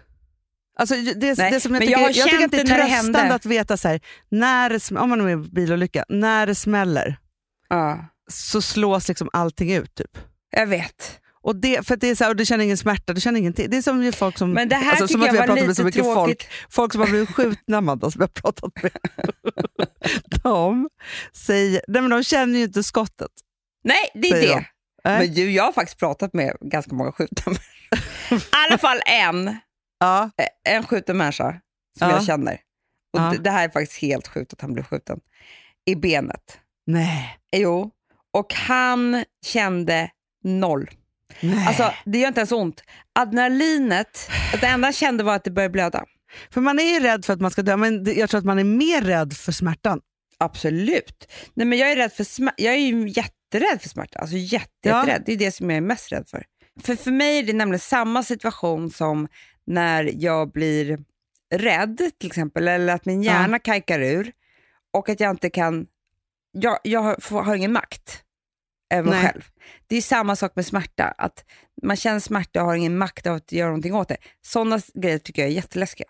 Alltså, 0.79 0.95
det, 0.95 1.39
Nej, 1.39 1.51
det 1.51 1.61
som 1.61 1.75
jag, 1.75 1.81
tycker, 1.83 2.01
jag 2.01 2.11
jag 2.11 2.29
tycker 2.29 2.45
att 2.45 2.51
det 2.51 2.61
är 2.61 2.65
det 2.65 2.71
det 2.71 2.79
tröstande 2.87 3.19
hände. 3.19 3.35
att 3.35 3.47
veta 3.47 3.77
så 3.77 3.89
här, 3.89 4.01
när 4.29 4.71
det, 4.71 5.01
om 5.01 5.09
man 5.11 5.21
är 5.21 5.25
med 5.25 5.47
i 5.47 5.51
bilolycka, 5.51 6.05
när 6.09 6.47
det 6.47 6.55
smäller 6.55 7.17
Ja, 7.69 8.05
så 8.31 8.63
slås 8.63 9.09
liksom 9.09 9.31
allting 9.33 9.73
ut. 9.73 9.95
Typ. 9.95 10.19
jag 10.51 10.67
vet. 10.67 11.21
Och 11.47 11.57
det, 11.57 11.87
för 11.87 11.97
det 11.97 12.09
är 12.11 12.15
så 12.15 12.25
här, 12.25 12.31
och 12.31 12.37
du 12.37 12.47
känner 12.47 12.65
ingen 12.65 12.77
smärta, 12.77 13.13
du 13.13 13.21
känner 13.21 13.41
ingenting. 13.41 13.71
Det 13.71 13.77
är 13.77 13.83
som 13.83 14.13
folk 14.13 14.39
som... 14.39 14.53
Men 14.53 14.69
det 14.69 14.75
här 14.75 14.91
alltså, 14.91 15.09
som 15.09 15.23
att 15.23 15.33
vi 15.33 15.39
har 15.39 15.47
pratat 15.47 15.67
med 15.67 15.77
så 15.77 15.85
mycket 15.85 16.03
tråkigt. 16.03 16.43
folk. 16.43 16.49
Folk 16.71 16.93
som 16.93 17.01
har 17.01 17.09
blivit 17.09 17.35
skjutna, 17.35 17.79
Amanda, 17.79 18.11
som 18.11 18.21
jag 18.21 18.29
har 18.29 18.53
pratat 18.53 18.83
med. 18.83 18.93
de, 20.43 20.89
säger, 21.33 21.83
nej, 21.89 22.03
men 22.03 22.11
de 22.11 22.23
känner 22.25 22.59
ju 22.59 22.65
inte 22.65 22.83
skottet. 22.83 23.31
Nej, 23.85 24.11
det 24.15 24.29
är 24.29 24.41
det. 24.41 24.67
Nej. 25.05 25.19
Men 25.27 25.35
du, 25.35 25.51
jag 25.51 25.65
har 25.65 25.73
faktiskt 25.73 25.99
pratat 25.99 26.33
med 26.33 26.57
ganska 26.61 26.95
många 26.95 27.13
skjutna 27.13 27.43
människor. 27.53 28.49
I 28.49 28.67
alla 28.69 28.79
fall 28.79 29.01
en, 29.07 29.57
Ja, 29.99 30.31
eh, 30.37 30.75
en 30.75 30.83
skjuten 30.87 31.17
människa 31.17 31.61
som 31.99 32.09
Ja. 32.09 32.17
jag 32.17 32.25
känner. 32.25 32.61
Och 33.13 33.21
Ja. 33.21 33.31
det, 33.31 33.39
det 33.39 33.51
här 33.51 33.65
är 33.65 33.69
faktiskt 33.73 34.01
helt 34.03 34.29
sjukt 34.29 34.53
att 34.53 34.61
han 34.61 34.73
blev 34.73 34.83
skjuten. 34.85 35.21
I 35.85 35.95
benet. 35.95 36.59
nej. 36.87 37.39
Jo. 37.57 37.91
Och 38.33 38.55
han 38.55 39.25
kände 39.47 40.11
noll. 40.45 40.91
Nej. 41.41 41.67
Alltså, 41.67 41.93
det 42.05 42.19
gör 42.19 42.29
inte 42.29 42.41
ens 42.41 42.53
ont. 42.53 42.83
Adrenalinet, 43.19 44.31
det 44.61 44.67
enda 44.67 44.87
han 44.87 44.93
kände 44.93 45.25
var 45.25 45.35
att 45.37 45.45
det 45.45 45.51
började 45.51 45.73
blöda. 45.73 46.05
För 46.51 46.61
man 46.61 46.79
är 46.79 46.95
ju 46.95 47.01
rädd 47.01 47.25
för 47.25 47.33
att 47.33 47.41
man 47.41 47.51
ska 47.51 47.63
dö, 47.63 47.77
men 47.77 48.19
jag 48.19 48.31
tror 48.31 48.39
att 48.39 48.45
man 48.45 48.59
är 48.59 48.65
mer 48.65 49.03
rädd 49.03 49.33
för 49.33 49.53
smärtan. 49.53 50.01
Absolut. 50.39 51.33
Nej, 51.55 51.67
men 51.67 51.79
jag 51.79 51.93
är 51.93 51.97
rädd 51.97 52.13
för. 52.13 52.27
Jag 52.57 52.75
är 52.75 52.79
ju 52.79 53.09
jätterädd 53.09 53.83
för 53.83 53.89
smärta. 53.89 54.19
Alltså 54.19 54.37
jätte, 54.37 54.67
Ja. 54.83 54.99
jätterädd. 55.01 55.23
Det 55.27 55.33
är 55.33 55.37
det 55.37 55.53
som 55.53 55.71
jag 55.71 55.77
är 55.77 55.81
mest 55.81 56.13
rädd 56.13 56.29
för. 56.29 56.45
För 56.83 56.97
för 56.97 57.11
mig 57.11 57.39
är 57.39 57.43
det 57.43 57.53
nämligen 57.53 57.81
samma 57.81 58.23
situation 58.23 58.91
som 58.91 59.29
när 59.67 60.11
jag 60.17 60.53
blir 60.53 60.99
rädd 61.55 62.01
till 62.21 62.27
exempel, 62.27 62.69
eller 62.69 62.95
att 62.95 63.05
min 63.05 63.23
hjärna 63.23 63.59
kajkar 63.59 64.01
ur 64.01 64.33
och 64.93 65.09
att 65.09 65.21
jag 65.21 65.31
inte 65.31 65.51
kan, 65.51 65.87
jag, 66.53 66.79
jag 66.83 67.17
har 67.31 67.55
ingen 67.55 67.73
makt 67.73 68.23
över 68.95 69.11
Nej. 69.11 69.23
själv. 69.23 69.43
Det 69.87 69.97
är 69.97 70.03
samma 70.03 70.37
sak 70.37 70.53
med 70.57 70.67
smärta, 70.67 71.05
att 71.05 71.45
man 71.83 71.97
känner 71.97 72.21
smärta 72.21 72.61
och 72.61 72.67
har 72.67 72.75
ingen 72.75 72.99
makt 72.99 73.27
att 73.27 73.53
göra 73.53 73.69
någonting 73.69 73.95
åt 73.95 74.09
det. 74.09 74.17
Sådana 74.43 74.81
grejer 74.95 75.19
tycker 75.19 75.43
jag 75.43 75.51
är 75.51 75.55
jätteläskiga. 75.55 76.07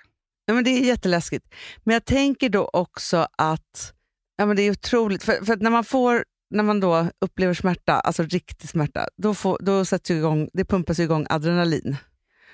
Ja, 0.46 0.54
men 0.54 0.64
det 0.64 0.70
är 0.70 0.80
jätteläskigt. 0.80 1.54
Men 1.84 1.92
jag 1.92 2.04
tänker 2.04 2.48
då 2.48 2.70
också 2.72 3.28
att 3.38 3.92
ja, 4.36 4.46
men 4.46 4.56
det 4.56 4.62
är 4.62 4.70
otroligt, 4.70 5.22
för, 5.22 5.44
för 5.44 5.52
att 5.52 5.62
när 5.62 5.70
man 5.70 5.84
får 5.84 6.24
när 6.50 6.62
man 6.62 6.80
då 6.80 7.06
upplever 7.20 7.54
smärta, 7.54 7.92
alltså 7.92 8.22
riktig 8.22 8.68
smärta, 8.68 9.08
då, 9.16 9.34
får, 9.34 9.58
då 9.60 9.84
sätts 9.84 10.10
igång, 10.10 10.48
det 10.52 10.64
pumpas 10.64 10.98
igång 10.98 11.26
adrenalin. 11.30 11.96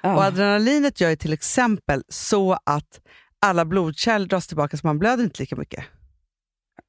Och 0.03 0.25
adrenalinet 0.25 1.01
gör 1.01 1.11
ju 1.11 1.17
till 1.17 1.33
exempel 1.33 2.03
så 2.09 2.59
att 2.67 3.01
alla 3.41 3.65
blodkärl 3.65 4.29
dras 4.29 4.47
tillbaka 4.47 4.77
så 4.77 4.87
man 4.87 4.99
blöder 4.99 5.25
inte 5.25 5.43
lika 5.43 5.57
mycket. 5.57 5.85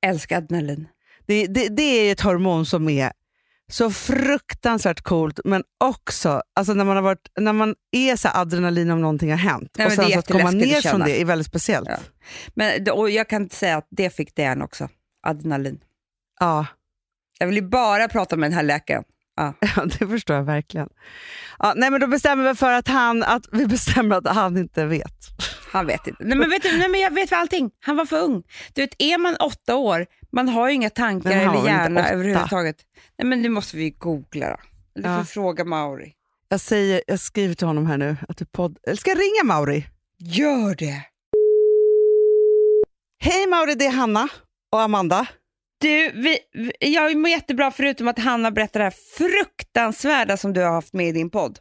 älskar 0.02 0.38
adrenalin. 0.38 0.88
Det, 1.26 1.48
det, 1.48 1.70
det 1.70 1.84
är 1.84 2.12
ett 2.12 2.22
hormon 2.22 2.66
som 2.66 2.90
är 2.90 3.12
så 3.72 3.92
fruktansvärt 3.92 5.02
coolt, 5.02 5.40
men 5.46 5.64
också 5.84 6.42
alltså 6.56 6.74
när, 6.74 6.86
man 6.86 6.96
har 6.96 7.04
varit, 7.04 7.32
när 7.40 7.54
man 7.54 7.76
är 7.92 8.16
så 8.16 8.30
adrenalin 8.34 8.92
om 8.92 9.02
någonting 9.02 9.30
har 9.30 9.38
hänt 9.38 9.76
Nej, 9.78 9.86
och 9.86 9.92
det 9.92 9.96
sen 9.96 10.12
så 10.12 10.20
att 10.20 10.28
komma 10.28 10.52
ner 10.52 10.78
att 10.78 10.86
från 10.86 11.00
det 11.00 11.22
är 11.22 11.26
väldigt 11.26 11.48
speciellt. 11.48 11.90
Ja. 11.90 11.98
Men, 12.54 12.92
och 12.92 13.10
jag 13.10 13.30
kan 13.30 13.50
säga 13.50 13.78
att 13.78 13.88
det 13.90 14.10
fick 14.10 14.36
Dan 14.36 14.62
också, 14.62 14.90
adrenalin. 15.28 15.80
Ja. 16.40 16.66
Jag 17.40 17.48
vill 17.48 17.56
ju 17.56 17.62
bara 17.62 18.08
prata 18.08 18.36
med 18.36 18.52
den 18.52 18.56
här 18.56 18.64
läkaren. 18.64 19.04
Ja. 19.36 19.54
Ja, 19.76 19.86
det 19.86 20.08
förstår 20.08 20.36
jag 20.36 20.44
verkligen. 20.44 20.90
Ja, 21.60 21.74
nej, 21.76 21.92
men 21.92 22.02
då 22.02 22.08
bestämmer 22.08 22.44
vi 22.50 22.56
för 22.56 22.72
att 22.74 22.88
han, 22.88 23.24
att 23.24 23.46
vi 23.52 23.68
bestämmer 23.68 24.16
att 24.16 24.28
han 24.36 24.58
inte 24.58 24.86
vet. 24.86 25.14
Han 25.72 25.88
vet 25.88 26.08
inte. 26.08 26.24
Nej 26.24 26.38
men, 26.38 26.50
vet 26.50 26.64
du, 26.64 26.78
nej 26.78 26.90
men 26.90 27.00
jag 27.02 27.12
vet 27.14 27.30
för 27.30 27.36
allting. 27.36 27.72
Han 27.80 27.96
var 27.98 28.06
för 28.06 28.22
ung. 28.24 28.44
Du 28.74 28.82
vet, 28.82 28.96
är 29.00 29.18
man 29.18 29.36
åtta 29.36 29.76
år, 29.76 30.06
man 30.32 30.50
har 30.50 30.68
ju 30.70 30.74
inga 30.76 30.90
tankar 30.90 31.32
eller 31.32 31.66
hjärna 31.66 32.10
överhuvudtaget. 32.10 32.76
Nej 33.18 33.28
men 33.28 33.42
nu 33.42 33.50
måste 33.50 33.78
vi 33.78 33.90
googla 33.90 34.50
då. 34.50 34.58
Eller 35.00 35.10
Ja. 35.10 35.18
får 35.18 35.24
fråga 35.26 35.66
Mauri. 35.66 36.14
Jag, 36.50 36.60
säger, 36.60 37.02
jag 37.08 37.20
skriver 37.20 37.56
till 37.56 37.68
honom 37.68 37.86
här 37.88 37.98
nu 37.98 38.18
att 38.30 38.38
du 38.38 38.46
podd... 38.46 38.78
Eller 38.88 38.98
ska 38.98 39.10
jag 39.12 39.20
ringa 39.20 39.44
Mauri? 39.44 39.88
Gör 40.18 40.76
det! 40.76 41.02
Hej 43.20 43.48
Mauri, 43.48 43.76
det 43.76 43.86
är 43.86 43.92
Hanna 43.92 44.28
och 44.72 44.82
Amanda. 44.82 45.26
Du, 45.84 46.12
vi, 46.12 46.38
jag 46.80 47.18
mår 47.18 47.30
jättebra 47.30 47.72
förutom 47.72 48.08
att 48.08 48.20
Hanna 48.20 48.52
berättar 48.52 48.80
det 48.80 48.84
här 48.84 48.94
fruktansvärda 49.18 50.38
som 50.38 50.54
du 50.54 50.62
har 50.62 50.72
haft 50.72 50.94
med 50.94 51.08
i 51.08 51.12
din 51.12 51.30
podd. 51.30 51.60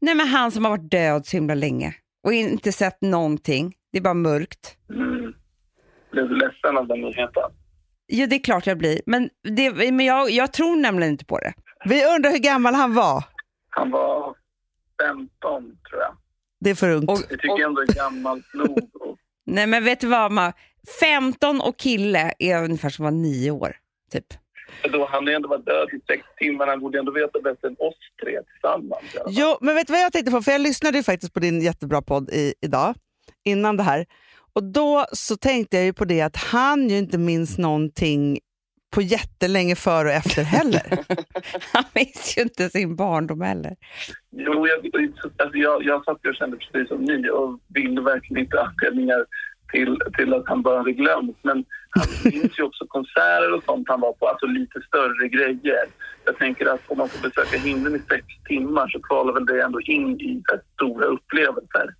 Nej 0.00 0.14
men 0.14 0.26
han 0.28 0.52
som 0.52 0.64
har 0.64 0.70
varit 0.70 0.90
död 0.90 1.26
så 1.26 1.36
himla 1.36 1.54
länge 1.54 1.94
och 2.24 2.32
inte 2.32 2.72
sett 2.72 3.00
någonting. 3.02 3.74
Det 3.92 3.98
är 3.98 4.02
bara 4.02 4.14
mörkt. 4.14 4.76
Mm. 4.90 5.32
Blev 6.12 6.28
du 6.28 6.34
ledsen 6.36 6.76
av 6.76 6.86
den 6.88 7.00
nyheten? 7.00 7.42
Ja, 8.06 8.26
det 8.26 8.36
är 8.36 8.42
klart 8.44 8.66
jag 8.66 8.78
blir. 8.78 9.00
Men, 9.06 9.30
det, 9.56 9.92
men 9.92 10.06
jag, 10.06 10.30
jag 10.30 10.52
tror 10.52 10.76
nämligen 10.76 11.12
inte 11.12 11.24
på 11.24 11.38
det. 11.38 11.52
Vi 11.84 12.04
undrar 12.06 12.30
hur 12.30 12.38
gammal 12.38 12.74
han 12.74 12.94
var. 12.94 13.24
Han 13.68 13.90
var 13.90 14.34
15 15.02 15.62
tror 15.62 16.00
jag. 16.02 16.16
Det 16.60 16.70
är 16.70 16.74
för 16.74 16.90
ungt. 16.90 17.10
Och- 17.10 17.18
Det 17.28 17.36
tycker 17.36 17.48
jag 17.60 17.68
ändå 17.68 17.80
är 17.82 17.86
gammalt 17.86 18.46
nog. 18.54 18.78
Och 18.94 19.18
Nej, 19.46 19.66
men 19.66 19.84
vet 19.84 20.00
du 20.00 20.06
vad, 20.06 20.32
Ma? 20.32 20.52
15 21.00 21.60
och 21.60 21.78
kille 21.78 22.32
är 22.38 22.64
ungefär 22.64 22.90
som 22.90 23.02
vara 23.02 23.14
9 23.14 23.50
år, 23.50 23.76
typ. 24.12 24.26
då 24.92 25.06
han 25.06 25.28
ändå 25.28 25.48
varit 25.48 25.66
död 25.66 25.88
i 25.92 26.00
sex 26.06 26.22
timmar. 26.36 26.66
Han 26.66 26.80
borde 26.80 26.98
ändå 26.98 27.12
veta 27.12 27.40
bättre 27.40 27.68
än 27.68 27.76
oss 27.78 27.94
tre 28.22 28.38
tillsammans. 28.52 29.16
Jo, 29.28 29.58
men 29.60 29.74
vet 29.74 29.86
du 29.86 29.92
vad 29.92 30.02
jag 30.02 30.12
tänkte 30.12 30.30
på? 30.32 30.42
För 30.42 30.52
jag 30.52 30.60
lyssnade 30.60 30.96
ju 30.96 31.02
faktiskt 31.02 31.32
på 31.32 31.40
din 31.40 31.60
jättebra 31.60 32.02
podd 32.02 32.30
i, 32.30 32.54
idag, 32.60 32.94
innan 33.44 33.76
det 33.76 33.82
här. 33.82 34.06
Och 34.52 34.64
då 34.64 35.06
så 35.12 35.36
tänkte 35.36 35.76
jag 35.76 35.84
ju 35.84 35.92
på 35.92 36.04
det 36.04 36.20
att 36.20 36.36
han 36.36 36.88
ju 36.88 36.98
inte 36.98 37.18
minns 37.18 37.58
någonting 37.58 38.38
på 38.94 39.02
jättelänge 39.02 39.76
före 39.76 40.08
och 40.08 40.14
efter 40.14 40.42
heller. 40.42 40.82
Han 41.72 41.84
minns 41.94 42.38
ju 42.38 42.42
inte 42.42 42.68
sin 42.70 42.96
barndom 42.96 43.40
heller. 43.40 43.76
Jo, 44.30 44.66
jag, 44.66 45.10
alltså 45.36 45.58
jag, 45.58 45.84
jag 45.84 46.04
satt 46.04 46.26
och 46.26 46.34
kände 46.34 46.56
precis 46.56 46.88
som 46.88 47.04
ni 47.04 47.30
och 47.30 47.60
ville 47.68 48.00
verkligen 48.00 48.42
inte 48.44 48.60
anledningar 48.60 49.26
till, 49.72 49.98
till 50.16 50.34
att 50.34 50.44
han 50.46 50.62
bara 50.62 50.78
hade 50.78 50.92
glömt. 50.92 51.36
Men 51.42 51.64
han 51.90 52.06
minns 52.32 52.58
ju 52.58 52.62
också 52.62 52.86
konserter 52.86 53.54
och 53.54 53.64
sånt 53.64 53.88
han 53.88 54.00
var 54.00 54.12
på, 54.12 54.28
alltså 54.28 54.46
lite 54.46 54.80
större 54.80 55.28
grejer. 55.28 55.84
Jag 56.24 56.38
tänker 56.38 56.66
att 56.66 56.80
om 56.86 56.98
man 56.98 57.08
får 57.08 57.28
besöka 57.28 57.58
himlen 57.58 57.96
i 57.96 57.98
sex 57.98 58.26
timmar 58.48 58.88
så 58.88 59.00
kvalar 59.00 59.32
väl 59.32 59.46
det 59.46 59.62
ändå 59.62 59.80
in 59.80 60.20
i 60.20 60.42
stora 60.74 61.06
upplevelser. 61.06 61.94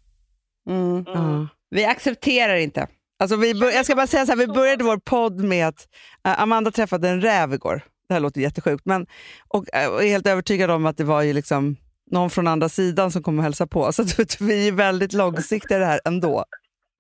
Mm. 0.69 1.05
Ja. 1.07 1.49
Vi 1.71 1.85
accepterar 1.85 2.57
inte. 2.57 2.87
Alltså 3.19 3.37
vi 3.37 3.55
bör, 3.55 3.71
jag 3.71 3.85
ska 3.85 3.95
bara 3.95 4.07
säga 4.07 4.27
så 4.27 4.33
här, 4.33 4.39
vi 4.39 4.47
började 4.47 4.85
vår 4.85 4.97
podd 4.97 5.41
med 5.41 5.69
att 5.69 5.89
eh, 6.27 6.43
Amanda 6.43 6.71
träffade 6.71 7.09
en 7.09 7.21
räv 7.21 7.55
igår. 7.55 7.83
Det 8.09 8.15
här 8.15 8.21
låter 8.21 8.41
jättesjukt, 8.41 8.87
men 8.87 9.07
och, 9.49 9.59
och 9.59 10.05
är 10.05 10.09
helt 10.09 10.27
övertygad 10.27 10.71
om 10.71 10.87
att 10.87 10.97
det 10.97 11.05
var 11.05 11.23
ju 11.23 11.33
liksom 11.33 11.77
någon 12.11 12.31
från 12.31 12.47
andra 12.47 12.69
sidan 12.69 13.11
som 13.11 13.23
kom 13.23 13.39
och 13.39 13.45
hälsa 13.45 13.67
på. 13.67 13.93
Så 13.93 14.03
att, 14.23 14.41
vi 14.41 14.69
är 14.69 14.73
väldigt 14.73 15.13
långsiktiga 15.13 15.77
i 15.77 15.81
det 15.81 15.87
här 15.87 16.01
ändå. 16.05 16.45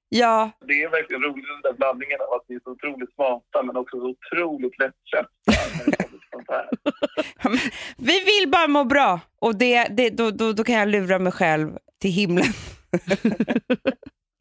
Ja, 0.08 0.50
Det 0.66 0.82
är 0.82 0.90
verkligen 0.90 1.22
roligt 1.22 1.44
den 1.62 1.72
där 1.72 1.78
blandningen 1.78 2.18
av 2.20 2.34
att 2.34 2.48
ni 2.48 2.54
är 2.54 2.60
så 2.64 2.70
otroligt 2.70 3.14
smarta 3.14 3.62
men 3.62 3.76
också 3.76 3.96
så 3.96 4.06
otroligt 4.06 4.78
lättköpta 4.78 5.36
vi 7.96 8.20
vill 8.20 8.50
bara 8.50 8.68
må 8.68 8.84
bra 8.84 9.20
och 9.40 9.56
det, 9.56 9.84
det, 9.84 10.10
då, 10.10 10.30
då, 10.30 10.52
då 10.52 10.64
kan 10.64 10.74
jag 10.74 10.88
lura 10.88 11.18
mig 11.18 11.32
själv 11.32 11.78
till 12.00 12.10
himlen. 12.10 12.44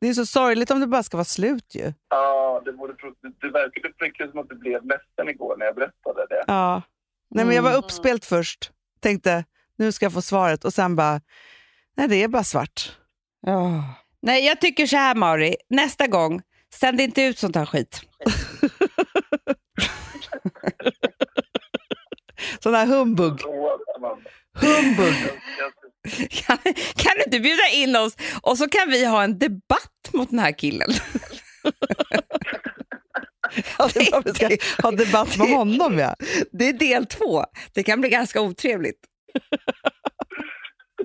Det 0.01 0.07
är 0.07 0.13
så 0.13 0.25
sorgligt 0.25 0.71
om 0.71 0.79
det 0.79 0.87
bara 0.87 1.03
ska 1.03 1.17
vara 1.17 1.25
slut 1.25 1.75
ju. 1.75 1.93
Ja, 2.09 2.61
det, 2.65 2.73
borde, 2.73 2.93
det, 2.93 3.33
det 3.41 3.49
verkade 3.49 3.93
verkligen 3.99 4.31
som 4.31 4.39
att 4.39 4.49
du 4.49 4.55
blev 4.55 4.85
ledsen 4.85 5.29
igår 5.29 5.57
när 5.57 5.65
jag 5.65 5.75
berättade 5.75 6.27
det. 6.29 6.43
Ja. 6.47 6.81
Nej, 7.29 7.45
men 7.45 7.55
jag 7.55 7.63
var 7.63 7.77
uppspelt 7.77 8.25
först. 8.25 8.71
Tänkte, 8.99 9.45
nu 9.77 9.91
ska 9.91 10.05
jag 10.05 10.13
få 10.13 10.21
svaret. 10.21 10.65
Och 10.65 10.73
sen 10.73 10.95
bara, 10.95 11.21
nej 11.97 12.07
det 12.07 12.23
är 12.23 12.27
bara 12.27 12.43
svart. 12.43 12.97
Ja. 13.41 13.83
Nej, 14.21 14.45
jag 14.45 14.61
tycker 14.61 14.85
så 14.85 14.95
här 14.97 15.15
Mauri. 15.15 15.55
Nästa 15.69 16.07
gång, 16.07 16.41
sänd 16.73 17.01
inte 17.01 17.21
ut 17.21 17.37
sånt 17.39 17.55
här 17.55 17.65
skit. 17.65 18.01
Sån 22.59 22.73
här 22.73 22.85
humbug. 22.85 23.41
Humbug. 24.53 25.15
Kan, 26.29 26.57
kan 26.95 27.11
du 27.17 27.23
inte 27.25 27.39
bjuda 27.39 27.67
in 27.73 27.95
oss 27.95 28.15
och 28.41 28.57
så 28.57 28.69
kan 28.69 28.89
vi 28.89 29.05
ha 29.05 29.23
en 29.23 29.39
debatt 29.39 30.09
mot 30.13 30.29
den 30.29 30.39
här 30.39 30.51
killen? 30.51 30.89
Var- 33.79 34.23
vi 34.25 34.33
ska 34.33 34.49
ha 34.83 34.91
debatt 34.91 35.37
med 35.37 35.47
honom 35.49 35.97
ja. 35.99 36.15
Det 36.51 36.69
är 36.69 36.73
del 36.73 37.05
två. 37.05 37.43
Det 37.73 37.83
kan 37.83 38.01
bli 38.01 38.09
ganska 38.09 38.41
otrevligt. 38.41 38.99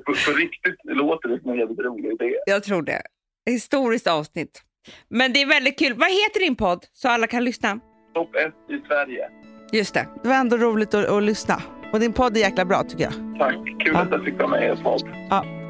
På, 0.07 0.15
på 0.27 0.33
riktigt 0.33 0.77
låter 0.85 1.29
det 1.29 1.41
som 1.41 1.51
en 1.51 1.59
jävligt 1.59 1.79
rolig 1.79 2.13
idé. 2.13 2.35
Jag 2.47 2.63
tror 2.65 2.83
det. 2.83 3.03
Historiskt 3.51 4.07
avsnitt. 4.07 4.63
Men 5.11 5.33
det 5.33 5.43
är 5.43 5.47
väldigt 5.47 5.79
kul. 5.79 5.95
Vad 5.95 6.09
heter 6.09 6.41
din 6.41 6.57
podd 6.57 6.87
så 6.93 7.09
alla 7.09 7.27
kan 7.27 7.45
lyssna? 7.45 7.81
Topp 8.15 8.35
1 8.37 8.53
i 8.71 8.87
Sverige. 8.87 9.29
Just 9.73 9.95
det. 9.95 10.09
Det 10.23 10.29
var 10.29 10.37
ändå 10.37 10.57
roligt 10.57 10.95
att, 10.95 11.07
att 11.07 11.23
lyssna. 11.23 11.63
Och 11.93 12.01
din 12.01 12.13
podd 12.13 12.37
är 12.37 12.41
jäkla 12.41 12.65
bra 12.65 12.85
tycker 12.85 13.05
jag. 13.05 13.13
Tack, 13.39 13.55
kul 13.85 13.97
att 13.97 14.11
jag 14.11 14.25
fick 14.25 14.39
vara 14.39 14.49
med 14.49 14.63
i 14.63 14.67
er 14.67 14.77
podd. 14.83 15.03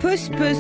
Puss 0.01 0.29
puss. 0.29 0.59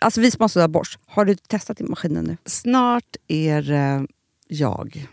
Alltså 0.00 0.20
vi 0.20 0.30
sponsrade 0.30 0.64
av 0.64 0.70
Bosch. 0.70 0.98
Har 1.06 1.24
du 1.24 1.34
testat 1.34 1.80
i 1.80 1.84
maskinen 1.84 2.24
nu? 2.24 2.36
Snart 2.44 3.16
är 3.28 3.62
det 3.62 4.06
jag 4.48 5.06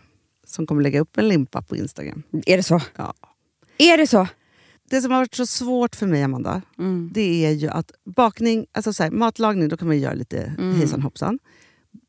som 0.46 0.66
kommer 0.66 0.82
lägga 0.82 1.00
upp 1.00 1.18
en 1.18 1.28
limpa 1.28 1.62
på 1.62 1.76
Instagram. 1.76 2.22
Är 2.46 2.56
det 2.56 2.62
så? 2.62 2.80
Ja. 2.96 3.14
Är 3.78 3.96
det 3.98 4.06
så? 4.06 4.26
Det 4.90 5.00
som 5.02 5.10
har 5.12 5.18
varit 5.18 5.34
så 5.34 5.46
svårt 5.46 5.96
för 5.96 6.06
mig, 6.06 6.22
Amanda, 6.22 6.62
Mm. 6.78 7.10
det 7.14 7.46
är 7.46 7.50
ju 7.50 7.68
att 7.68 7.90
bakning, 8.04 8.66
alltså 8.72 8.92
så 8.92 9.02
här, 9.02 9.10
matlagning, 9.10 9.68
då 9.68 9.76
kan 9.76 9.88
man 9.88 9.96
ju 9.96 10.02
göra 10.02 10.14
lite 10.14 10.54
Mm. 10.58 10.76
hejsan 10.76 11.02
hoppsan. 11.02 11.38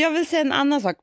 Jag 0.00 0.10
vill 0.10 0.26
säga 0.26 0.40
en 0.40 0.52
annan 0.52 0.80
sak. 0.80 0.96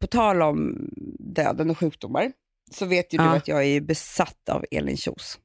På 0.00 0.06
tal 0.06 0.42
om 0.42 0.88
döden 1.18 1.70
och 1.70 1.78
sjukdomar 1.78 2.32
så 2.70 2.86
vet 2.86 3.14
ju 3.14 3.18
du 3.18 3.24
Ja. 3.24 3.36
att 3.36 3.48
jag 3.48 3.64
är 3.64 3.80
besatt 3.80 4.48
av 4.50 4.64
Elin 4.70 4.96
Kjos. 4.96 5.38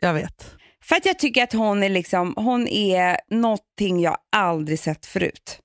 Jag 0.00 0.14
vet. 0.14 0.54
För 0.82 0.96
att 0.96 1.06
jag 1.06 1.18
tycker 1.18 1.42
att 1.42 1.52
hon 1.52 1.82
är 1.82 1.88
liksom, 1.88 2.34
hon 2.36 2.68
är 2.68 3.18
någonting 3.30 4.00
jag 4.00 4.16
aldrig 4.36 4.78
sett 4.78 5.06
förut. 5.06 5.60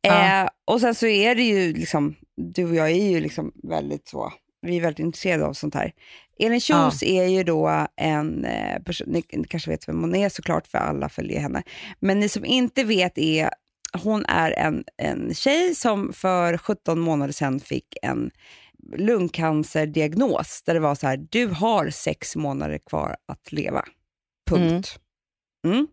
Ja. 0.00 0.42
Eh, 0.42 0.48
och 0.64 0.80
sen 0.80 0.94
så 0.94 1.06
är 1.06 1.34
det 1.34 1.42
ju 1.42 1.72
liksom, 1.72 2.14
du 2.36 2.64
och 2.64 2.74
jag 2.74 2.90
är 2.90 3.10
ju 3.10 3.20
liksom 3.20 3.52
väldigt 3.62 4.08
så, 4.08 4.32
vi 4.66 4.76
är 4.76 4.80
väldigt 4.80 4.98
intresserade 4.98 5.46
av 5.46 5.52
sånt 5.52 5.74
här. 5.74 5.92
Elin 6.38 6.60
Kjos 6.60 7.02
är 7.02 7.24
ju 7.24 7.44
då 7.44 7.86
en 7.96 8.44
eh, 8.44 8.82
person, 8.82 9.06
ni, 9.10 9.22
ni 9.32 9.44
kanske 9.44 9.70
vet 9.70 9.88
vem 9.88 10.00
hon 10.00 10.14
är 10.14 10.28
såklart 10.28 10.66
för 10.66 10.78
alla 10.78 11.08
följer 11.08 11.40
henne. 11.40 11.62
Men 12.00 12.20
ni 12.20 12.28
som 12.28 12.44
inte 12.44 12.84
vet 12.84 13.18
är, 13.18 13.50
hon 14.02 14.24
är 14.28 14.50
en, 14.58 14.84
en 14.96 15.34
tjej 15.34 15.74
som 15.74 16.12
för 16.12 16.58
17 16.58 17.00
månader 17.00 17.32
sedan 17.32 17.60
fick 17.60 17.96
en 18.02 18.30
lungcancerdiagnos 18.96 20.62
där 20.62 20.74
det 20.74 20.80
var 20.80 20.94
så 20.94 21.06
här, 21.06 21.16
du 21.30 21.46
har 21.46 21.90
sex 21.90 22.36
månader 22.36 22.78
kvar 22.78 23.16
att 23.26 23.52
leva. 23.52 23.84
Punkt. 24.50 24.98
Mm. 25.66 25.86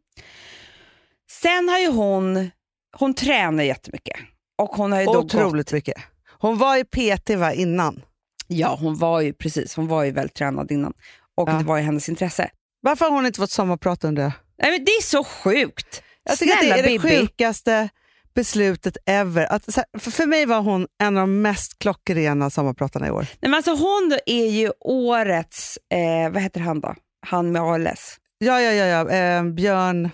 Sen 1.32 1.70
har 1.70 1.80
ju 1.80 1.88
hon, 1.88 2.50
hon 2.98 3.14
tränar 3.14 3.64
jättemycket. 3.64 4.20
Och 4.58 4.70
hon 4.70 4.92
har 4.92 5.00
ju 5.00 5.06
då 5.06 5.14
gått, 5.14 5.24
Otroligt 5.36 5.74
mycket. 5.74 5.98
Hon 6.40 6.58
var 6.58 6.78
i 6.78 6.84
PT 6.84 7.30
va, 7.30 7.54
innan. 7.54 8.02
ja 8.48 8.78
hon 8.82 8.98
var 8.98 9.22
ju 9.22 9.34
precis, 9.34 9.76
hon 9.76 9.88
var 9.88 10.04
ju 10.04 10.12
väldigt 10.12 10.36
tränad 10.36 10.72
innan. 10.72 10.94
Och 11.36 11.50
Ja. 11.50 11.54
det 11.54 11.64
var 11.64 11.78
ju 11.78 11.84
hennes 11.84 12.10
intresse. 12.10 12.50
Varför 12.82 13.06
har 13.06 13.12
hon 13.12 13.26
inte 13.26 13.40
fått 13.40 13.52
sommarprat 13.52 14.04
jag? 14.04 14.14
Nej, 14.16 14.32
men 14.72 14.86
det 14.86 14.92
är 14.92 15.02
så 15.02 15.24
sjukt! 15.24 16.04
Jag 16.30 16.38
tycker 16.38 16.58
Snälla 16.58 16.76
att 16.76 16.84
det 16.84 16.90
är 16.90 16.92
det 16.94 17.00
Bibi. 17.00 17.20
sjukaste 17.20 17.90
beslutet 18.36 18.98
ever. 19.06 19.54
Att, 19.54 19.66
för, 20.00 20.26
mig 20.26 20.46
var 20.46 20.62
hon 20.62 20.88
en 21.04 21.18
av 21.18 21.22
de 21.24 21.42
mest 21.42 21.80
klockrena 21.80 22.50
sommarpratarna 22.50 23.08
i 23.08 23.12
år. 23.12 23.22
Nej, 23.22 23.38
men 23.42 23.54
alltså 23.54 23.72
hon 23.72 24.18
är 24.26 24.48
ju 24.50 24.72
årets, 24.80 25.78
eh, 25.94 26.32
vad 26.34 26.42
heter 26.42 26.60
han 26.60 26.82
då? 26.82 26.96
Han 27.28 27.52
med 27.52 27.62
ALS. 27.62 28.18
Ja, 28.38 28.62
ja, 28.62 28.72
ja. 28.72 28.86
ja. 28.86 29.10
Eh, 29.10 29.44
Björn... 29.44 30.10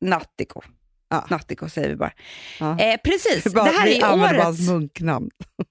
Nattiko. 0.00 0.62
Ja. 1.08 1.24
Nattiko 1.30 1.68
säger 1.68 1.88
vi 1.88 1.96
bara. 1.96 2.12
Ja. 2.60 2.78
Eh, 2.78 2.96
precis, 3.04 3.44
Bara- 3.54 3.64
det 3.64 3.70
här, 3.70 3.84
vi 3.86 4.00
är 4.00 4.14
årets, 4.14 4.68
munknamn. 4.68 5.30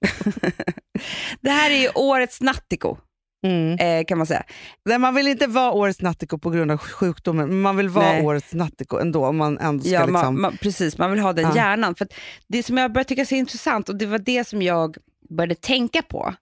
det 1.40 1.50
här 1.50 1.70
är 1.70 1.78
ju 1.78 1.88
årets 1.94 2.40
Nattiko, 2.40 2.98
Mm. 3.44 3.78
eh, 3.78 4.04
kan 4.04 4.18
man 4.18 4.26
säga. 4.26 4.42
Nej, 4.84 4.98
man 4.98 5.14
vill 5.14 5.26
inte 5.28 5.46
vara 5.46 5.72
årets 5.72 6.00
nattiko 6.00 6.38
på 6.38 6.50
grund 6.50 6.70
av 6.70 6.78
sjukdomen, 6.78 7.48
men 7.48 7.60
man 7.60 7.76
vill 7.76 7.88
vara 7.88 8.06
Nej. 8.12 8.22
årets 8.22 8.54
nattiko 8.54 8.98
ändå. 8.98 9.26
Om 9.26 9.36
man 9.36 9.58
ändå 9.58 9.82
ska 9.84 9.92
Ja, 9.92 10.00
liksom... 10.00 10.12
man, 10.12 10.40
man, 10.40 10.56
precis, 10.56 10.98
man 10.98 11.10
vill 11.10 11.20
ha 11.20 11.32
den 11.32 11.44
Ja. 11.44 11.56
hjärnan. 11.56 11.94
För 11.94 12.08
det 12.48 12.62
som 12.62 12.78
jag 12.78 12.92
började 12.92 13.08
tycka 13.08 13.20
är 13.22 13.26
så 13.26 13.34
intressant, 13.34 13.88
och 13.88 13.96
det 13.96 14.06
var 14.06 14.18
det 14.18 14.48
som 14.48 14.62
jag 14.62 14.96
började 15.30 15.54
tänka 15.54 16.02
på. 16.02 16.34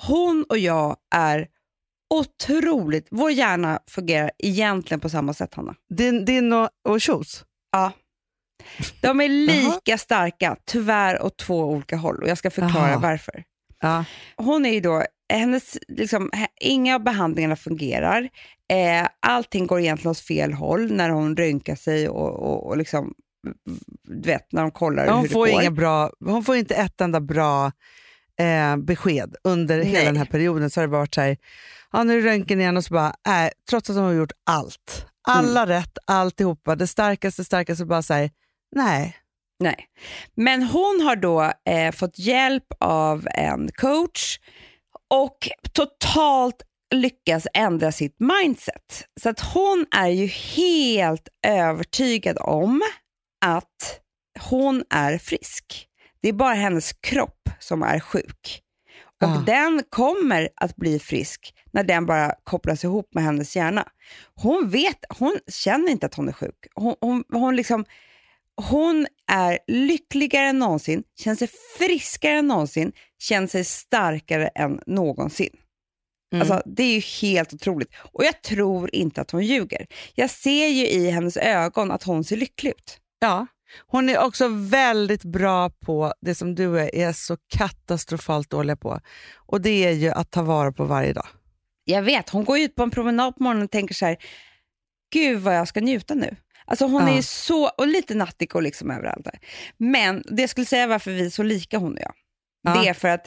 Hon 0.00 0.44
och 0.48 0.58
jag 0.58 0.96
är 1.14 1.46
otroligt, 2.14 3.06
vår 3.10 3.30
hjärna 3.30 3.78
fungerar 3.86 4.30
egentligen 4.38 5.00
på 5.00 5.08
samma 5.08 5.34
sätt 5.34 5.54
Hanna. 5.54 5.74
Din, 5.94 6.24
din 6.24 6.52
och, 6.52 6.68
och 6.88 7.00
Kjos? 7.00 7.44
Ja. 7.72 7.92
De 9.00 9.20
är 9.20 9.28
lika 9.46 9.98
starka, 9.98 10.56
tyvärr 10.64 11.22
åt 11.22 11.36
två 11.38 11.64
olika 11.64 11.96
håll 11.96 12.22
och 12.22 12.28
jag 12.28 12.38
ska 12.38 12.50
förklara 12.50 12.90
Jaha. 12.90 12.98
varför. 12.98 13.44
Ja. 13.80 14.04
Hon 14.36 14.66
är 14.66 14.72
ju 14.72 14.80
då, 14.80 15.04
hennes, 15.38 15.78
liksom, 15.88 16.30
inga 16.60 16.94
av 16.94 17.02
behandlingarna 17.04 17.56
fungerar. 17.56 18.28
Eh, 18.72 19.06
allting 19.20 19.66
går 19.66 19.80
egentligen 19.80 20.10
åt 20.10 20.18
fel 20.20 20.52
håll 20.52 20.92
när 20.92 21.10
hon 21.10 21.36
röntgar 21.36 21.74
sig 21.76 22.08
och, 22.08 22.30
och, 22.40 22.66
och 22.66 22.76
liksom, 22.76 23.14
du 24.08 24.28
vet, 24.28 24.52
när 24.52 24.62
de 24.62 24.70
kollar 24.70 25.06
Hon 25.08 25.20
hur 25.20 25.28
får, 25.28 25.46
det 25.46 25.52
går. 25.52 25.60
inga 25.62 25.70
bra, 25.70 26.10
hon 26.24 26.44
får 26.44 26.56
inte 26.56 26.74
ett 26.74 27.00
enda 27.00 27.20
bra 27.20 27.72
eh, 28.40 28.76
besked 28.76 29.36
under 29.44 29.76
Nej. 29.76 29.86
hela 29.86 30.04
den 30.04 30.16
här 30.16 30.24
perioden. 30.24 30.70
Så 30.70 30.80
har 30.80 30.86
det 30.86 30.90
bara 30.90 30.98
varit 30.98 31.14
så 31.14 31.20
här, 31.20 31.36
ja, 31.92 32.02
nu 32.04 32.18
är 32.18 32.22
röntgen 32.22 32.60
igen 32.60 32.76
och 32.76 32.84
så 32.84 32.94
bara, 32.94 33.14
äh, 33.44 33.50
trots 33.70 33.90
att 33.90 33.96
hon 33.96 34.04
har 34.04 34.12
gjort 34.12 34.32
allt. 34.46 35.06
Alla 35.28 35.62
Mm. 35.62 35.68
rätt, 35.74 35.98
alltihopa. 36.06 36.76
Det 36.76 36.86
starkaste, 36.86 37.44
starkaste 37.44 37.84
bara 37.84 38.02
säger 38.02 38.30
nej. 38.76 39.16
Nej. 39.60 39.86
Men 40.34 40.62
hon 40.62 41.00
har 41.00 41.16
då 41.16 41.52
eh, 41.70 41.92
fått 41.92 42.18
hjälp 42.18 42.64
av 42.80 43.28
en 43.34 43.70
coach 43.72 44.38
och 45.12 45.48
totalt 45.72 46.62
lyckas 46.94 47.46
ändra 47.54 47.92
sitt 47.92 48.16
mindset. 48.20 49.04
Så 49.20 49.28
att 49.28 49.40
hon 49.40 49.86
är 49.90 50.08
ju 50.08 50.26
helt 50.26 51.28
övertygad 51.46 52.38
om 52.40 52.82
att 53.44 54.00
hon 54.50 54.84
är 54.90 55.18
frisk. 55.18 55.86
Det 56.22 56.28
är 56.28 56.32
bara 56.32 56.54
hennes 56.54 56.92
kropp 56.92 57.48
som 57.58 57.82
är 57.82 58.00
sjuk. 58.00 58.62
Och 59.22 59.28
Ah. 59.28 59.42
den 59.46 59.82
kommer 59.90 60.48
att 60.56 60.76
bli 60.76 60.98
frisk 60.98 61.54
när 61.72 61.84
den 61.84 62.06
bara 62.06 62.34
kopplas 62.44 62.84
ihop 62.84 63.14
med 63.14 63.24
hennes 63.24 63.56
hjärna. 63.56 63.88
Hon 64.34 64.70
vet, 64.70 64.98
hon 65.18 65.38
känner 65.48 65.90
inte 65.90 66.06
att 66.06 66.14
hon 66.14 66.28
är 66.28 66.32
sjuk. 66.32 66.66
Hon, 66.74 66.94
hon, 67.00 67.24
hon, 67.32 67.56
liksom, 67.56 67.84
hon 68.70 69.06
är 69.32 69.58
lyckligare 69.66 70.46
än 70.46 70.58
någonsin, 70.58 71.02
känner 71.18 71.36
sig 71.36 71.48
friskare 71.78 72.32
än 72.32 72.48
någonsin, 72.48 72.92
känner 73.18 73.46
sig 73.46 73.64
starkare 73.64 74.48
än 74.48 74.80
någonsin. 74.86 75.50
Mm. 76.32 76.40
Alltså, 76.40 76.62
det 76.70 76.82
är 76.82 76.94
ju 76.94 77.00
helt 77.00 77.54
otroligt. 77.54 77.94
Och 78.12 78.24
jag 78.24 78.42
tror 78.42 78.94
inte 78.94 79.20
att 79.20 79.30
hon 79.30 79.44
ljuger. 79.44 79.86
Jag 80.14 80.30
ser 80.30 80.66
ju 80.66 80.86
i 80.86 81.10
hennes 81.10 81.36
ögon 81.36 81.90
att 81.90 82.02
hon 82.02 82.24
ser 82.24 82.36
lycklig 82.36 82.70
ut. 82.70 82.98
Ja. 83.18 83.46
Hon 83.86 84.08
är 84.08 84.18
också 84.18 84.48
väldigt 84.48 85.24
bra 85.24 85.70
på 85.70 86.14
det 86.20 86.34
som 86.34 86.54
du 86.54 86.80
är, 86.80 86.94
är 86.94 87.12
så 87.12 87.36
katastrofalt 87.56 88.50
dåliga 88.50 88.76
på. 88.76 89.00
Och 89.36 89.60
det 89.60 89.84
är 89.84 89.92
ju 89.92 90.10
att 90.10 90.30
ta 90.30 90.42
vara 90.42 90.72
på 90.72 90.84
varje 90.84 91.12
dag. 91.12 91.26
Jag 91.84 92.02
vet, 92.02 92.30
hon 92.30 92.44
går 92.44 92.58
ut 92.58 92.74
på 92.74 92.82
en 92.82 92.90
promenad 92.90 93.36
på 93.36 93.42
morgonen 93.42 93.64
och 93.64 93.70
tänker 93.70 93.94
så 93.94 94.06
här, 94.06 94.16
gud 95.12 95.40
vad 95.40 95.56
jag 95.56 95.68
ska 95.68 95.80
njuta 95.80 96.14
nu. 96.14 96.36
Alltså 96.66 96.86
hon 96.86 97.06
Ja. 97.08 97.18
är 97.18 97.22
så, 97.22 97.68
och 97.68 97.86
lite 97.86 98.14
nattig 98.14 98.56
och 98.56 98.62
liksom 98.62 98.90
överallt 98.90 99.24
där. 99.24 99.38
Men 99.76 100.22
det 100.30 100.42
jag 100.42 100.50
skulle 100.50 100.66
säga 100.66 100.86
varför 100.86 101.10
vi 101.10 101.26
är 101.26 101.30
så 101.30 101.42
lika 101.42 101.78
hon 101.78 101.92
och 101.92 102.00
jag, 102.02 102.14
Ja. 102.62 102.74
det 102.82 102.88
är 102.88 102.94
för 102.94 103.08
att 103.08 103.26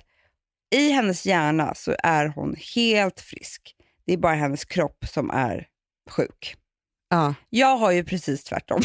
i 0.75 0.89
hennes 0.91 1.25
hjärna 1.25 1.73
så 1.75 1.95
är 2.03 2.27
hon 2.27 2.55
helt 2.75 3.19
frisk. 3.21 3.75
Det 4.05 4.13
är 4.13 4.17
bara 4.17 4.33
hennes 4.33 4.65
kropp 4.65 5.05
som 5.09 5.31
är 5.31 5.67
sjuk. 6.09 6.55
Ja. 7.09 7.33
Jag 7.49 7.77
har 7.77 7.91
ju 7.91 8.03
precis 8.03 8.43
tvärtom. 8.43 8.81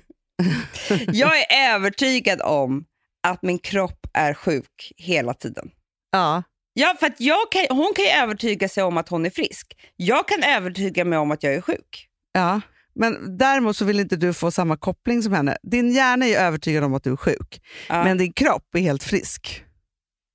jag 1.12 1.38
är 1.40 1.74
övertygad 1.74 2.40
om 2.42 2.84
att 3.22 3.42
min 3.42 3.58
kropp 3.58 4.06
är 4.14 4.34
sjuk 4.34 4.92
hela 4.96 5.34
tiden. 5.34 5.70
Ja. 6.10 6.42
Ja, 6.72 6.96
för 7.00 7.06
att 7.06 7.20
jag 7.20 7.52
kan, 7.52 7.66
hon 7.76 7.92
kan 7.96 8.04
ju 8.04 8.10
övertyga 8.10 8.68
sig 8.68 8.82
om 8.82 8.96
att 8.96 9.08
hon 9.08 9.26
är 9.26 9.30
frisk. 9.30 9.76
Jag 9.96 10.28
kan 10.28 10.42
övertyga 10.42 11.04
mig 11.04 11.18
om 11.18 11.30
att 11.30 11.42
jag 11.42 11.54
är 11.54 11.60
sjuk. 11.60 12.06
Ja, 12.32 12.60
men 12.94 13.38
däremot 13.38 13.76
så 13.76 13.84
vill 13.84 14.00
inte 14.00 14.16
du 14.16 14.32
få 14.32 14.50
samma 14.50 14.76
koppling 14.76 15.22
som 15.22 15.32
henne. 15.32 15.56
Din 15.62 15.90
hjärna 15.92 16.26
är 16.26 16.38
övertygad 16.38 16.84
om 16.84 16.94
att 16.94 17.04
du 17.04 17.12
är 17.12 17.16
sjuk, 17.16 17.62
Ja. 17.88 18.04
men 18.04 18.18
din 18.18 18.32
kropp 18.32 18.74
är 18.74 18.80
helt 18.80 19.02
frisk. 19.02 19.64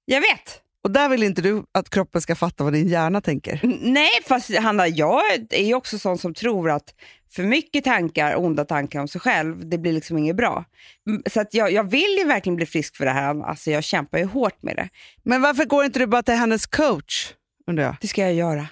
Jag 0.05 0.21
vet. 0.21 0.61
Och 0.83 0.91
där 0.91 1.09
vill 1.09 1.23
inte 1.23 1.41
du 1.41 1.63
att 1.71 1.89
kroppen 1.89 2.21
ska 2.21 2.35
fatta 2.35 2.63
vad 2.63 2.73
din 2.73 2.87
hjärna 2.87 3.21
tänker. 3.21 3.59
Nej, 3.81 4.09
fast 4.27 4.57
Hanna, 4.57 4.87
jag 4.87 5.21
är 5.49 5.73
också 5.75 5.99
sån 5.99 6.17
som 6.17 6.33
tror 6.33 6.69
att 6.71 6.93
för 7.31 7.43
mycket 7.43 7.83
tankar, 7.83 8.35
onda 8.39 8.65
tankar 8.65 8.99
om 8.99 9.07
sig 9.07 9.21
själv, 9.21 9.69
det 9.69 9.77
blir 9.77 9.93
liksom 9.93 10.17
inget 10.17 10.35
bra. 10.35 10.65
Så 11.31 11.41
att 11.41 11.53
jag, 11.53 11.71
jag 11.71 11.83
vill 11.91 12.15
ju 12.19 12.23
verkligen 12.27 12.55
bli 12.55 12.65
frisk 12.65 12.95
för 12.95 13.05
det 13.05 13.11
här. 13.11 13.43
Alltså 13.45 13.71
jag 13.71 13.83
kämpar 13.83 14.17
ju 14.17 14.25
hårt 14.25 14.63
med 14.63 14.75
det. 14.75 14.89
Men 15.23 15.41
varför 15.41 15.65
går 15.65 15.85
inte 15.85 15.99
du 15.99 16.07
bara 16.07 16.23
till 16.23 16.33
hennes 16.33 16.65
coach? 16.65 17.33
Undrar 17.67 17.83
jag. 17.83 17.95
Det 18.01 18.07
ska 18.07 18.21
jag 18.21 18.33
göra. 18.33 18.67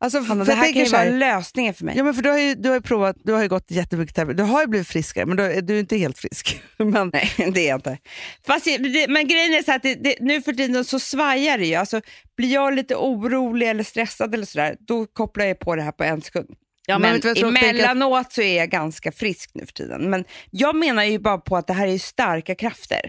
Alltså, 0.00 0.20
Hanna, 0.20 0.44
för 0.44 0.52
det 0.52 0.56
jag 0.58 0.64
här 0.64 0.72
kan 0.72 0.82
ju 0.82 0.88
så 0.88 0.96
här- 0.96 1.06
vara 1.06 1.16
lösningen 1.18 1.74
för 1.74 1.84
mig. 1.84 1.96
Ja, 1.96 2.04
men 2.04 2.14
för 2.14 2.22
du 2.22 2.30
har 2.30 2.38
ju, 2.38 2.54
du 2.54 2.68
har 2.68 2.76
ju 2.76 2.82
provat, 2.82 3.16
du 3.24 3.32
har 3.32 3.42
ju 3.42 3.48
gått 3.48 3.70
jättemycket 3.70 4.14
terapi. 4.16 4.32
Du 4.34 4.42
har 4.42 4.60
ju 4.60 4.66
blivit 4.66 4.88
friskare, 4.88 5.26
men 5.26 5.36
du, 5.36 5.42
är- 5.44 5.62
du 5.62 5.74
är 5.76 5.80
inte 5.80 5.96
helt 5.96 6.18
frisk. 6.18 6.62
men, 6.76 7.10
Nej, 7.12 7.30
det 7.54 7.60
är 7.60 7.68
jag 7.68 7.78
inte. 7.78 7.98
Fast, 8.46 8.66
jag- 8.66 8.82
det, 8.92 9.08
men 9.08 9.28
grejen 9.28 9.54
är 9.54 9.62
så 9.62 9.72
att 9.72 9.82
det, 9.82 9.94
det, 9.94 10.16
nu 10.20 10.42
för 10.42 10.52
tiden 10.52 10.84
så 10.84 10.98
svajar 10.98 11.58
det 11.58 11.66
ju. 11.66 11.74
Alltså, 11.74 12.00
blir 12.36 12.52
jag 12.54 12.74
lite 12.74 12.96
orolig 12.96 13.68
eller 13.68 13.84
stressad 13.84 14.34
eller 14.34 14.46
sådär, 14.46 14.76
då 14.80 15.06
kopplar 15.06 15.44
jag 15.44 15.58
på 15.58 15.76
det 15.76 15.82
här 15.82 15.92
på 15.92 16.04
en 16.04 16.22
sekund. 16.22 16.48
Ja, 16.86 16.98
men 16.98 17.10
men 17.10 17.20
jag? 17.24 17.34
Tänk 17.36 17.56
att- 17.56 17.62
emellanåt 17.62 18.32
så 18.32 18.42
är 18.42 18.56
jag 18.58 18.70
ganska 18.70 19.12
frisk 19.12 19.50
nu 19.54 19.66
för 19.66 19.72
tiden. 19.72 20.10
Men 20.10 20.24
jag 20.50 20.76
menar 20.76 21.04
ju 21.04 21.18
bara 21.18 21.38
på 21.38 21.56
att 21.56 21.66
det 21.66 21.72
här 21.72 21.86
är 21.86 21.98
starka 21.98 22.54
krafter. 22.54 23.00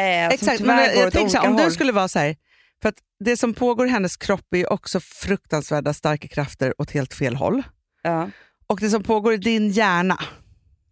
Eh, 0.00 0.28
som 0.28 0.34
Exakt, 0.34 0.58
tyvärr 0.58 0.76
men 0.76 0.86
går 0.86 0.96
jag 0.98 1.06
åt 1.06 1.12
tänker 1.12 1.30
så 1.30 1.38
om 1.38 1.46
olika 1.46 1.56
du 1.58 1.62
håll. 1.62 1.72
skulle 1.72 1.92
vara 1.92 2.08
så 2.08 2.18
här, 2.18 2.36
för 2.82 2.88
att 2.88 2.98
det 3.24 3.36
som 3.36 3.54
pågår 3.54 3.86
i 3.86 3.90
hennes 3.90 4.16
kropp 4.16 4.54
är 4.54 4.72
också 4.72 5.00
fruktansvärda 5.00 5.94
starka 5.94 6.28
krafter 6.28 6.74
åt 6.78 6.90
helt 6.90 7.14
fel 7.14 7.36
håll. 7.36 7.62
Ja, 8.02 8.30
Och 8.66 8.80
det 8.80 8.90
som 8.90 9.02
pågår 9.02 9.34
i 9.34 9.36
din 9.36 9.70
hjärna 9.70 10.18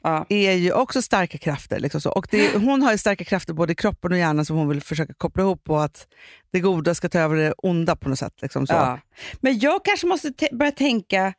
ja. 0.03 0.27
är 0.29 0.53
ju 0.53 0.73
också 0.73 1.03
starka 1.03 1.39
krafter. 1.39 1.81
Liksom 1.81 2.01
så. 2.01 2.11
Och 2.11 2.27
det, 2.31 2.55
hon 2.57 2.83
har 2.83 2.93
ju 2.93 2.99
starka 2.99 3.25
krafter 3.25 3.53
både 3.53 3.73
i 3.73 3.77
kroppen 3.77 4.13
och 4.13 4.19
hjärnan 4.19 4.45
som 4.45 4.57
hon 4.57 4.69
vill 4.69 4.83
försöka 4.83 5.15
koppla 5.15 5.43
ihop 5.43 5.71
och 5.71 5.85
att 5.85 6.07
det 6.53 6.61
goda 6.61 6.95
ska 6.95 7.09
ta 7.09 7.19
över 7.19 7.37
det 7.37 7.53
onda 7.53 7.97
på 7.97 8.09
något 8.09 8.19
sätt. 8.19 8.43
Liksom 8.43 8.67
så. 8.67 8.73
Ja. 8.75 8.99
Men 9.41 9.59
jag 9.59 9.85
kanske 9.85 10.07
måste 10.07 10.31
te- 10.33 10.49
börja 10.53 10.73
tänka 10.73 11.35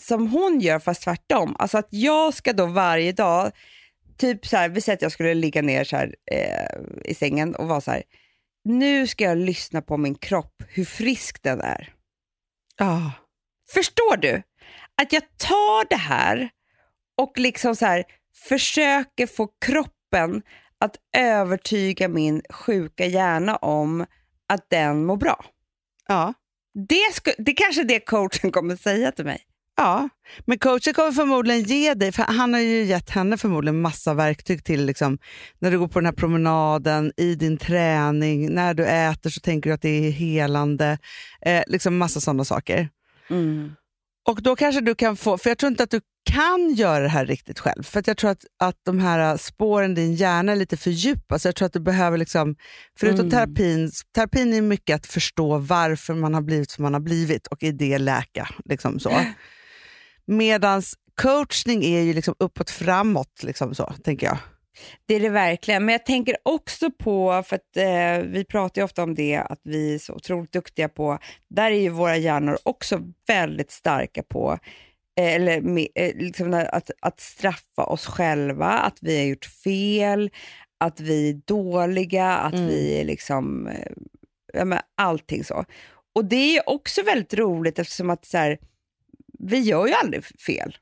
som 0.00 0.26
hon 0.28 0.60
gör, 0.60 0.78
fast 0.78 1.02
tvärtom. 1.02 1.56
Alltså 1.58 1.78
att 1.78 1.88
jag 1.90 2.34
ska 2.34 2.52
då 2.52 2.66
varje 2.66 3.12
dag, 3.12 3.50
typ 4.16 4.46
så 4.46 4.56
här, 4.56 4.68
vi 4.68 4.80
säger 4.80 4.96
att 4.96 5.02
jag 5.02 5.12
skulle 5.12 5.34
ligga 5.34 5.62
ner 5.62 5.84
så 5.84 5.96
här, 5.96 6.14
eh, 6.32 7.10
i 7.10 7.14
sängen 7.14 7.54
och 7.54 7.68
vara 7.68 7.80
så 7.80 7.90
här, 7.90 8.02
nu 8.66 9.06
ska 9.06 9.24
jag 9.24 9.38
lyssna 9.38 9.82
på 9.82 9.96
min 9.96 10.14
kropp, 10.14 10.62
hur 10.68 10.84
frisk 10.84 11.42
den 11.42 11.60
är. 11.60 11.92
Ja. 12.76 13.12
Förstår 13.68 14.16
du? 14.16 14.42
Att 15.02 15.12
jag 15.12 15.22
tar 15.36 15.88
det 15.88 15.96
här 15.96 16.50
och 17.16 17.38
liksom 17.38 17.76
så 17.76 17.86
här, 17.86 18.04
försöker 18.48 19.26
få 19.26 19.48
kroppen 19.64 20.42
att 20.80 20.96
övertyga 21.16 22.08
min 22.08 22.42
sjuka 22.50 23.06
hjärna 23.06 23.56
om 23.56 24.06
att 24.48 24.70
den 24.70 25.06
mår 25.06 25.16
bra. 25.16 25.44
Ja. 26.08 26.34
Det, 26.88 27.14
sku, 27.14 27.30
det 27.38 27.52
kanske 27.52 27.80
är 27.80 27.84
det 27.84 28.00
coachen 28.00 28.52
kommer 28.52 28.76
säga 28.76 29.12
till 29.12 29.24
mig. 29.24 29.42
Ja, 29.76 30.08
men 30.44 30.58
coachen 30.58 30.94
kommer 30.94 31.12
förmodligen 31.12 31.62
ge 31.62 31.94
dig, 31.94 32.12
för 32.12 32.22
han 32.22 32.52
har 32.54 32.60
ju 32.60 32.84
gett 32.84 33.10
henne 33.10 33.38
förmodligen 33.38 33.80
massa 33.80 34.14
verktyg 34.14 34.64
till 34.64 34.86
liksom, 34.86 35.18
när 35.58 35.70
du 35.70 35.78
går 35.78 35.88
på 35.88 35.98
den 36.00 36.06
här 36.06 36.12
promenaden, 36.12 37.12
i 37.16 37.34
din 37.34 37.56
träning, 37.58 38.54
när 38.54 38.74
du 38.74 38.86
äter 38.86 39.30
så 39.30 39.40
tänker 39.40 39.70
du 39.70 39.74
att 39.74 39.82
det 39.82 40.06
är 40.06 40.10
helande, 40.10 40.98
eh, 41.42 41.62
liksom 41.66 41.96
massa 41.98 42.20
sådana 42.20 42.44
saker. 42.44 42.88
Och 44.28 44.42
då 44.42 44.56
kanske 44.56 44.80
du 44.80 44.94
kan 44.94 45.16
få, 45.16 45.38
för 45.38 45.50
jag 45.50 45.58
tror 45.58 45.70
inte 45.70 45.82
att 45.82 45.90
du 45.90 46.00
kan 46.30 46.74
göra 46.74 47.02
det 47.02 47.08
här 47.08 47.26
riktigt 47.26 47.58
själv, 47.60 47.82
för 47.82 48.00
att 48.00 48.06
jag 48.06 48.16
tror 48.16 48.30
att, 48.30 48.44
att 48.60 48.76
de 48.84 48.98
här 48.98 49.36
spåren 49.36 49.92
i 49.92 49.94
din 49.94 50.14
hjärna 50.14 50.52
är 50.52 50.56
lite 50.56 50.76
för 50.76 50.90
djupa, 50.90 51.38
så 51.38 51.48
jag 51.48 51.56
tror 51.56 51.66
att 51.66 51.72
du 51.72 51.80
behöver, 51.80 52.18
liksom, 52.18 52.56
förutom 52.98 53.20
Mm. 53.26 53.30
terapin, 53.30 53.90
terapin 54.14 54.54
är 54.54 54.62
mycket 54.62 54.96
att 54.96 55.06
förstå 55.06 55.58
varför 55.58 56.14
man 56.14 56.34
har 56.34 56.40
blivit 56.40 56.70
som 56.70 56.82
man 56.82 56.92
har 56.94 57.00
blivit 57.00 57.46
och 57.46 57.62
i 57.62 57.72
det 57.72 57.98
läka. 57.98 58.48
Liksom 58.64 59.00
så. 59.00 59.10
Medans 60.26 60.94
coachning 61.22 61.84
är 61.84 62.00
ju 62.00 62.12
liksom 62.12 62.34
uppåt 62.38 62.70
framåt, 62.70 63.42
liksom 63.42 63.74
så, 63.74 63.92
tänker 64.04 64.26
jag. 64.26 64.38
Det 65.06 65.14
är 65.14 65.20
det 65.20 65.28
verkligen, 65.28 65.84
men 65.84 65.92
jag 65.92 66.06
tänker 66.06 66.36
också 66.42 66.90
på, 66.90 67.42
för 67.46 67.56
att 67.56 67.76
eh, 67.76 68.26
vi 68.30 68.44
pratar 68.44 68.80
ju 68.80 68.84
ofta 68.84 69.02
om 69.02 69.14
det, 69.14 69.36
att 69.36 69.60
vi 69.64 69.94
är 69.94 69.98
så 69.98 70.12
otroligt 70.14 70.52
duktiga 70.52 70.88
på, 70.88 71.18
där 71.50 71.70
är 71.70 71.80
ju 71.80 71.88
våra 71.88 72.16
hjärnor 72.16 72.58
också 72.62 73.00
väldigt 73.28 73.70
starka 73.70 74.22
på, 74.22 74.58
eh, 75.20 75.34
eller 75.34 75.60
med, 75.60 75.88
eh, 75.94 76.14
liksom 76.16 76.54
att, 76.72 76.90
att 77.00 77.20
straffa 77.20 77.84
oss 77.84 78.06
själva, 78.06 78.66
att 78.66 78.98
vi 79.00 79.18
har 79.18 79.24
gjort 79.24 79.44
fel, 79.44 80.30
att 80.80 81.00
vi 81.00 81.30
är 81.30 81.34
dåliga, 81.46 82.32
att 82.32 82.54
Mm. 82.54 82.66
vi 82.66 83.00
är 83.00 83.04
liksom, 83.04 83.66
eh, 83.66 83.92
ja, 84.52 84.64
men 84.64 84.78
allting 84.96 85.44
så. 85.44 85.64
Och 86.14 86.24
det 86.24 86.56
är 86.56 86.68
också 86.68 87.02
väldigt 87.02 87.34
roligt 87.34 87.78
eftersom 87.78 88.10
att 88.10 88.24
så 88.24 88.38
här, 88.38 88.58
vi 89.38 89.58
gör 89.58 89.86
ju 89.86 89.92
aldrig 89.92 90.24
fel. 90.24 90.76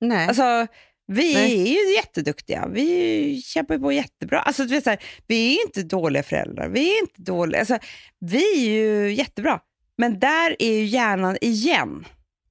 Nej. 0.00 0.28
Alltså, 0.28 0.66
vi 1.12 1.34
Nej. 1.34 1.62
är 1.62 1.66
ju 1.66 1.94
jätteduktiga. 1.96 2.68
Vi 2.68 3.42
kämpar 3.42 3.78
på 3.78 3.92
jättebra. 3.92 4.40
Alltså, 4.40 4.64
du 4.64 4.74
vet, 4.74 4.84
så 4.84 4.90
här, 4.90 5.02
vi 5.26 5.56
är 5.56 5.66
inte 5.66 5.82
dåliga 5.82 6.22
föräldrar. 6.22 6.68
Vi 6.68 6.96
är 6.96 7.00
inte 7.00 7.22
dåliga. 7.22 7.60
Alltså, 7.60 7.78
vi 8.18 8.52
är 8.54 8.70
ju 8.70 9.14
jättebra. 9.14 9.60
Men 9.98 10.18
där 10.18 10.56
är 10.58 10.72
ju 10.72 10.84
hjärnan 10.84 11.36
igen 11.40 12.04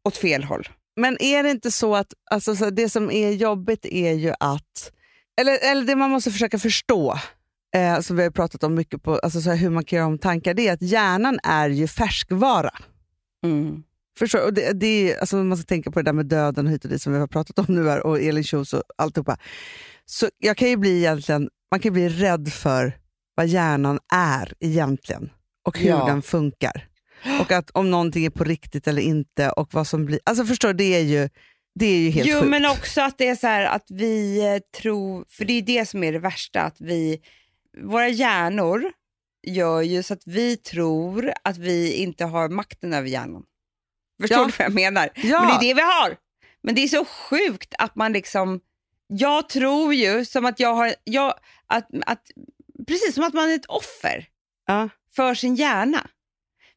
åt 0.04 0.18
fel 0.18 0.44
håll. 0.44 0.68
Men 0.96 1.22
är 1.22 1.44
det 1.44 1.52
inte 1.52 1.72
så 1.72 1.96
att 1.96 2.14
alltså, 2.32 2.56
så 2.56 2.70
det 2.70 2.90
som 2.90 3.12
är 3.12 3.32
jobbigt 3.32 3.86
är 3.86 4.14
ju 4.14 4.34
att 4.40 4.92
eller, 5.42 5.72
eller 5.72 5.86
det 5.86 5.96
man 5.96 6.10
måste 6.10 6.32
försöka 6.32 6.60
förstå, 6.60 7.20
eh, 7.76 8.00
som 8.00 8.18
vi 8.18 8.24
har 8.24 8.32
pratat 8.32 8.64
om 8.64 8.76
mycket 8.76 9.04
på, 9.04 9.20
alltså 9.20 9.42
så 9.42 9.50
här, 9.50 9.58
hur 9.58 9.70
man 9.70 9.86
kan 9.86 9.98
göra 9.98 10.08
om 10.08 10.18
tankar, 10.18 10.54
det 10.54 10.68
är 10.68 10.74
att 10.74 10.82
hjärnan 10.82 11.40
är 11.44 11.70
ju 11.70 11.88
färskvara. 11.88 12.74
Mm. 13.44 13.84
Förstår, 14.18 14.46
och 14.46 14.54
det, 14.54 14.74
det 14.74 15.12
är, 15.12 15.20
alltså 15.20 15.38
man 15.38 15.58
ska 15.58 15.66
tänka 15.66 15.92
på 15.92 16.00
det 16.00 16.04
där 16.06 16.14
med 16.14 16.26
döden 16.26 16.68
och 16.68 16.74
hit 16.74 16.84
och 16.84 16.92
dit 16.92 17.02
som 17.02 17.14
vi 17.14 17.20
har 17.20 17.28
pratat 17.28 17.60
om 17.60 17.76
nu 17.76 17.90
här, 17.90 18.06
och 18.06 18.22
Elin 18.22 18.44
Kjos 18.44 18.74
och 18.74 18.84
alltihopa. 18.98 19.38
Så 20.06 20.30
jag 20.38 20.58
kan 20.58 20.70
ju 20.70 20.78
bli 20.78 20.98
egentligen, 20.98 21.50
man 21.72 21.80
kan 21.80 21.94
bli 21.94 22.10
rädd 22.10 22.54
för 22.54 22.98
vad 23.36 23.48
hjärnan 23.48 24.00
är 24.14 24.54
egentligen 24.60 25.30
och 25.66 25.80
hur 25.80 25.88
Ja. 25.90 26.06
den 26.06 26.22
funkar. 26.22 26.88
Och 27.42 27.52
att 27.52 27.70
om 27.70 27.92
någonting 27.92 28.26
är 28.26 28.30
på 28.30 28.44
riktigt 28.44 28.88
eller 28.88 29.02
inte 29.02 29.50
och 29.50 29.74
vad 29.74 29.88
som 29.88 30.06
blir... 30.06 30.20
Alltså 30.24 30.46
förstår 30.46 30.74
det 30.74 30.96
är 30.96 31.02
ju, 31.04 31.30
det 31.76 31.86
är 31.86 31.98
ju 31.98 32.10
helt 32.10 32.30
jo, 32.30 32.40
sjukt. 32.40 32.50
men 32.50 32.66
också 32.66 33.02
att 33.02 33.18
det 33.18 33.28
är 33.28 33.36
så 33.36 33.48
här 33.48 33.66
att 33.66 33.86
vi 33.90 34.40
eh, 34.46 34.82
tror, 34.82 35.26
för 35.30 35.46
det 35.46 35.54
är 35.54 35.62
det 35.62 35.86
som 35.86 36.04
är 36.04 36.12
det 36.12 36.20
värsta, 36.20 36.62
att 36.62 36.82
vi, 36.82 37.20
våra 37.84 38.10
hjärnor 38.10 38.92
gör 39.48 39.82
ju 39.82 40.04
så 40.04 40.14
att 40.14 40.24
vi 40.26 40.58
tror 40.58 41.32
att 41.44 41.58
vi 41.58 41.94
inte 41.94 42.26
har 42.26 42.50
makten 42.50 42.94
över 42.94 43.08
hjärnan. 43.08 43.44
Förstår 44.22 44.38
Ja. 44.38 44.46
du 44.46 44.52
vad 44.58 44.66
jag 44.66 44.74
menar? 44.74 45.10
Ja. 45.16 45.42
Men 45.42 45.48
det 45.50 45.56
är 45.66 45.68
det 45.68 45.74
vi 45.74 45.82
har. 45.82 46.18
Men 46.64 46.76
det 46.76 46.82
är 46.84 46.88
så 46.88 47.06
sjukt 47.06 47.74
att 47.78 47.96
man 47.96 48.14
liksom, 48.14 48.60
jag 49.08 49.50
tror 49.50 49.94
ju 49.94 50.26
som 50.26 50.46
att 50.46 50.60
jag 50.60 50.74
har, 50.74 50.94
jag, 51.04 51.34
att, 51.68 51.88
att, 52.06 52.22
precis 52.88 53.16
som 53.16 53.24
att 53.24 53.34
man 53.34 53.50
är 53.50 53.56
ett 53.56 53.66
offer 53.66 54.26
Ja. 54.68 54.90
för 55.16 55.34
sin 55.36 55.56
hjärna. 55.56 56.08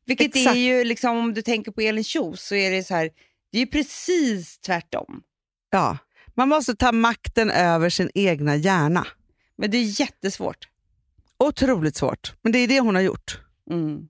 Vilket 0.07 0.36
Exakt. 0.36 0.57
är 0.57 0.61
ju, 0.61 0.84
liksom, 0.84 1.16
om 1.16 1.34
du 1.34 1.43
tänker 1.43 1.72
på 1.72 1.80
Elin 1.80 2.05
Kjos 2.05 2.43
så 2.47 2.55
är 2.55 2.70
det 2.70 2.84
så 2.84 2.95
här, 2.95 3.11
det 3.53 3.59
är 3.62 3.66
precis 3.66 4.59
tvärtom. 4.59 5.22
Ja. 5.70 5.99
Man 6.34 6.49
måste 6.49 6.76
ta 6.76 6.93
makten 6.93 7.51
över 7.51 7.91
sin 7.91 8.11
egna 8.14 8.57
hjärna. 8.57 9.07
Men 9.57 9.70
det 9.70 9.76
är 9.78 10.01
jättesvårt. 10.01 10.68
Otroligt 11.38 11.97
svårt, 11.97 12.34
men 12.43 12.53
det 12.53 12.59
är 12.59 12.68
det 12.68 12.80
hon 12.80 12.95
har 12.95 13.03
gjort. 13.03 13.38
Mm. 13.70 14.09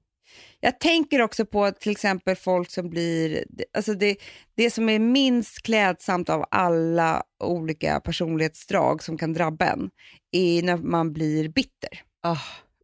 Jag 0.61 0.81
tänker 0.81 1.21
också 1.21 1.47
på 1.47 1.71
till 1.71 1.93
exempel 1.93 2.37
folk 2.37 2.71
som 2.71 2.91
blir, 2.91 3.45
alltså 3.77 3.95
det, 3.95 4.17
det 4.55 4.71
som 4.71 4.89
är 4.89 4.99
minst 4.99 5.63
klädsamt 5.63 6.29
av 6.29 6.45
alla 6.51 7.23
olika 7.45 8.01
personlighetsdrag 8.01 9.03
som 9.03 9.19
kan 9.19 9.33
drabba 9.33 9.65
en, 9.65 9.91
är 10.33 10.63
när 10.63 10.77
man 10.77 11.13
blir 11.13 11.49
bitter. 11.49 12.03
Ah, 12.23 12.39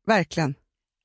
verkligen. 0.06 0.54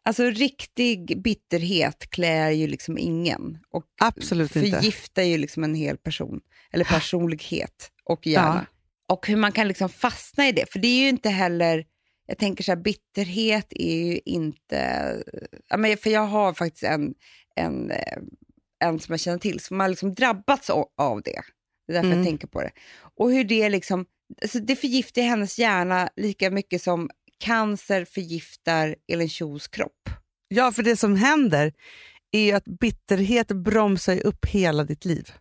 Alltså 0.04 0.24
riktig 0.24 1.22
bitterhet 1.22 2.10
klär 2.10 2.50
ju 2.50 2.68
liksom 2.68 2.98
ingen 2.98 3.58
och 3.70 3.86
Absolut 4.02 4.56
inte. 4.56 4.70
förgiftar 4.70 5.24
ju 5.24 5.38
liksom 5.38 5.64
en 5.64 5.76
hel 5.76 5.98
person, 5.98 6.42
eller 6.72 6.86
personlighet 6.86 7.92
och 8.04 8.28
hjärna. 8.28 8.66
Och 9.10 9.28
hur 9.28 9.36
man 9.36 9.52
kan 9.52 9.68
liksom 9.68 9.90
fastna 9.90 10.48
i 10.48 10.52
det, 10.52 10.72
för 10.72 10.80
det 10.80 10.88
är 10.88 11.02
ju 11.02 11.10
inte 11.10 11.30
heller, 11.30 11.86
jag 12.28 12.38
tänker 12.38 12.64
så 12.64 12.72
här, 12.72 12.80
bitterhet 12.82 13.68
är 13.70 14.06
ju 14.06 14.20
inte, 14.26 14.78
ja, 15.68 15.78
men 15.78 15.98
för 15.98 16.10
jag 16.10 16.26
har 16.26 16.54
faktiskt 16.54 16.84
en, 16.84 17.14
en, 17.56 17.92
eh, 17.92 18.18
en 18.84 19.00
som 19.00 19.14
jag 19.14 19.20
känner 19.20 19.40
till 19.40 19.60
som 19.60 19.80
har 19.80 19.90
liksom 19.90 20.14
drabbats 20.14 20.70
av, 20.70 21.22
det. 21.26 21.42
Det 21.88 21.94
är 21.94 21.94
därför 21.94 22.08
Mm. 22.08 22.18
jag 22.18 22.28
tänker 22.28 22.48
på 22.48 22.62
det. 22.62 22.72
Och 23.18 23.32
hur 23.32 23.44
det 23.44 23.70
liksom, 23.70 24.06
alltså 24.42 24.60
det 24.60 24.76
förgiftar 24.76 25.22
hennes 25.22 25.60
hjärna 25.60 26.10
lika 26.16 26.52
mycket 26.52 26.82
som 26.82 27.10
cancer 27.40 28.06
förgiftar 28.06 28.96
Elin 29.08 29.30
Kjos 29.30 29.68
kropp. 29.68 30.10
Ja, 30.48 30.72
för 30.72 30.84
det 30.84 30.98
som 30.98 31.16
händer 31.16 31.74
är 32.32 32.56
att 32.56 32.66
bitterhet 32.66 33.48
bromsar 33.48 34.26
upp 34.26 34.46
hela 34.46 34.84
ditt 34.84 35.06
liv. 35.06 35.32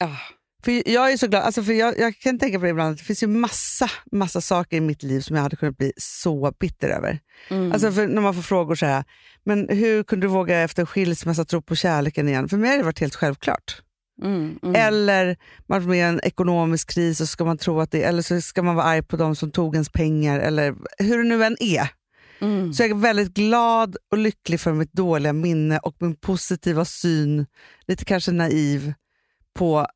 Ah. 0.00 0.16
För 0.64 0.88
jag 0.90 1.12
är 1.12 1.16
så 1.16 1.26
glad, 1.26 1.42
alltså 1.42 1.62
för 1.62 1.72
jag, 1.72 1.98
jag 1.98 2.18
kan 2.18 2.38
tänka 2.38 2.58
på 2.58 2.64
det 2.64 2.70
ibland, 2.70 2.92
att 2.92 2.98
det 2.98 3.04
finns 3.04 3.22
ju 3.22 3.26
massa, 3.26 3.90
massa 4.12 4.40
saker 4.40 4.76
i 4.76 4.80
mitt 4.80 5.02
liv 5.02 5.20
som 5.20 5.36
jag 5.36 5.42
hade 5.42 5.56
kunnat 5.56 5.76
bli 5.76 5.92
så 5.96 6.52
bitter 6.60 6.88
över. 6.88 7.18
Mm. 7.48 7.72
Alltså 7.72 7.90
när 7.90 8.22
man 8.22 8.34
får 8.34 8.42
frågor 8.42 8.74
så 8.74 8.86
här, 8.86 9.04
men 9.44 9.68
hur 9.68 10.02
kunde 10.02 10.26
du 10.26 10.30
våga 10.30 10.60
efter 10.60 10.84
skilsmässa 10.84 11.44
tro 11.44 11.62
på 11.62 11.76
kärleken 11.76 12.28
igen? 12.28 12.48
För 12.48 12.56
mig 12.56 12.70
har 12.70 12.78
det 12.78 12.84
varit 12.84 13.00
helt 13.00 13.14
självklart. 13.14 13.82
Mm, 14.22 14.58
mm. 14.62 14.74
Eller 14.74 15.36
man 15.66 15.82
är 15.82 15.86
med 15.86 15.98
i 15.98 16.00
en 16.00 16.20
ekonomisk 16.22 16.90
kris 16.90 17.20
och 17.20 17.28
ska 17.28 17.44
man 17.44 17.58
tro 17.58 17.80
att 17.80 17.90
det, 17.90 18.02
eller 18.02 18.22
så 18.22 18.40
ska 18.40 18.62
man 18.62 18.74
vara 18.74 18.86
arg 18.86 19.02
på 19.02 19.16
de 19.16 19.36
som 19.36 19.50
tog 19.50 19.74
ens 19.74 19.88
pengar, 19.88 20.40
eller 20.40 20.74
hur 20.98 21.18
det 21.18 21.28
nu 21.28 21.44
än 21.44 21.56
är. 21.60 21.88
Mm. 22.40 22.72
Så 22.72 22.82
jag 22.82 22.90
är 22.90 22.94
väldigt 22.94 23.34
glad 23.34 23.96
och 24.10 24.18
lycklig 24.18 24.60
för 24.60 24.72
mitt 24.72 24.92
dåliga 24.92 25.32
minne 25.32 25.78
och 25.78 25.96
min 25.98 26.16
positiva 26.16 26.84
syn, 26.84 27.46
lite 27.86 28.04
kanske 28.04 28.32
naiv, 28.32 28.92
på 29.54 29.86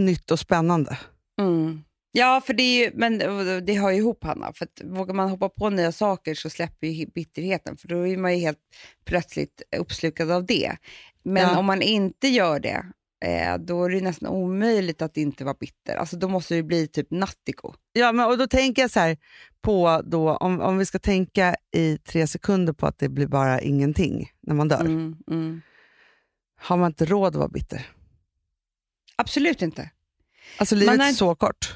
nytt 0.00 0.30
och 0.30 0.38
spännande. 0.38 0.98
Mm. 1.40 1.82
Ja, 2.12 2.42
för 2.46 2.54
det, 2.54 2.62
är 2.62 2.84
ju, 2.84 2.90
men 2.94 3.18
det 3.66 3.74
hör 3.74 3.90
ju 3.90 3.96
ihop 3.98 4.24
Hanna. 4.24 4.52
För 4.52 4.64
att 4.64 4.80
vågar 4.84 5.14
man 5.14 5.30
hoppa 5.30 5.48
på 5.48 5.70
nya 5.70 5.92
saker 5.92 6.34
så 6.34 6.50
släpper 6.50 6.86
ju 6.86 7.06
bitterheten. 7.06 7.76
För 7.76 7.88
då 7.88 8.06
är 8.06 8.16
man 8.16 8.34
ju 8.34 8.40
helt 8.40 8.58
plötsligt 9.04 9.62
uppslukad 9.76 10.30
av 10.30 10.46
det. 10.46 10.76
Men 11.22 11.42
Ja. 11.42 11.58
om 11.58 11.66
man 11.66 11.82
inte 11.82 12.28
gör 12.28 12.60
det, 12.60 12.84
eh, 13.24 13.58
då 13.58 13.84
är 13.84 13.90
det 13.90 14.00
nästan 14.00 14.28
omöjligt 14.28 15.02
att 15.02 15.16
inte 15.16 15.44
vara 15.44 15.56
bitter. 15.60 15.96
Alltså 15.96 16.16
då 16.16 16.28
måste 16.28 16.54
det 16.54 16.62
bli 16.62 16.86
typ 16.88 17.10
nattiko. 17.10 17.74
Ja, 17.92 18.12
men, 18.12 18.26
och 18.26 18.38
då 18.38 18.46
tänker 18.46 18.82
jag 18.82 18.90
så 18.90 19.00
här 19.00 19.16
på, 19.62 20.02
då, 20.04 20.36
om, 20.36 20.60
om 20.60 20.78
vi 20.78 20.86
ska 20.86 20.98
tänka 20.98 21.56
i 21.76 21.98
tre 21.98 22.26
sekunder 22.26 22.72
på 22.72 22.86
att 22.86 22.98
det 22.98 23.08
blir 23.08 23.26
bara 23.26 23.60
ingenting 23.60 24.30
när 24.40 24.54
man 24.54 24.68
dör. 24.68 24.80
Mm, 24.80 25.16
mm. 25.30 25.60
Har 26.60 26.76
man 26.76 26.86
inte 26.90 27.04
råd 27.04 27.28
att 27.28 27.34
vara 27.34 27.48
bitter? 27.48 27.86
Absolut 29.20 29.62
inte. 29.62 29.90
Alltså 30.58 30.74
livet 30.74 31.00
är 31.00 31.06
inte- 31.08 31.18
så 31.18 31.34
kort. 31.34 31.74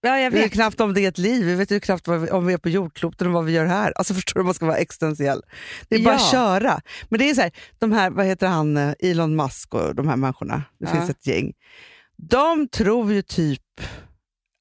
Ja, 0.00 0.18
jag 0.18 0.30
Vi 0.30 0.36
vet 0.36 0.46
vet. 0.46 0.52
knappt 0.52 0.80
om 0.80 0.94
det 0.94 1.00
är 1.04 1.08
ett 1.08 1.18
liv, 1.18 1.44
vi 1.46 1.54
vet 1.54 1.70
ju 1.70 1.80
knappt 1.80 2.08
vi, 2.08 2.30
om 2.30 2.46
vi 2.46 2.52
är 2.52 2.58
på 2.58 2.68
jordklotet 2.68 3.22
och 3.26 3.32
vad 3.32 3.44
vi 3.44 3.52
gör 3.52 3.66
här. 3.66 3.92
Alltså 3.96 4.14
förstår 4.14 4.40
du, 4.40 4.44
man 4.44 4.54
ska 4.54 4.66
vara 4.66 4.76
existentiell. 4.76 5.42
Det 5.88 5.96
är 5.96 6.04
bara 6.04 6.14
Ja. 6.14 6.24
att 6.26 6.30
köra. 6.30 6.80
Men 7.08 7.18
det 7.18 7.30
är 7.30 7.34
så 7.34 7.40
här, 7.40 7.52
de 7.78 7.92
här, 7.92 8.10
vad 8.10 8.26
heter 8.26 8.46
han, 8.46 8.76
eh, 8.76 8.94
Elon 8.98 9.36
Musk 9.36 9.74
och 9.74 9.94
de 9.94 10.08
här 10.08 10.16
människorna, 10.16 10.62
det 10.78 10.86
Ja. 10.86 10.92
finns 10.92 11.10
ett 11.10 11.26
gäng. 11.26 11.52
De 12.16 12.68
tror 12.68 13.12
ju 13.12 13.22
typ, 13.22 13.62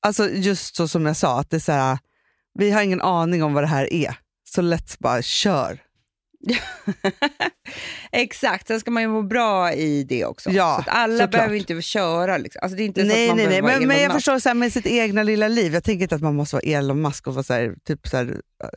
alltså 0.02 0.30
just 0.30 0.76
så 0.76 0.88
som 0.88 1.06
jag 1.06 1.18
sa, 1.18 1.40
att 1.40 1.50
det 1.50 1.58
är 1.58 1.60
så 1.60 1.72
här, 1.72 1.98
vi 2.60 2.72
har 2.72 2.82
ingen 2.82 3.02
aning 3.02 3.44
om 3.44 3.54
vad 3.54 3.64
det 3.64 3.68
här 3.68 3.94
är. 3.94 4.16
Så 4.50 4.62
let's 4.62 4.96
bara 5.00 5.22
kör. 5.22 5.80
Exakt, 8.12 8.68
sen 8.68 8.80
ska 8.80 8.92
man 8.92 9.04
ju 9.04 9.10
må 9.10 9.22
bra 9.22 9.74
i 9.74 10.04
det 10.04 10.26
också. 10.26 10.50
Ja, 10.50 10.76
så 10.76 10.82
att 10.82 10.98
alla 10.98 11.14
såklart. 11.14 11.32
behöver 11.32 11.56
inte 11.56 11.82
köra. 11.82 12.38
Liksom. 12.38 12.60
Alltså, 12.64 12.78
det 12.78 12.84
är 12.84 12.86
inte 12.86 13.02
så 13.02 13.08
Nej, 13.08 13.30
att 13.30 13.30
man 13.30 13.38
nej, 13.38 13.48
nej. 13.48 13.62
Men, 13.62 13.88
men 13.88 13.98
jag 13.98 14.08
Musk. 14.08 14.16
förstår 14.18 14.40
så 14.40 14.50
här, 14.50 14.54
med 14.54 14.74
sitt 14.74 14.86
egna 14.86 15.24
lilla 15.24 15.48
liv. 15.48 15.74
Jag 15.74 15.84
tänker 15.84 16.04
inte 16.04 16.16
att 16.16 16.22
man 16.22 16.36
måste 16.36 16.56
vara 16.56 16.64
Elon 16.64 17.02
Musk 17.02 17.28
och 17.28 17.34
vara 17.34 17.44
så 17.44 17.54
här, 17.54 17.76
typ 17.88 18.08
så 18.08 18.18
här, 18.18 18.26
äh, 18.64 18.70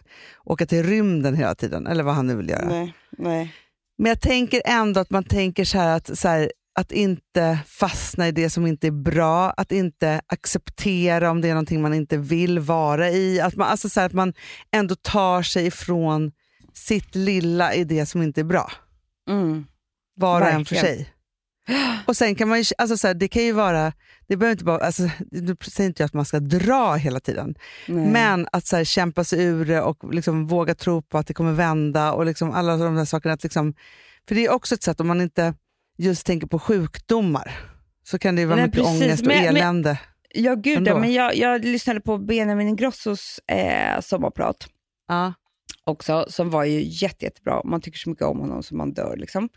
åka 0.44 0.66
till 0.66 0.82
rymden 0.82 1.34
hela 1.34 1.54
tiden, 1.54 1.86
eller 1.86 2.02
vad 2.04 2.14
han 2.14 2.26
nu 2.26 2.34
vill 2.36 2.48
göra. 2.48 2.68
Nej, 2.68 2.94
nej. 3.18 3.54
Men 3.98 4.08
jag 4.08 4.20
tänker 4.20 4.62
ändå 4.64 5.00
att 5.00 5.10
man 5.10 5.24
tänker 5.24 5.64
så 5.64 5.78
här 5.78 5.96
att, 5.96 6.18
så 6.18 6.28
här, 6.28 6.52
att 6.78 6.92
inte 6.92 7.58
fastna 7.66 8.28
i 8.28 8.32
det 8.32 8.50
som 8.50 8.66
inte 8.66 8.86
är 8.86 8.90
bra, 8.90 9.50
att 9.50 9.72
inte 9.72 10.20
acceptera 10.26 11.30
om 11.30 11.40
det 11.40 11.48
är 11.48 11.52
någonting 11.52 11.82
man 11.82 11.94
inte 11.94 12.16
vill 12.16 12.58
vara 12.58 13.10
i. 13.10 13.40
Att 13.40 13.56
man, 13.56 13.68
alltså 13.68 13.88
så 13.88 14.00
här, 14.00 14.06
att 14.06 14.12
man 14.12 14.32
ändå 14.72 14.94
tar 14.94 15.42
sig 15.42 15.66
ifrån 15.66 16.32
sitt 16.78 17.14
lilla 17.14 17.74
i 17.74 17.84
det 17.84 18.06
som 18.06 18.22
inte 18.22 18.40
är 18.40 18.44
bra. 18.44 18.72
Mm. 19.30 19.66
Var 20.16 20.40
och 20.40 20.48
en 20.48 20.64
för 20.64 20.74
sig. 20.74 21.14
Och 22.06 22.16
sen 22.16 22.34
kan 22.34 22.48
man 22.48 22.58
ju, 22.58 22.64
alltså 22.78 22.96
så 22.96 23.06
här, 23.06 23.14
det 23.14 23.28
kan 23.28 23.42
ju 23.42 23.52
vara, 23.52 23.92
det 24.28 24.36
behöver 24.36 24.52
inte 24.52 24.64
bara, 24.64 24.78
alltså, 24.84 25.02
nu 25.30 25.56
säger 25.62 25.88
inte 25.88 26.02
jag 26.02 26.06
att 26.06 26.12
man 26.14 26.24
ska 26.24 26.40
dra 26.40 26.94
hela 26.94 27.20
tiden, 27.20 27.54
Nej. 27.88 28.08
men 28.08 28.48
att 28.52 28.66
så 28.66 28.76
här, 28.76 28.84
kämpa 28.84 29.24
sig 29.24 29.44
ur 29.44 29.64
det 29.64 29.80
och 29.82 30.14
liksom 30.14 30.46
våga 30.46 30.74
tro 30.74 31.02
på 31.02 31.18
att 31.18 31.26
det 31.26 31.34
kommer 31.34 31.52
vända 31.52 32.12
och 32.12 32.26
liksom 32.26 32.50
alla 32.52 32.76
de 32.76 32.94
där 32.94 33.04
sakerna. 33.04 33.34
Att 33.34 33.42
liksom, 33.42 33.74
för 34.28 34.34
det 34.34 34.44
är 34.44 34.52
också 34.52 34.74
ett 34.74 34.82
sätt, 34.82 35.00
om 35.00 35.06
man 35.06 35.20
inte 35.20 35.54
just 35.98 36.26
tänker 36.26 36.46
på 36.46 36.58
sjukdomar, 36.58 37.60
så 38.04 38.18
kan 38.18 38.34
det 38.34 38.40
ju 38.40 38.46
vara 38.46 38.56
Nej, 38.56 38.66
mycket 38.66 38.80
precis. 38.82 39.02
ångest 39.02 39.22
och 39.22 39.28
Men- 39.28 39.44
men- 39.44 39.56
elände. 39.56 39.98
Ja, 40.34 40.54
gud 40.54 40.78
Ändå. 40.78 40.98
men 40.98 41.12
jag, 41.12 41.36
jag 41.36 41.64
lyssnade 41.64 42.00
på 42.00 42.18
Benjamin 42.18 42.68
Ingrossos 42.68 43.38
eh, 43.46 44.00
sommarprat 44.00 44.68
Ja 45.08 45.32
också, 45.88 46.26
som 46.28 46.50
var 46.50 46.64
ju 46.64 46.82
jätte, 46.82 47.24
jättebra. 47.24 47.62
Man 47.64 47.80
tycker 47.80 47.98
så 47.98 48.10
mycket 48.10 48.26
om 48.26 48.40
honom 48.40 48.62
så 48.62 48.76
man 48.76 48.92
dör, 48.92 49.16
liksom. 49.16 49.48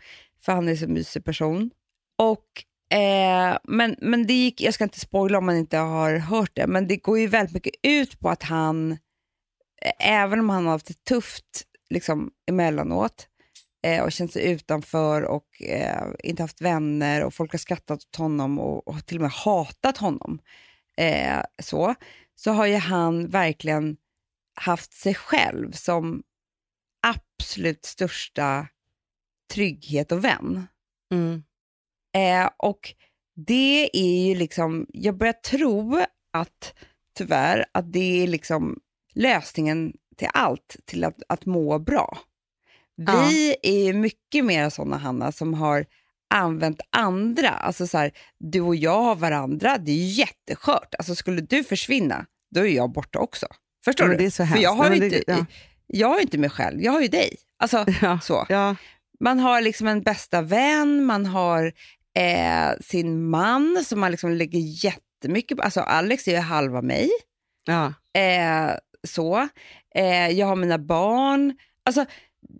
för 0.44 0.52
han 0.52 0.68
är 0.68 0.72
en 0.72 0.78
så 0.78 0.88
mysig 0.88 1.24
person. 1.24 1.70
Och, 2.18 2.46
eh, 2.98 3.58
men, 3.64 3.96
men 3.98 4.26
det 4.26 4.32
gick, 4.32 4.60
jag 4.60 4.74
ska 4.74 4.84
inte 4.84 5.00
spoila 5.00 5.38
om 5.38 5.46
man 5.46 5.56
inte 5.56 5.78
har 5.78 6.16
hört 6.18 6.50
det, 6.54 6.66
men 6.66 6.88
det 6.88 6.96
går 6.96 7.18
ju 7.18 7.26
väldigt 7.26 7.54
mycket 7.54 7.74
ut 7.82 8.20
på 8.20 8.28
att 8.28 8.42
han, 8.42 8.98
även 9.98 10.40
om 10.40 10.50
han 10.50 10.64
har 10.64 10.72
haft 10.72 10.86
det 10.86 11.04
tufft 11.04 11.62
liksom, 11.90 12.30
emellanåt, 12.48 13.26
eh, 13.86 14.02
och 14.02 14.12
känt 14.12 14.32
sig 14.32 14.50
utanför 14.52 15.22
och 15.22 15.62
eh, 15.62 16.06
inte 16.24 16.42
haft 16.42 16.60
vänner 16.60 17.24
och 17.24 17.34
folk 17.34 17.52
har 17.52 17.58
skrattat 17.58 18.04
åt 18.04 18.16
honom 18.16 18.58
och, 18.58 18.88
och 18.88 19.06
till 19.06 19.16
och 19.16 19.22
med 19.22 19.30
hatat 19.30 19.96
honom. 19.96 20.38
Eh, 20.96 21.42
så, 21.62 21.94
så 22.34 22.50
har 22.52 22.66
ju 22.66 22.76
han 22.76 23.28
verkligen 23.28 23.96
haft 24.54 24.92
sig 24.92 25.14
själv 25.14 25.72
som 25.72 26.22
absolut 27.06 27.84
största 27.84 28.68
trygghet 29.54 30.12
och 30.12 30.24
vän. 30.24 30.66
Mm. 31.12 31.42
Eh, 32.16 32.50
och 32.56 32.94
det 33.46 33.90
är 33.92 34.26
ju 34.26 34.34
liksom, 34.34 34.86
jag 34.88 35.16
börjar 35.16 35.32
tro 35.32 36.04
att 36.32 36.74
tyvärr, 37.14 37.64
att 37.72 37.92
det 37.92 38.22
är 38.22 38.26
liksom 38.26 38.80
lösningen 39.14 39.92
till 40.16 40.28
allt, 40.34 40.76
till 40.84 41.04
att, 41.04 41.22
att 41.28 41.46
må 41.46 41.78
bra. 41.78 42.18
Ja. 42.94 43.28
Vi 43.28 43.56
är 43.62 43.84
ju 43.84 43.92
mycket 43.92 44.44
mer 44.44 44.70
sådana, 44.70 44.96
Hanna, 44.96 45.32
som 45.32 45.54
har 45.54 45.86
använt 46.34 46.80
andra. 46.90 47.48
Alltså 47.48 47.86
så 47.86 47.98
här, 47.98 48.12
du 48.38 48.60
och 48.60 48.76
jag 48.76 49.02
har 49.02 49.16
varandra, 49.16 49.78
det 49.78 49.92
är 49.92 50.18
jätteskört. 50.18 50.94
Alltså 50.98 51.14
skulle 51.14 51.40
du 51.40 51.64
försvinna, 51.64 52.26
då 52.54 52.60
är 52.60 52.70
jag 52.70 52.92
borta 52.92 53.18
också. 53.18 53.46
Förstår 53.84 54.08
du? 54.08 54.16
det 54.16 54.24
är 54.24 54.30
så 54.30 54.46
För 54.46 54.58
jag 54.58 54.72
har, 54.74 54.90
ju 54.90 55.04
inte, 55.04 55.22
ja. 55.26 55.46
jag 55.86 56.08
har 56.08 56.20
inte 56.20 56.38
mig 56.38 56.50
själv, 56.50 56.82
jag 56.82 56.92
har 56.92 57.00
ju 57.00 57.08
dig. 57.08 57.36
Alltså, 57.58 57.84
Ja. 58.02 58.20
så. 58.22 58.46
Ja. 58.48 58.76
Man 59.20 59.40
har 59.40 59.60
liksom 59.60 59.86
en 59.86 60.02
bästa 60.02 60.42
vän, 60.42 61.04
man 61.04 61.26
har 61.26 61.72
eh, 62.18 62.78
sin 62.80 63.30
man 63.30 63.84
som 63.84 64.00
man 64.00 64.10
liksom 64.10 64.30
lägger 64.30 64.84
jättemycket 64.84 65.56
på. 65.56 65.62
Alltså 65.62 65.80
Alex 65.80 66.28
är 66.28 66.32
ju 66.32 66.38
halva 66.38 66.82
mig. 66.82 67.10
Ja. 67.66 67.94
Eh, 68.20 68.70
så. 69.08 69.48
Eh, 69.94 70.28
jag 70.28 70.46
har 70.46 70.56
mina 70.56 70.78
barn. 70.78 71.56
Alltså, 71.86 72.04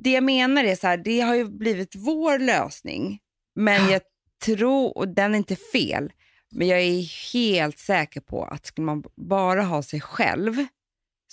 det 0.02 0.10
jag 0.10 0.24
menar 0.24 0.64
är 0.64 0.76
så 0.76 0.86
här, 0.86 0.96
det 0.96 1.20
har 1.20 1.34
ju 1.34 1.44
blivit 1.44 1.94
vår 1.96 2.38
lösning. 2.38 3.18
Men 3.54 3.90
jag 3.90 4.00
tror, 4.44 4.98
och 4.98 5.08
den 5.08 5.34
är 5.34 5.38
inte 5.38 5.56
fel, 5.56 6.12
men 6.50 6.68
jag 6.68 6.80
är 6.80 7.32
helt 7.32 7.78
säker 7.78 8.20
på 8.20 8.44
att 8.44 8.66
skulle 8.66 8.84
man 8.84 9.04
bara 9.16 9.62
ha 9.62 9.82
sig 9.82 10.00
själv 10.00 10.66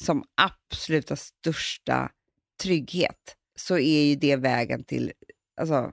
som 0.04 0.24
absoluta 0.42 1.16
största 1.16 2.10
trygghet 2.62 3.36
så 3.56 3.78
är 3.78 4.04
ju 4.04 4.16
det 4.16 4.36
vägen 4.36 4.84
till 4.84 5.12
alltså, 5.62 5.92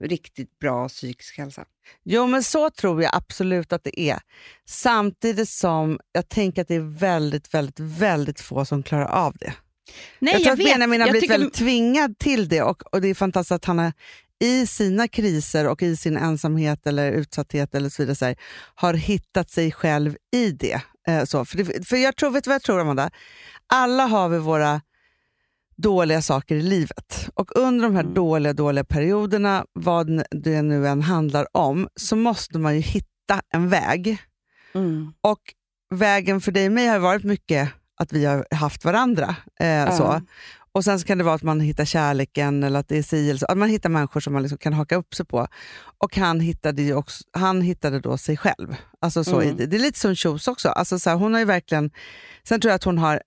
riktigt 0.00 0.58
bra 0.58 0.88
psykisk 0.88 1.38
hälsa. 1.38 1.64
Jo, 2.04 2.26
men 2.26 2.42
så 2.42 2.70
tror 2.70 3.02
jag 3.02 3.14
absolut 3.14 3.72
att 3.72 3.84
det 3.84 4.00
är. 4.00 4.18
Samtidigt 4.68 5.48
som 5.48 6.00
jag 6.12 6.28
tänker 6.28 6.62
att 6.62 6.68
det 6.68 6.74
är 6.74 6.98
väldigt, 6.98 7.54
väldigt, 7.54 7.80
väldigt 7.80 8.40
få 8.40 8.64
som 8.64 8.82
klarar 8.82 9.06
av 9.06 9.36
det. 9.36 9.54
Nej, 10.18 10.32
jag 10.34 10.42
tror 10.42 10.52
att 10.52 10.58
vet. 10.58 10.66
Benjamin 10.66 11.00
har 11.00 11.08
Jag 11.08 11.12
blivit 11.12 11.22
tycker- 11.28 11.38
väldigt 11.38 11.54
tvingad 11.54 12.18
till 12.18 12.48
det 12.48 12.62
och, 12.62 12.82
och 12.94 13.00
det 13.00 13.08
är 13.08 13.14
fantastiskt 13.14 13.52
att 13.52 13.64
han 13.64 13.78
har, 13.78 13.92
i 14.42 14.66
sina 14.66 15.08
kriser 15.08 15.68
och 15.68 15.82
i 15.82 15.96
sin 15.96 16.16
ensamhet 16.16 16.86
eller 16.86 17.12
utsatthet 17.12 17.74
eller 17.74 17.88
så 17.88 18.02
vidare 18.02 18.16
så 18.16 18.24
här, 18.24 18.36
har 18.74 18.94
hittat 18.94 19.50
sig 19.50 19.72
själv 19.72 20.16
i 20.32 20.50
det. 20.50 20.80
Eh, 21.08 21.24
så. 21.24 21.44
För, 21.44 21.56
det, 21.56 21.88
för 21.88 21.96
jag 21.96 22.16
tror, 22.16 22.30
vet 22.30 22.44
du 22.44 22.50
vad 22.50 22.54
jag 22.54 22.62
tror 22.62 22.80
Amanda? 22.80 23.10
Alla 23.66 24.04
har 24.06 24.28
vi 24.28 24.38
våra 24.38 24.80
dåliga 25.76 26.22
saker 26.22 26.56
i 26.56 26.62
livet. 26.62 27.28
Och 27.34 27.56
under 27.56 27.84
de 27.88 27.94
här 27.94 28.02
Mm. 28.02 28.14
dåliga, 28.14 28.52
dåliga 28.52 28.84
perioderna, 28.84 29.64
vad 29.72 30.24
det 30.30 30.62
nu 30.62 30.88
än 30.88 31.02
handlar 31.02 31.56
om, 31.56 31.88
så 31.96 32.16
måste 32.16 32.58
man 32.58 32.74
ju 32.74 32.80
hitta 32.80 33.40
en 33.52 33.68
väg. 33.68 34.18
Mm. 34.74 35.12
Och 35.20 35.40
vägen 35.90 36.40
för 36.40 36.52
dig 36.52 36.66
och 36.66 36.72
mig 36.72 36.86
har 36.86 36.98
varit 36.98 37.24
mycket 37.24 37.68
att 37.96 38.12
vi 38.12 38.24
har 38.24 38.46
haft 38.54 38.84
varandra. 38.84 39.36
Eh, 39.60 39.96
så. 39.96 40.20
Och 40.74 40.84
Sen 40.84 41.00
så 41.00 41.06
kan 41.06 41.18
det 41.18 41.24
vara 41.24 41.34
att 41.34 41.42
man 41.42 41.60
hittar 41.60 41.84
kärleken 41.84 42.62
eller 42.62 42.80
att 42.80 42.88
det 42.88 42.98
är 42.98 43.02
si 43.02 43.30
eller 43.30 43.38
så. 43.38 43.46
Att 43.46 43.58
man 43.58 43.68
hittar 43.68 43.88
människor 43.88 44.20
som 44.20 44.32
man 44.32 44.42
liksom 44.42 44.58
kan 44.58 44.72
haka 44.72 44.96
upp 44.96 45.14
sig 45.14 45.26
på. 45.26 45.46
Och 45.98 46.16
han 46.16 46.40
hittade, 46.40 46.94
också, 46.94 47.24
han 47.32 47.62
hittade 47.62 48.00
då 48.00 48.18
sig 48.18 48.36
själv. 48.36 48.76
Alltså 49.00 49.24
så 49.24 49.40
Mm. 49.40 49.56
det. 49.56 49.66
det 49.66 49.76
är 49.76 49.80
lite 49.80 49.98
som 49.98 50.14
Kjos 50.14 50.48
också. 50.48 50.68
Alltså 50.68 50.98
så 50.98 51.10
här, 51.10 51.16
hon 51.16 51.32
har 51.32 51.40
ju 51.40 51.46
verkligen, 51.46 51.90
sen 52.48 52.60
tror 52.60 52.70
jag 52.70 52.76
att 52.76 52.84
hon 52.84 52.98
har 52.98 53.22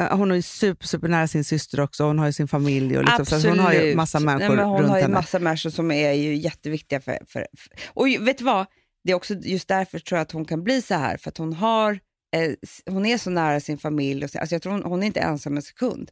eh, 0.00 0.16
hon 0.16 0.30
är 0.30 0.34
ju 0.34 0.42
super, 0.42 0.86
super 0.86 1.08
nära 1.08 1.28
sin 1.28 1.44
syster 1.44 1.80
också, 1.80 2.04
hon 2.04 2.18
har 2.18 2.26
ju 2.26 2.32
sin 2.32 2.48
familj 2.48 2.98
och 2.98 3.04
liksom, 3.04 3.26
så 3.26 3.36
att 3.36 3.44
hon 3.44 3.58
har 3.58 3.72
ju 3.72 3.94
massa 3.96 4.20
människor 4.20 4.56
Nej, 4.56 4.64
Hon 4.64 4.78
runt 4.78 4.88
har 4.90 4.96
ju 4.96 5.02
henne. 5.02 5.14
massa 5.14 5.38
människor 5.38 5.70
som 5.70 5.90
är 5.90 6.12
ju 6.12 6.36
jätteviktiga 6.36 7.00
för, 7.00 7.18
för, 7.26 7.46
för... 7.58 7.72
Och 7.88 8.06
vet 8.26 8.38
du 8.38 8.44
vad? 8.44 8.66
Det 9.04 9.12
är 9.12 9.16
också 9.16 9.34
just 9.34 9.68
därför 9.68 9.98
tror 9.98 10.16
jag 10.18 10.22
att 10.22 10.32
hon 10.32 10.44
kan 10.44 10.64
bli 10.64 10.82
så 10.82 10.94
här, 10.94 11.16
för 11.16 11.28
att 11.28 11.38
hon 11.38 11.52
har 11.52 11.92
eh, 12.36 12.52
hon 12.92 13.06
är 13.06 13.18
så 13.18 13.30
nära 13.30 13.60
sin 13.60 13.78
familj. 13.78 14.24
Och 14.24 14.30
så, 14.30 14.38
alltså 14.38 14.54
jag 14.54 14.62
tror 14.62 14.72
hon, 14.72 14.82
hon 14.82 15.02
är 15.02 15.06
inte 15.06 15.20
ensam 15.20 15.56
en 15.56 15.62
sekund. 15.62 16.10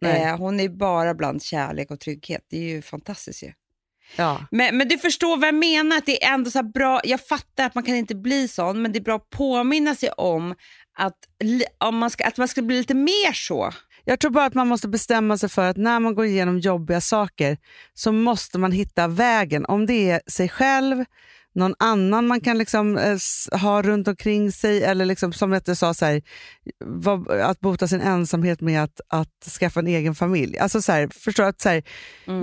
Nej. 0.00 0.22
Eh, 0.22 0.36
hon 0.36 0.60
är 0.60 0.68
bara 0.68 1.14
bland 1.14 1.42
kärlek 1.42 1.90
och 1.90 2.00
trygghet. 2.00 2.46
Det 2.50 2.56
är 2.56 2.68
ju 2.68 2.82
fantastiskt 2.82 3.42
ju. 3.42 3.52
Ja. 4.16 4.46
Men, 4.50 4.76
men 4.76 4.88
du 4.88 4.98
förstår 4.98 5.36
vad 5.36 5.48
jag 5.48 5.54
menar, 5.54 5.96
att 5.96 6.06
det 6.06 6.24
är 6.24 6.34
ändå 6.34 6.50
så 6.50 6.62
bra, 6.62 7.00
jag 7.04 7.26
fattar 7.26 7.66
att 7.66 7.74
man 7.74 7.84
kan 7.84 7.94
inte 7.94 8.14
bli 8.14 8.48
sån, 8.48 8.82
men 8.82 8.92
det 8.92 8.98
är 8.98 9.02
bra 9.02 9.16
att 9.16 9.30
påminna 9.30 9.94
sig 9.94 10.10
om 10.10 10.54
att, 10.98 11.16
om 11.78 11.96
man, 11.96 12.10
ska, 12.10 12.24
att 12.24 12.36
man 12.36 12.48
ska 12.48 12.62
bli 12.62 12.78
lite 12.78 12.94
mer 12.94 13.32
så. 13.32 13.72
Jag 14.04 14.20
tror 14.20 14.30
bara 14.30 14.44
att 14.44 14.54
man 14.54 14.68
måste 14.68 14.88
bestämma 14.88 15.38
sig 15.38 15.48
för 15.48 15.70
att 15.70 15.76
när 15.76 16.00
man 16.00 16.14
går 16.14 16.24
igenom 16.24 16.58
jobbiga 16.58 17.00
saker 17.00 17.58
så 17.94 18.12
måste 18.12 18.58
man 18.58 18.72
hitta 18.72 19.08
vägen. 19.08 19.64
Om 19.64 19.86
det 19.86 20.10
är 20.10 20.20
sig 20.26 20.48
själv, 20.48 21.04
någon 21.54 21.74
annan 21.78 22.26
man 22.26 22.40
kan 22.40 22.58
liksom, 22.58 22.98
eh, 22.98 23.18
ha 23.60 23.82
runt 23.82 24.08
omkring 24.08 24.52
sig 24.52 24.84
eller 24.84 25.04
liksom, 25.04 25.32
som 25.32 25.52
jag 25.52 25.76
sa, 25.76 25.94
så 25.94 26.04
här, 26.06 26.22
vad- 26.84 27.30
att 27.30 27.60
bota 27.60 27.88
sin 27.88 28.00
ensamhet 28.00 28.60
med 28.60 28.82
att, 28.82 29.00
att 29.08 29.48
skaffa 29.60 29.80
en 29.80 29.86
egen 29.86 30.14
familj. 30.14 30.58
Alltså, 30.58 30.82
så 30.82 30.92
här, 30.92 31.08
förstår 31.08 31.44
att, 31.44 31.60
så 31.60 31.68
här, 31.68 31.82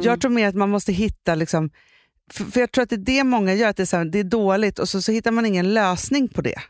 Jag 0.04 0.22
tror 0.22 0.32
mer 0.32 0.48
att 0.48 0.56
man 0.56 0.70
måste 0.70 0.92
hitta 0.94 1.36
liksom, 1.36 1.70
för, 2.32 2.44
för 2.44 2.60
jag 2.60 2.72
tror 2.72 2.84
att 2.84 2.90
det 2.90 2.96
är 2.96 3.00
det 3.00 3.24
många 3.24 3.54
gör, 3.54 3.68
att 3.70 3.78
det 3.78 3.84
är, 3.84 3.86
så 3.86 3.98
här, 3.98 4.06
det 4.06 4.20
är 4.20 4.24
dåligt 4.24 4.80
och 4.80 4.90
så, 4.90 5.02
så 5.02 5.12
hittar 5.12 5.32
man 5.32 5.46
ingen 5.46 5.74
lösning 5.74 6.28
på 6.30 6.42
det. 6.42 6.62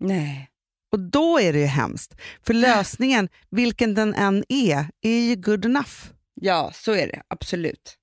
Nej. 0.00 0.50
Och 0.92 1.00
då 1.00 1.40
är 1.40 1.52
det 1.52 1.58
ju 1.58 1.64
hemskt. 1.66 2.14
För 2.46 2.54
lösningen, 2.54 3.28
vilken 3.50 3.94
den 3.94 4.14
än 4.14 4.44
är, 4.48 4.86
är 5.00 5.18
ju 5.20 5.36
good 5.36 5.64
enough. 5.64 5.92
Ja, 6.34 6.70
så 6.74 6.92
är 6.92 7.06
det. 7.06 7.22
Absolut. 7.28 7.96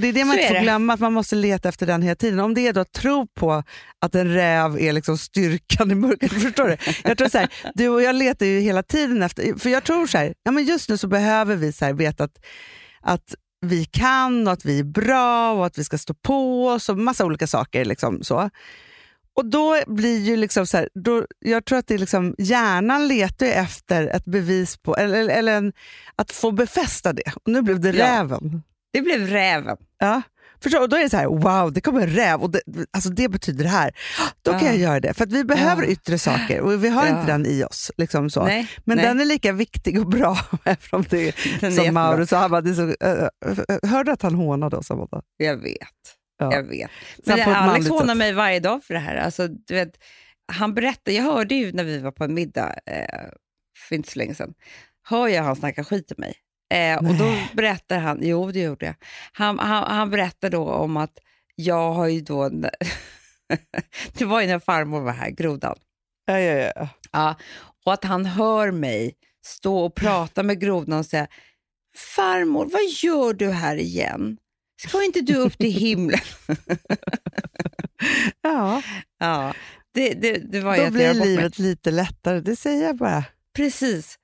Och 0.00 0.02
Det 0.02 0.08
är 0.08 0.12
det 0.12 0.24
man 0.24 0.36
Så 0.36 0.42
inte 0.42 0.54
får 0.54 0.62
glömma, 0.62 0.92
att 0.92 1.00
man 1.00 1.12
måste 1.12 1.36
leta 1.36 1.68
efter 1.68 1.86
den 1.86 2.02
hela 2.02 2.14
tiden. 2.14 2.40
Om 2.40 2.54
det 2.54 2.66
är 2.66 2.72
då 2.72 2.80
att 2.80 2.92
tro 2.92 3.26
på 3.26 3.62
att 3.98 4.14
en 4.14 4.34
räv 4.34 4.78
är 4.80 4.92
liksom 4.92 5.18
styrkan 5.18 5.90
i 5.90 5.94
mörkret. 5.94 6.32
Förstår 6.42 6.68
du? 6.68 6.76
Jag 7.04 7.18
tror 7.18 7.28
så 7.28 7.38
här, 7.38 7.48
du 7.74 7.88
och 7.88 8.02
jag 8.02 8.14
letar 8.16 8.46
ju 8.46 8.60
hela 8.60 8.82
tiden 8.82 9.22
efter, 9.22 9.58
för 9.58 9.70
jag 9.70 9.84
tror 9.84 10.06
så 10.06 10.18
här, 10.18 10.34
ja, 10.42 10.50
men 10.50 10.64
just 10.64 10.88
nu 10.88 10.96
så 10.98 11.08
behöver 11.08 11.56
vi 11.56 11.72
så 11.72 11.84
här 11.84 11.92
veta 11.92 12.24
att, 12.24 12.38
att 13.00 13.34
vi 13.66 13.84
kan 13.84 14.46
och 14.46 14.52
att 14.52 14.64
vi 14.64 14.78
är 14.78 14.84
bra 14.84 15.52
och 15.52 15.66
att 15.66 15.78
vi 15.78 15.84
ska 15.84 15.98
stå 15.98 16.14
på 16.14 16.68
oss 16.68 16.88
och 16.88 16.98
massa 16.98 17.24
olika 17.24 17.46
saker. 17.46 17.84
Liksom, 17.84 18.22
så. 18.22 18.50
Och 19.36 19.46
då 19.46 19.76
blir 19.86 20.18
ju 20.18 20.36
liksom 20.36 20.66
så 20.66 20.76
här, 20.76 20.88
då, 20.94 21.26
jag 21.38 21.64
tror 21.64 21.78
att 21.78 21.86
det 21.86 21.94
är 21.94 21.98
liksom, 21.98 22.34
hjärnan 22.38 23.08
letar 23.08 23.46
efter 23.46 24.06
ett 24.06 24.24
bevis 24.24 24.76
på, 24.76 24.96
eller, 24.96 25.18
eller, 25.20 25.34
eller 25.34 25.56
en, 25.56 25.72
att 26.16 26.32
få 26.32 26.50
befästa 26.50 27.12
det. 27.12 27.32
Och 27.44 27.52
nu 27.52 27.62
blev 27.62 27.80
det 27.80 27.90
Ja. 27.90 28.06
räven. 28.06 28.62
Det 28.92 29.00
blev 29.02 29.26
räven. 29.26 29.76
Ja. 29.98 30.22
Förstår, 30.62 30.80
och 30.82 30.88
då 30.88 30.96
är 30.96 31.00
det 31.02 31.10
så 31.10 31.16
här, 31.16 31.26
wow, 31.26 31.72
det 31.72 31.80
kommer 31.80 32.00
en 32.00 32.06
räv 32.10 32.40
och 32.42 32.50
det, 32.50 32.60
alltså 32.90 33.10
det 33.10 33.28
betyder 33.28 33.64
det 33.64 33.70
här. 33.70 33.90
Då 34.42 34.50
kan 34.52 34.60
Ja. 34.60 34.66
jag 34.66 34.76
göra 34.76 35.00
det. 35.00 35.14
För 35.14 35.26
vi 35.26 35.44
behöver 35.44 35.82
Ja. 35.82 35.88
yttre 35.88 36.18
saker 36.18 36.60
och 36.60 36.84
vi 36.84 36.88
har 36.88 37.06
Ja. 37.06 37.18
inte 37.18 37.32
den 37.32 37.46
i 37.46 37.64
oss. 37.64 37.90
Liksom 37.96 38.30
så. 38.30 38.44
Nej, 38.44 38.68
Men 38.84 38.96
nej. 38.96 39.06
den 39.06 39.20
är 39.20 39.24
lika 39.24 39.52
viktig 39.52 40.00
och 40.00 40.06
bra, 40.06 40.38
även 40.64 40.78
om 40.92 41.04
det 41.10 41.28
är 41.28 41.34
Den 41.44 41.54
är 41.54 41.58
som 41.58 41.84
jättebra. 41.84 41.92
Mauro 41.92 42.26
sa. 42.26 42.38
Han 42.38 42.50
bara, 42.50 42.60
det 42.60 42.70
är 42.70 42.74
så, 42.74 42.82
uh, 43.82 43.90
hörde 43.90 44.12
att 44.12 44.22
han 44.22 44.34
hånade 44.34 44.76
oss? 44.76 44.88
Jag 45.36 45.56
vet. 45.56 45.78
Ja. 46.38 46.52
Jag 46.54 46.62
vet. 46.62 46.90
Men 47.26 47.38
ett 47.38 47.46
Alex 47.48 47.88
hånar 47.88 48.06
sätt. 48.06 48.16
mig 48.16 48.32
varje 48.32 48.60
dag 48.60 48.84
för 48.84 48.94
det 48.94 49.00
här. 49.00 49.16
Alltså, 49.16 49.48
du 49.48 49.74
vet, 49.74 49.92
han 50.52 50.74
berättade, 50.74 51.16
jag 51.16 51.24
hörde 51.24 51.54
ju 51.54 51.72
när 51.72 51.84
vi 51.84 51.98
var 51.98 52.10
på 52.12 52.24
en 52.24 52.34
middag 52.34 52.74
eh, 52.86 53.28
för 53.88 53.94
inte 53.94 54.10
så 54.12 54.18
länge 54.18 54.34
sedan, 54.34 54.54
hör 55.08 55.28
jag 55.28 55.42
han 55.42 55.56
snacka 55.56 55.84
skit 55.84 56.10
om 56.12 56.20
mig. 56.20 56.34
Eh, 56.70 56.96
och 56.98 57.14
då 57.14 57.34
berättar 57.52 57.98
han, 57.98 58.18
jo 58.22 58.50
det 58.52 58.60
gjorde 58.60 58.86
jag, 58.86 58.94
han, 59.32 59.58
han, 59.58 59.96
han 59.96 60.10
berättar 60.10 60.50
då 60.50 60.64
om 60.70 60.96
att 60.96 61.18
jag 61.54 61.92
har 61.92 62.06
ju 62.06 62.20
då, 62.20 62.48
det 64.18 64.24
var 64.24 64.40
ju 64.40 64.46
när 64.46 64.58
farmor 64.58 65.00
var 65.00 65.12
här, 65.12 65.30
grodan, 65.30 65.76
Ja, 66.26 66.40
ja, 66.40 66.72
ja. 66.76 66.88
ja, 67.12 67.34
och 67.84 67.92
att 67.92 68.04
han 68.04 68.26
hör 68.26 68.70
mig 68.70 69.14
stå 69.44 69.78
och 69.78 69.94
prata 69.94 70.42
med 70.42 70.60
grodan 70.60 70.98
och 70.98 71.06
säga, 71.06 71.26
farmor 72.16 72.64
vad 72.72 72.82
gör 73.02 73.32
du 73.32 73.50
här 73.50 73.76
igen? 73.76 74.36
Ska 74.88 75.04
inte 75.04 75.20
du 75.20 75.36
upp 75.36 75.58
till 75.58 75.72
himlen? 75.72 76.20
ja. 78.42 78.82
Ja, 79.18 79.54
det, 79.94 80.14
det, 80.14 80.38
det 80.52 80.60
var 80.60 80.76
Då 80.76 80.90
blir 80.90 81.14
mig. 81.14 81.28
livet 81.28 81.58
lite 81.58 81.90
lättare, 81.90 82.40
det 82.40 82.56
säger 82.56 82.86
jag 82.86 82.96
bara. 82.96 83.24
Precis. 83.56 84.18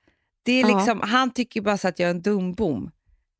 Det 0.47 0.53
är 0.61 0.69
Ja. 0.69 0.77
liksom, 0.77 1.01
Han 1.03 1.33
tycker 1.33 1.61
bara 1.61 1.77
så 1.77 1.87
att 1.87 1.99
jag 1.99 2.07
är 2.09 2.11
en 2.13 2.21
dumbom. 2.21 2.91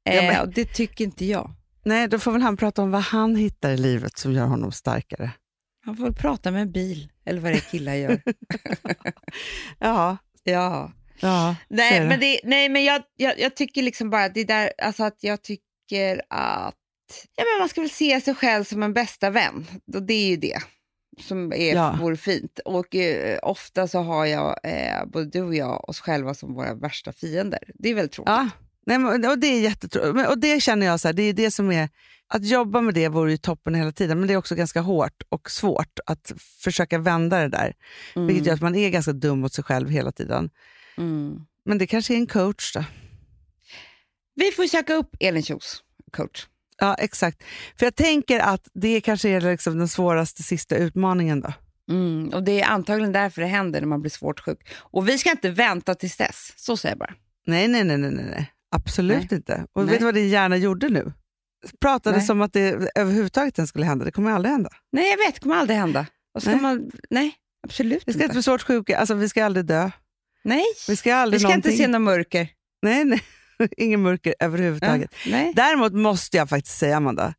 Ja, 0.03 0.11
Eh, 0.11 0.23
men- 0.33 0.41
och 0.41 0.53
det 0.53 0.65
tycker 0.65 1.03
inte 1.05 1.25
jag. 1.25 1.51
Nej, 1.85 2.07
då 2.07 2.19
får 2.19 2.31
väl 2.31 2.41
han 2.41 2.57
prata 2.57 2.81
om 2.81 2.91
vad 2.91 3.01
han 3.01 3.35
hittar 3.35 3.71
i 3.71 3.77
livet 3.77 4.17
som 4.17 4.33
gör 4.33 4.45
honom 4.45 4.71
starkare. 4.71 5.31
Han 5.85 5.97
får 5.97 6.03
väl 6.03 6.13
prata 6.13 6.51
med 6.51 6.61
en 6.61 6.71
bil, 6.71 7.11
eller 7.25 7.41
vad 7.41 7.51
det 7.51 7.55
är 7.57 7.71
killar 7.71 7.93
gör. 7.93 8.21
Ja, 9.79 10.17
ja. 10.43 10.91
ja 11.19 11.55
Nej, 11.69 12.07
men, 12.07 12.19
det, 12.19 12.39
nej, 12.43 12.69
men 12.69 12.83
jag, 12.83 13.01
jag, 13.15 13.39
jag 13.39 13.55
tycker 13.55 13.81
liksom 13.81 14.09
bara 14.09 14.29
det 14.29 14.43
där, 14.43 14.71
alltså 14.83 15.03
att 15.03 15.17
jag 15.23 15.41
tycker 15.41 16.21
att 16.29 16.75
ja, 17.35 17.43
men 17.53 17.59
man 17.59 17.69
ska 17.69 17.81
väl 17.81 17.89
se 17.89 18.21
sig 18.21 18.35
själv 18.35 18.63
som 18.63 18.83
en 18.83 18.93
bästa 18.93 19.29
vän. 19.29 19.65
Och 19.95 20.03
det 20.03 20.13
är 20.13 20.27
ju 20.27 20.37
det 20.37 20.59
som 21.19 21.53
är, 21.53 21.75
Ja. 21.75 21.97
vore 22.01 22.17
fint. 22.17 22.59
Och 22.65 22.95
eh, 22.95 23.39
ofta 23.43 23.87
så 23.87 23.99
har 23.99 24.25
jag, 24.25 24.59
eh, 24.63 25.05
både 25.05 25.25
du 25.25 25.41
och 25.41 25.55
jag, 25.55 25.89
oss 25.89 25.99
själva 25.99 26.33
som 26.33 26.53
våra 26.53 26.73
värsta 26.73 27.13
fiender. 27.13 27.59
Det 27.73 27.89
är 27.89 27.95
väl 27.95 28.09
tråkigt. 28.09 28.29
Ja, 28.29 28.49
nej, 28.85 28.97
men, 28.97 29.25
och 29.25 29.39
det 29.39 29.47
är 29.47 29.61
jättetråkigt. 29.61 30.29
Och 30.29 30.37
det 30.39 30.61
känner 30.63 30.85
jag, 30.85 30.99
så 30.99 31.07
här, 31.07 31.13
det 31.13 31.23
är 31.23 31.33
det 31.33 31.51
som 31.51 31.71
är, 31.71 31.89
att 32.27 32.45
jobba 32.45 32.81
med 32.81 32.93
det 32.93 33.07
vore 33.09 33.31
ju 33.31 33.37
toppen 33.37 33.75
hela 33.75 33.91
tiden, 33.91 34.19
men 34.19 34.27
det 34.27 34.33
är 34.33 34.37
också 34.37 34.55
ganska 34.55 34.81
hårt 34.81 35.21
och 35.29 35.51
svårt 35.51 35.99
att 36.05 36.31
försöka 36.59 36.97
vända 36.97 37.39
det 37.39 37.49
där. 37.49 37.73
Mm. 38.15 38.27
Vilket 38.27 38.45
gör 38.47 38.53
att 38.53 38.61
man 38.61 38.75
är 38.75 38.89
ganska 38.89 39.13
dum 39.13 39.39
mot 39.39 39.53
sig 39.53 39.63
själv 39.63 39.89
hela 39.89 40.11
tiden. 40.11 40.49
Mm. 40.97 41.45
Men 41.65 41.77
det 41.77 41.87
kanske 41.87 42.13
är 42.13 42.17
en 42.17 42.27
coach 42.27 42.73
då. 42.73 42.83
Vi 44.35 44.51
får 44.51 44.67
söka 44.67 44.93
upp 44.93 45.15
Elin 45.19 45.43
Kjos 45.43 45.83
coach. 46.11 46.47
Ja, 46.79 46.93
exakt. 46.95 47.43
För 47.79 47.85
jag 47.85 47.95
tänker 47.95 48.39
att 48.39 48.67
det 48.73 49.01
kanske 49.01 49.29
är 49.29 49.41
liksom 49.41 49.77
den 49.77 49.87
svåraste 49.87 50.43
sista 50.43 50.75
utmaningen 50.75 51.41
då. 51.41 51.53
Mm, 51.91 52.29
och 52.29 52.43
Det 52.43 52.61
är 52.61 52.65
antagligen 52.67 53.11
därför 53.11 53.41
det 53.41 53.47
händer 53.47 53.79
när 53.81 53.87
man 53.87 54.01
blir 54.01 54.11
svårt 54.11 54.39
sjuk. 54.39 54.67
Och 54.77 55.09
vi 55.09 55.17
ska 55.17 55.31
inte 55.31 55.49
vänta 55.49 55.95
tills 55.95 56.17
dess, 56.17 56.53
så 56.55 56.77
säger 56.77 56.91
jag 56.95 56.99
bara. 56.99 57.13
Nej, 57.47 57.67
nej, 57.67 57.83
nej, 57.83 57.97
nej, 57.97 58.11
nej. 58.11 58.51
absolut 58.75 59.17
Nej. 59.17 59.27
inte. 59.31 59.65
Och 59.73 59.83
Nej. 59.83 59.91
vet 59.91 59.99
du 59.99 60.05
vad 60.05 60.13
din 60.13 60.29
hjärna 60.29 60.57
gjorde 60.57 60.89
nu? 60.89 61.13
Pratade 61.81 62.17
Nej. 62.17 62.25
som 62.25 62.41
att 62.41 62.53
det 62.53 62.89
överhuvudtaget 62.95 63.57
inte 63.57 63.67
skulle 63.67 63.85
hända. 63.85 64.05
Det 64.05 64.11
kommer 64.11 64.31
aldrig 64.31 64.51
hända. 64.51 64.69
Nej, 64.91 65.09
jag 65.09 65.17
vet, 65.17 65.33
det 65.35 65.39
kommer 65.41 65.55
aldrig 65.55 65.79
hända. 65.79 66.05
Och 66.35 66.41
ska 66.41 66.51
Nej. 66.51 66.61
Man, 66.61 66.91
nej, 67.09 67.35
absolut 67.67 67.97
Vi 67.97 68.01
ska 68.01 68.11
inte 68.11 68.23
inte. 68.23 68.33
bli 68.33 68.43
svårt 68.43 68.61
sjuka. 68.61 68.97
Alltså, 68.97 69.13
vi 69.13 69.29
ska 69.29 69.45
aldrig 69.45 69.65
dö. 69.65 69.91
Nej, 70.43 70.63
Vi 70.87 70.95
ska 70.95 71.15
aldrig 71.15 71.35
vi 71.39 71.39
ska 71.39 71.47
någonting. 71.49 71.71
inte 71.71 71.83
se 71.83 71.87
något 71.87 72.01
mörker. 72.01 72.47
Nej, 72.81 73.05
nej. 73.05 73.21
Ingen 73.77 74.01
mörker 74.01 74.35
överhuvudtaget. 74.39 75.11
Ja, 75.25 75.31
nej. 75.31 75.53
Däremot 75.55 75.93
måste 75.93 76.37
jag 76.37 76.49
faktiskt 76.49 76.77
säga, 76.77 76.97
Amanda, 76.97 77.33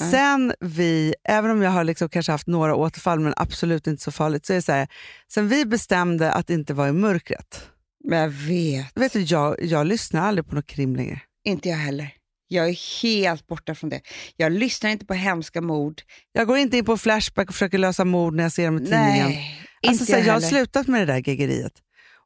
Ja. 0.00 0.10
sen 0.10 0.54
vi, 0.60 1.14
även 1.28 1.50
om 1.50 1.62
jag 1.62 1.70
har 1.70 1.84
liksom 1.84 2.08
kanske 2.08 2.32
haft 2.32 2.46
några 2.46 2.74
återfall, 2.74 3.20
men 3.20 3.34
absolut 3.36 3.86
inte 3.86 4.02
så 4.02 4.12
farligt, 4.12 4.46
så 4.46 4.52
är 4.52 4.54
det 4.56 4.62
så 4.62 4.72
här, 4.72 4.88
sen 5.32 5.48
vi 5.48 5.64
bestämde 5.66 6.32
att 6.32 6.50
inte 6.50 6.74
vara 6.74 6.88
i 6.88 6.92
mörkret. 6.92 7.68
Men 8.04 8.18
jag 8.18 8.28
vet. 8.28 8.86
Vet 8.94 9.12
du, 9.12 9.20
jag, 9.20 9.56
jag 9.62 9.86
lyssnar 9.86 10.20
aldrig 10.28 10.46
på 10.48 10.54
något 10.54 10.66
krim 10.66 10.96
längre. 10.96 11.20
Inte 11.44 11.68
jag 11.68 11.76
heller. 11.76 12.10
Jag 12.48 12.68
är 12.68 13.02
helt 13.02 13.46
borta 13.46 13.74
från 13.74 13.90
det. 13.90 14.00
Jag 14.36 14.52
lyssnar 14.52 14.90
inte 14.90 15.06
på 15.06 15.14
hemska 15.14 15.60
mord. 15.60 16.02
Jag 16.32 16.46
går 16.46 16.58
inte 16.58 16.76
in 16.78 16.84
på 16.84 16.96
Flashback 16.96 17.48
och 17.48 17.54
försöker 17.54 17.78
lösa 17.78 18.04
mord 18.04 18.34
när 18.34 18.42
jag 18.42 18.52
ser 18.52 18.64
dem 18.64 18.76
i 18.76 18.80
tidningen. 18.80 19.28
Nej, 19.28 19.60
Alltså, 19.86 20.02
inte 20.02 20.12
så 20.12 20.18
jag 20.18 20.26
jag 20.26 20.32
har 20.32 20.40
slutat 20.40 20.86
med 20.86 21.00
det 21.00 21.06
där 21.12 21.22
geggeriet. 21.26 21.72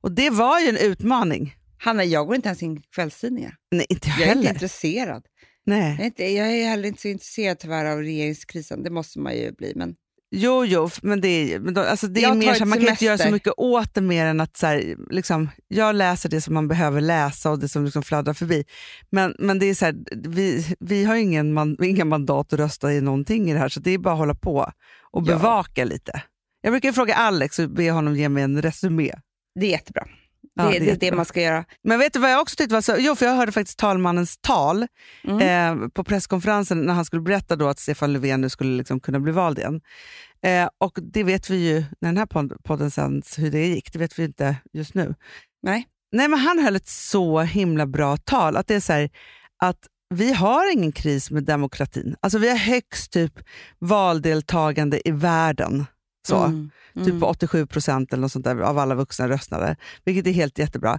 Och 0.03 0.13
det 0.13 0.31
var 0.31 0.61
ju 0.61 0.69
en 0.69 0.77
utmaning. 0.77 1.55
Hanna, 1.79 2.05
jag 2.05 2.27
går 2.27 2.37
inte 2.37 2.49
ens 2.49 2.63
in 2.63 2.77
i 2.79 2.83
kvällstidningar. 2.95 3.55
Nej, 3.71 3.87
inte 3.89 4.09
jag 4.09 4.21
Jag 4.21 4.29
är 4.29 4.37
inte 4.37 4.49
intresserad. 4.49 5.23
Nej. 5.67 5.91
Jag 5.91 6.01
är, 6.01 6.05
inte, 6.05 6.25
jag 6.25 6.51
är 6.51 6.69
heller 6.69 6.89
inte 6.89 7.01
så 7.03 7.09
intresserad 7.09 7.59
tyvärr 7.59 7.85
av 7.85 7.99
regeringskrisen. 7.99 8.83
Det 8.83 8.91
måste 8.91 9.19
man 9.19 9.35
ju 9.37 9.53
bli. 9.53 9.73
Men 9.77 9.95
Jo, 10.31 10.65
jo, 10.65 10.91
men 11.03 11.21
det 11.21 11.29
är, 11.29 11.59
men 11.59 11.75
då, 11.75 11.81
alltså 11.81 12.07
det 12.07 12.25
är 12.25 12.35
mer 12.35 12.55
så, 12.55 12.67
man 12.67 12.79
kan 12.79 12.89
inte 12.89 13.05
göra 13.05 13.19
så 13.19 13.31
mycket 13.31 13.53
åt 13.57 13.95
det 13.95 14.01
mer 14.01 14.27
än 14.27 14.41
att 14.41 14.57
så 14.57 14.67
här, 14.67 14.97
liksom, 15.11 15.49
jag 15.69 15.95
läser 15.95 16.29
det 16.29 16.41
som 16.41 16.55
man 16.55 16.69
behöver 16.69 17.01
läsa 17.01 17.51
och 17.51 17.59
det 17.59 17.69
som 17.69 17.85
liksom 17.85 18.03
fladdrar 18.03 18.35
förbi. 18.35 18.65
Men, 19.11 19.35
men 19.39 19.59
det 19.59 19.67
är 19.67 19.75
så 19.75 19.85
här, 19.85 19.95
vi, 20.29 20.77
vi 20.81 21.05
har 21.05 21.17
ingen 21.17 21.53
man, 21.53 21.77
inga 21.85 22.05
mandat 22.05 22.53
att 22.53 22.59
rösta 22.59 22.93
i 22.93 23.01
någonting 23.01 23.51
i 23.51 23.53
det 23.53 23.59
här, 23.59 23.69
så 23.69 23.81
det 23.81 23.91
är 23.91 23.99
bara 23.99 24.13
att 24.15 24.19
hålla 24.19 24.35
på 24.35 24.73
och 25.11 25.23
Ja. 25.27 25.33
bevaka 25.37 25.85
lite. 25.85 26.23
Jag 26.63 26.73
brukar 26.73 26.93
fråga 26.93 27.15
Alex 27.15 27.59
och 27.59 27.71
be 27.71 27.91
honom 27.91 28.17
ge 28.17 28.29
mig 28.29 28.43
en 28.43 28.63
resumé. 28.63 29.13
det 29.61 29.67
är 29.67 29.71
jättebra. 29.71 30.07
Ja, 30.59 30.65
det, 30.65 30.71
det 30.71 30.77
är 30.77 30.81
det 30.97 31.07
är 31.07 31.11
det 31.11 31.17
man 31.17 31.25
ska 31.25 31.41
göra. 31.41 31.65
Men 31.85 31.99
vet 31.99 32.13
du 32.13 32.19
vad 32.19 32.31
jag 32.33 32.41
också 32.41 32.57
tyckte 32.57 32.75
var 32.75 32.81
så, 32.83 32.95
jo 32.99 33.15
för 33.17 33.27
jag 33.27 33.35
hörde 33.35 33.53
faktiskt 33.53 33.79
talmannens 33.79 34.39
tal 34.41 34.87
Mm. 35.25 35.83
eh, 35.83 35.89
på 35.89 36.05
presskonferensen 36.05 36.83
när 36.83 36.95
han 36.95 37.05
skulle 37.05 37.23
berätta 37.23 37.57
då 37.57 37.69
att 37.69 37.79
Stefan 37.79 38.13
Löfven 38.13 38.41
nu 38.41 38.49
skulle 38.49 38.77
liksom 38.77 39.01
kunna 39.01 39.21
bli 39.21 39.33
vald 39.33 39.59
igen. 39.59 39.81
Eh, 40.43 40.69
och 40.79 40.99
det 41.03 41.25
vet 41.25 41.51
vi 41.51 41.57
ju, 41.69 41.81
när 42.01 42.09
den 42.09 42.17
här 42.17 42.27
pod- 42.27 42.63
podden 42.65 42.91
sänds, 42.91 43.39
hur 43.39 43.51
det 43.51 43.67
gick, 43.67 43.93
det 43.93 43.99
vet 43.99 44.19
vi 44.19 44.25
inte 44.25 44.57
just 44.73 44.95
nu. 44.95 45.15
Nej. 45.63 45.87
Nej 46.13 46.29
men 46.29 46.39
han 46.39 46.59
höll 46.59 46.77
ett 46.77 46.89
så 46.89 47.41
himla 47.41 47.87
bra 47.87 48.17
tal, 48.17 48.57
att 48.57 48.67
det 48.67 48.75
är 48.75 48.81
så 48.81 48.93
här, 48.93 49.11
att 49.63 49.79
vi 50.15 50.33
har 50.33 50.73
ingen 50.73 50.93
kris 50.93 51.31
med 51.31 51.45
demokratin. 51.45 52.17
Alltså 52.21 52.39
vi 52.39 52.49
har 52.51 52.57
högst 52.57 53.13
typ 53.13 53.33
valdeltagande 53.79 55.09
i 55.09 55.11
världen. 55.11 55.87
Så. 56.27 56.45
Mm. 56.45 56.71
Typ 57.05 57.21
på 57.21 57.27
87 57.27 57.67
procent 57.67 58.13
eller 58.13 58.21
något 58.21 58.33
sånt 58.33 58.45
där 58.45 58.57
av 58.61 58.79
alla 58.79 58.95
vuxna 58.95 59.29
röstade, 59.29 59.77
vilket 60.05 60.27
är 60.27 60.31
helt 60.31 60.59
jättebra. 60.59 60.99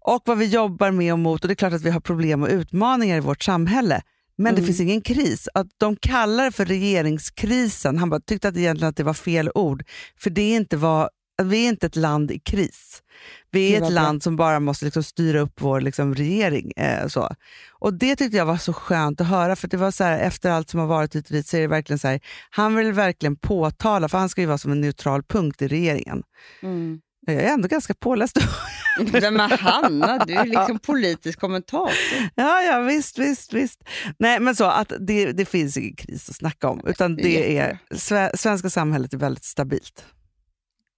Och 0.00 0.22
vad 0.24 0.38
vi 0.38 0.44
jobbar 0.46 0.90
med 0.90 1.12
och 1.12 1.18
mot, 1.18 1.42
och 1.42 1.48
det 1.48 1.52
är 1.52 1.56
klart 1.56 1.72
att 1.72 1.82
vi 1.82 1.90
har 1.90 2.00
problem 2.00 2.42
och 2.42 2.48
utmaningar 2.48 3.16
i 3.16 3.20
vårt 3.20 3.42
samhälle, 3.42 4.02
men 4.36 4.46
Mm. 4.46 4.60
det 4.60 4.66
finns 4.66 4.80
ingen 4.80 5.00
kris. 5.00 5.48
Att 5.54 5.66
de 5.76 5.96
kallar 5.96 6.44
det 6.44 6.52
för 6.52 6.64
regeringskrisen, 6.64 7.98
han 7.98 8.10
bara, 8.10 8.20
tyckte 8.20 8.48
att 8.48 8.56
egentligen 8.56 8.88
att 8.88 8.96
det 8.96 9.02
var 9.02 9.14
fel 9.14 9.50
ord, 9.54 9.84
för 10.20 10.30
det 10.30 10.42
är 10.42 10.56
inte 10.56 10.76
vad, 10.76 11.08
vi 11.42 11.64
är 11.64 11.68
inte 11.68 11.86
ett 11.86 11.96
land 11.96 12.30
i 12.30 12.38
kris. 12.38 13.02
Vi 13.50 13.76
är 13.76 13.82
ett 13.82 13.92
land 13.92 14.22
som 14.22 14.36
bara 14.36 14.60
måste 14.60 14.84
liksom 14.84 15.02
styra 15.02 15.40
upp 15.40 15.60
vår 15.60 15.80
liksom 15.80 16.14
regering. 16.14 16.72
Eh, 16.76 17.06
så. 17.06 17.28
Och 17.72 17.94
Det 17.94 18.16
tyckte 18.16 18.36
jag 18.36 18.46
var 18.46 18.56
så 18.56 18.72
skönt 18.72 19.20
att 19.20 19.26
höra, 19.26 19.56
för 19.56 19.68
det 19.68 19.76
var 19.76 19.90
så 19.90 20.04
här, 20.04 20.18
efter 20.18 20.50
allt 20.50 20.70
som 20.70 20.80
har 20.80 20.86
varit 20.86 21.14
hit 21.14 21.26
och 21.26 21.32
dit 21.32 21.46
så 21.46 21.56
är 21.56 21.60
det 21.60 21.66
verkligen 21.66 21.98
så 21.98 22.08
här, 22.08 22.20
han 22.50 22.74
vill 22.74 22.92
verkligen 22.92 23.36
påtala, 23.36 24.08
för 24.08 24.18
han 24.18 24.28
ska 24.28 24.40
ju 24.40 24.46
vara 24.46 24.58
som 24.58 24.72
en 24.72 24.80
neutral 24.80 25.22
punkt 25.22 25.62
i 25.62 25.68
regeringen. 25.68 26.22
Mm. 26.62 27.00
Jag 27.26 27.36
är 27.36 27.52
ändå 27.52 27.68
ganska 27.68 27.94
påläst. 27.94 28.36
Är 28.98 29.56
Hanna? 29.56 30.24
Du 30.24 30.34
är 30.34 30.44
liksom 30.44 30.78
politisk 30.78 31.40
kommentator. 31.40 31.94
ja, 32.34 32.62
ja, 32.62 32.80
visst, 32.80 33.18
visst, 33.18 33.52
visst. 33.52 33.80
Nej, 34.18 34.40
men 34.40 34.56
så 34.56 34.64
att 34.64 34.92
det, 35.00 35.32
det 35.32 35.44
finns 35.44 35.76
ingen 35.76 35.96
kris 35.96 36.28
att 36.28 36.36
snacka 36.36 36.68
om, 36.68 36.80
utan 36.86 37.16
det 37.16 37.58
är, 37.58 37.78
sve, 37.94 38.30
svenska 38.34 38.70
samhället 38.70 39.12
är 39.12 39.18
väldigt 39.18 39.44
stabilt. 39.44 40.04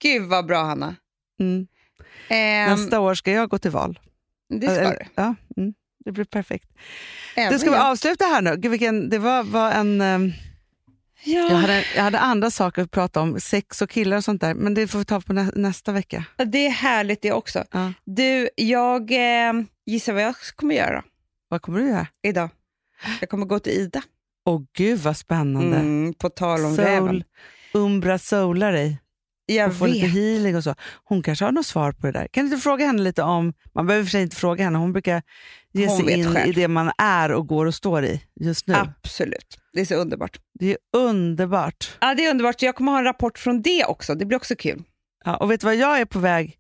Gud 0.03 0.23
vad 0.29 0.47
bra 0.47 0.63
Hanna. 0.65 0.97
Mm. 1.41 1.67
Ehm, 2.29 2.71
Nästa 2.71 3.01
år 3.01 3.15
ska 3.15 3.33
jag 3.33 3.49
gå 3.49 3.59
till 3.59 3.71
val. 3.71 3.99
det 4.49 4.67
ska 4.67 4.81
Eller- 4.81 4.91
du. 4.99 5.05
Ja, 5.15 5.35
mm, 5.57 5.75
det 6.05 6.13
blir 6.13 6.25
perfekt. 6.25 6.69
Även 7.37 7.53
Du 7.53 7.59
ska 7.59 7.71
vi 7.71 7.77
avsluta 7.77 8.25
här 8.25 8.43
nu? 8.43 8.57
Gud, 8.57 8.71
vilken, 8.71 9.09
det 9.11 9.19
var, 9.19 9.43
var 9.43 9.71
en... 9.73 10.01
ehm, 10.01 10.33
Ja. 11.25 11.39
Jag 11.51 11.57
hade, 11.57 11.85
jag 11.97 12.03
hade 12.03 12.19
andra 12.19 12.51
saker 12.51 12.83
att 12.83 12.91
prata 12.91 13.21
om, 13.21 13.41
sex 13.41 13.83
och 13.83 13.91
killar 13.91 14.17
och 14.17 14.25
sånt 14.25 14.41
där, 14.41 14.55
men 14.55 14.75
det 14.75 14.89
får 14.89 14.99
vi 14.99 15.05
ta 15.05 15.21
på 15.21 15.33
nä, 15.33 15.51
nästa 15.55 15.93
vecka. 15.93 16.25
Det 16.47 16.67
är 16.67 16.71
härligt 16.71 17.23
det 17.23 17.33
också. 17.33 17.65
Ja. 17.71 17.93
Du, 18.05 18.49
jag 18.57 19.11
eh, 19.13 19.53
gissar 19.87 20.13
vad 20.13 20.23
jag 20.23 20.35
kommer 20.57 20.75
göra 20.75 21.05
Vad 21.49 21.63
kommer 21.63 21.81
du 21.81 21.89
göra? 21.89 22.07
idag. 22.23 22.51
Jag 23.21 23.29
kommer 23.31 23.47
gå 23.47 23.59
till 23.59 23.73
Ida. 23.73 24.03
Åh 24.45 24.63
gud 24.77 24.99
vad 24.99 25.17
spännande. 25.17 25.77
Mm, 25.77 26.15
på 26.15 26.29
tal 26.31 26.65
om 26.65 26.77
Soul, 26.77 26.87
räven. 26.87 27.25
Umbra 27.75 28.19
soular 28.19 28.73
dig 28.73 28.99
Jag 29.47 29.69
och 29.69 29.77
få 29.77 29.87
lite 29.87 30.07
vet. 30.07 30.15
healing 30.15 30.57
och 30.57 30.65
så. 30.65 30.75
Hon 31.05 31.23
kanske 31.23 31.45
har 31.45 31.53
något 31.53 31.67
svar 31.67 31.93
på 31.93 32.07
det 32.07 32.13
där. 32.13 32.27
Kan 32.33 32.45
du 32.47 32.51
inte 32.53 32.63
fråga 32.63 32.87
henne 32.87 33.03
lite 33.03 33.23
om, 33.23 33.53
man 33.75 33.87
behöver 33.87 34.05
för 34.05 34.11
sig 34.11 34.23
inte 34.23 34.37
fråga 34.37 34.65
henne, 34.65 34.79
hon 34.79 34.93
brukar 34.93 35.23
ge 35.73 35.87
Hon 35.87 35.97
sig 35.99 36.19
in 36.19 36.35
själv. 36.35 36.49
i 36.51 36.53
det 36.53 36.69
man 36.69 36.91
är 36.99 37.33
och 37.33 37.47
går 37.47 37.67
och 37.67 37.75
står 37.75 38.05
i 38.05 38.23
just 38.41 38.67
nu. 38.67 38.75
Absolut. 38.75 39.59
Det 39.73 39.81
är 39.81 39.85
så 39.85 39.95
underbart. 39.95 40.41
Det 40.59 40.71
är 40.71 40.77
underbart. 40.97 41.97
Ja, 42.01 42.15
det 42.15 42.27
är 42.27 42.31
underbart. 42.31 42.63
Jag 42.63 42.75
kommer 42.77 42.93
ha 42.93 42.99
en 42.99 43.05
rapport 43.05 43.39
från 43.39 43.63
det 43.63 43.85
också. 43.85 44.15
Det 44.15 44.25
blir 44.25 44.37
också 44.37 44.57
kul. 44.57 44.83
Ja, 45.25 45.37
och 45.37 45.51
vet 45.51 45.61
du 45.61 45.65
vad 45.65 45.77
jag 45.77 46.01
är 46.01 46.05
på 46.05 46.19
väg 46.19 46.57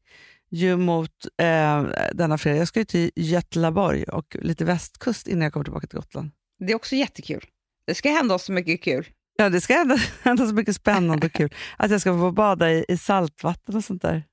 ju 0.51 0.76
mot 0.76 1.11
eh, 1.43 1.84
denna 2.12 2.39
fredag? 2.39 2.59
Jag 2.59 2.68
ska 2.68 2.78
ju 2.80 2.84
till 2.84 3.11
Götlaborg 3.16 4.05
och 4.05 4.37
lite 4.41 4.64
västkust 4.64 5.28
innan 5.28 5.43
jag 5.43 5.53
kommer 5.53 5.64
tillbaka 5.64 5.87
till 5.87 5.99
Gotland. 5.99 6.30
Det 6.66 6.72
är 6.72 6.76
också 6.76 6.95
jättekul. 6.97 7.45
Det 7.87 7.95
ska 7.95 8.11
hända 8.11 8.34
oss 8.34 8.45
så 8.45 8.53
mycket 8.53 8.82
kul. 8.82 9.07
Ja, 9.37 9.49
det 9.49 9.61
ska 9.61 9.74
hända, 9.74 9.99
hända 10.22 10.47
så 10.49 10.55
mycket 10.55 10.76
spännande 10.76 11.26
och 11.26 11.32
kul. 11.32 11.55
Att 11.76 11.91
jag 11.91 12.01
ska 12.01 12.12
få 12.18 12.32
bada 12.32 12.72
i, 12.72 12.84
i 12.89 12.97
saltvatten 12.97 13.76
och 13.76 13.84
sånt 13.84 14.03
där. 14.03 14.24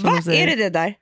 som 0.00 0.04
Va? 0.26 0.32
Är 0.34 0.46
det 0.46 0.56
det 0.56 0.70
där? 0.70 0.94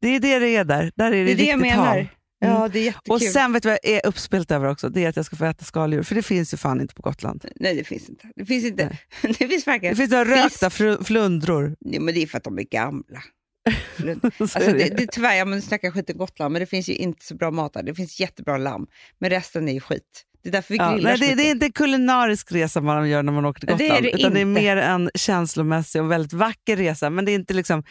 Det 0.00 0.08
är 0.08 0.20
det 0.20 0.38
det 0.38 0.56
är 0.56 0.64
där. 0.64 0.92
Där 0.96 1.06
är 1.06 1.10
det, 1.10 1.24
Det 1.24 1.32
är 1.32 1.36
det 1.36 1.44
jag 1.44 1.56
riktigt 1.56 1.76
menar. 1.76 1.96
hav. 1.96 2.06
Ja, 2.38 2.68
det 2.72 2.78
är 2.78 2.84
jättekul. 2.84 3.12
Och 3.14 3.22
sen 3.22 3.52
vet 3.52 3.62
du 3.62 3.68
vad 3.68 3.78
jag 3.82 3.92
är 3.92 4.06
uppspelt 4.06 4.50
över 4.50 4.68
också? 4.68 4.88
Det 4.88 5.04
är 5.04 5.08
att 5.08 5.16
jag 5.16 5.24
ska 5.26 5.36
få 5.36 5.44
äta 5.44 5.64
skaldjur, 5.64 6.02
för 6.02 6.14
det 6.14 6.22
finns 6.22 6.52
ju 6.54 6.56
fan 6.56 6.80
inte 6.80 6.94
på 6.94 7.02
Gotland. 7.02 7.44
Nej, 7.56 7.74
det 7.76 7.84
finns 7.84 8.08
inte. 8.08 8.28
Det 8.36 8.44
finns 8.46 8.64
inte. 8.64 8.84
Nej. 9.22 9.34
Det 9.38 9.48
finns 9.48 9.66
verkligen. 9.66 9.92
Det 9.94 9.96
finns 9.96 10.10
några 10.10 10.24
rökta 10.24 10.70
fru- 10.70 11.04
flundror. 11.04 11.76
Jo, 11.80 12.02
men 12.02 12.14
det 12.14 12.22
är 12.22 12.26
för 12.26 12.38
att 12.38 12.44
de 12.44 12.58
är 12.58 12.62
gamla. 12.62 13.22
Så 14.38 14.42
Alltså, 14.42 14.58
är 14.60 14.72
det, 14.74 14.96
det, 14.96 15.06
tyvärr, 15.12 15.34
jag 15.34 15.62
snackar 15.62 15.90
skit 15.90 16.10
om 16.10 16.18
Gotland, 16.18 16.52
men 16.52 16.60
det 16.60 16.66
finns 16.66 16.88
ju 16.88 16.94
inte 16.94 17.24
så 17.24 17.34
bra 17.34 17.50
mat 17.50 17.72
där. 17.72 17.82
Det 17.82 17.94
finns 17.94 18.20
jättebra 18.20 18.56
lamm, 18.58 18.86
men 19.18 19.30
resten 19.30 19.68
är 19.68 19.72
ju 19.72 19.80
skit. 19.80 20.24
Det 20.44 20.50
är 20.50 20.52
därför 20.52 20.74
vi 20.74 20.78
Ja, 20.78 20.92
grillar 20.94 21.10
nej, 21.10 21.28
det, 21.28 21.34
det 21.34 21.42
är 21.42 21.50
inte 21.50 21.66
en 21.66 21.72
kulinarisk 21.72 22.52
resa 22.52 22.80
man 22.80 23.08
gör 23.08 23.22
när 23.22 23.32
man 23.32 23.44
åker 23.44 23.60
till 23.66 23.76
Det 23.78 23.84
är 23.84 23.88
Gotland, 23.88 24.04
det 24.04 24.10
utan 24.10 24.32
det 24.34 24.38
är 24.40 24.42
inte. 24.42 24.60
mer 24.60 24.76
en 24.76 25.10
känslomässig 25.14 26.02
och 26.02 26.10
väldigt 26.10 26.32
vacker 26.32 26.76
resa. 26.76 27.10
Men 27.10 27.24
det 27.24 27.32
är 27.32 27.34
inte 27.34 27.54
liksom... 27.54 27.82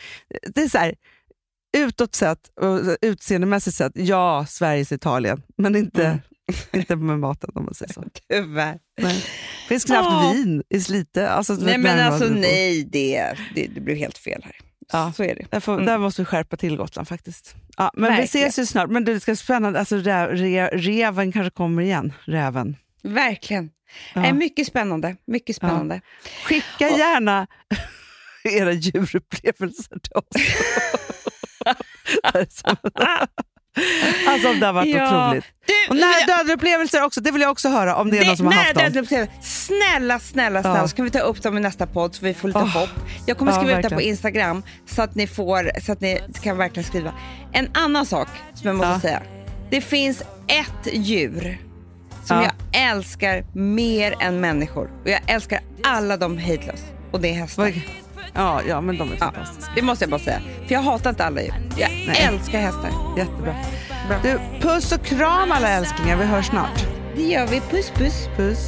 Det 0.56 0.62
är 0.64 0.70
så 0.70 0.78
här, 0.78 0.96
utåt 1.78 2.16
sett 2.16 2.40
och 2.62 2.98
utseendemässigt 3.02 3.78
sett, 3.78 3.92
ja, 3.96 4.46
Sveriges 4.50 4.92
Italien, 4.92 5.42
men 5.58 5.76
inte, 5.76 6.06
Mm. 6.06 6.20
inte 6.82 6.96
med 6.96 7.20
maten 7.20 7.50
om 7.56 7.66
man 7.66 7.74
säger 7.74 7.94
så. 7.94 8.04
Tyvärr. 8.30 8.78
Nej. 9.02 9.24
Finns 9.70 9.86
knappt 9.86 10.08
Ja. 10.12 10.32
vin 10.36 10.64
i 10.70 10.80
Slite. 10.82 11.30
Alltså, 11.30 11.54
Nej, 11.54 11.78
men 11.78 12.00
alltså 12.00 12.26
nej, 12.26 12.84
det, 12.84 13.34
det, 13.56 13.68
det 13.68 13.82
blev 13.82 13.98
helt 13.98 14.18
fel 14.18 14.42
här. 14.44 14.56
Ja. 14.92 15.12
Så 15.16 15.24
är 15.24 15.36
det. 15.36 15.46
Där, 15.52 15.60
får, 15.60 15.74
Mm. 15.74 15.86
där 15.86 15.98
måste 15.98 16.22
vi 16.22 16.26
skärpa 16.26 16.58
till 16.58 16.78
Gotland 16.78 17.08
faktiskt. 17.08 17.56
Ja, 17.78 17.92
men 17.94 18.12
vi 18.12 18.18
Verkligen. 18.18 18.48
ses 18.48 18.60
ju 18.60 18.66
snart. 18.66 18.90
Men 18.90 19.06
det 19.06 19.20
ska 19.20 19.32
bli 19.32 19.36
spännande. 19.38 19.80
Alltså, 19.80 19.96
rä, 19.98 20.28
rä, 20.28 20.68
reven 20.74 21.32
kanske 21.32 21.50
kommer 21.50 21.82
igen. 21.82 22.14
Räven. 22.26 22.76
Verkligen. 23.04 23.70
Ja. 24.14 24.22
Nej, 24.22 24.34
mycket 24.34 24.68
spännande. 24.68 25.16
Mycket 25.28 25.56
spännande. 25.56 26.02
Skicka 26.46 26.90
Och- 26.92 26.98
gärna 27.00 27.48
era 28.44 28.72
djurupplevelser 28.72 30.00
till 30.00 30.14
oss. 30.16 30.26
Det 33.76 34.30
Alltså 34.32 34.54
det 34.54 34.66
har 34.66 34.74
varit 34.74 34.96
Ja. 34.96 35.28
otroligt. 35.28 35.46
Du, 35.66 35.74
Och 35.90 35.96
nära 35.96 36.14
vi- 36.28 36.32
döden 36.32 36.52
upplevelser 36.52 37.04
också, 37.04 37.22
det 37.22 37.32
vill 37.32 37.42
jag 37.42 37.52
också 37.52 37.70
höra 37.70 37.96
om 37.96 38.10
det 38.12 38.18
är 38.18 38.26
någon 38.26 38.38
som 38.38 38.46
har 38.46 38.54
haft 38.54 38.76
dem. 38.94 39.06
Snälla, 39.42 40.20
snälla, 40.20 40.20
snälla, 40.62 40.78
Ja. 40.80 40.88
så 40.88 40.96
kan 40.96 41.06
vi 41.06 41.12
ta 41.12 41.20
upp 41.20 41.42
dem 41.44 41.58
i 41.58 41.60
nästa 41.60 41.88
podd 41.88 42.16
så 42.16 42.26
vi 42.26 42.34
får 42.34 42.48
lite 42.48 42.60
Åh. 42.60 42.68
hopp. 42.78 42.90
Jag 43.26 43.38
kommer 43.38 43.52
Ja, 43.52 43.58
skriva 43.62 43.80
ut 43.80 43.90
det 43.90 43.96
på. 43.96 44.02
Instagram 44.02 44.64
så 44.86 45.02
att 45.02 45.16
ni 45.16 45.28
får, 45.28 45.82
så 45.86 45.92
att 45.92 46.02
ni 46.02 46.20
kan 46.44 46.58
verkligen 46.58 46.88
skriva. 46.90 47.14
En 47.54 47.70
annan 47.74 48.06
sak 48.06 48.28
som 48.54 48.68
jag 48.68 48.76
måste 48.76 48.92
Ja. 48.94 49.00
säga. 49.00 49.22
Det 49.70 49.82
finns 49.82 50.22
ett 50.48 50.94
djur 50.94 51.58
som 52.26 52.38
Ja. 52.38 52.44
jag 52.72 52.82
älskar 52.92 53.46
mer 53.56 54.16
än 54.20 54.40
människor. 54.40 54.90
Och 55.04 55.10
jag 55.10 55.20
älskar 55.28 55.60
alla 55.84 56.18
de 56.18 56.38
hejdlöst. 56.38 56.84
Och 57.12 57.22
det 57.22 57.30
är 57.30 57.34
hästar. 57.34 57.64
Vad- 57.64 57.74
Ja, 58.34 58.62
ja, 58.68 58.82
men 58.82 58.98
de 58.98 59.10
är 59.12 59.14
Ja, 59.20 59.20
fantastiska. 59.20 59.72
det 59.76 59.82
måste 59.82 60.04
jag 60.04 60.10
bara 60.12 60.20
säga. 60.22 60.40
För 60.68 60.74
jag 60.74 60.82
hatar 60.82 61.10
inte 61.10 61.26
alla 61.26 61.42
djur. 61.42 61.54
Jag 61.78 61.90
älskar 62.18 62.60
hästar. 62.60 62.90
Jättebra. 63.18 63.56
Du, 64.24 64.40
puss 64.62 64.92
och 64.92 65.06
kram 65.06 65.52
alla 65.52 65.70
älsklingar, 65.70 66.18
vi 66.18 66.26
hörs 66.26 66.46
snart. 66.48 66.86
Det 67.16 67.22
gör 67.22 67.48
vi. 67.48 67.60
Puss 67.60 67.92
puss. 67.96 68.28
Puss. 68.38 68.68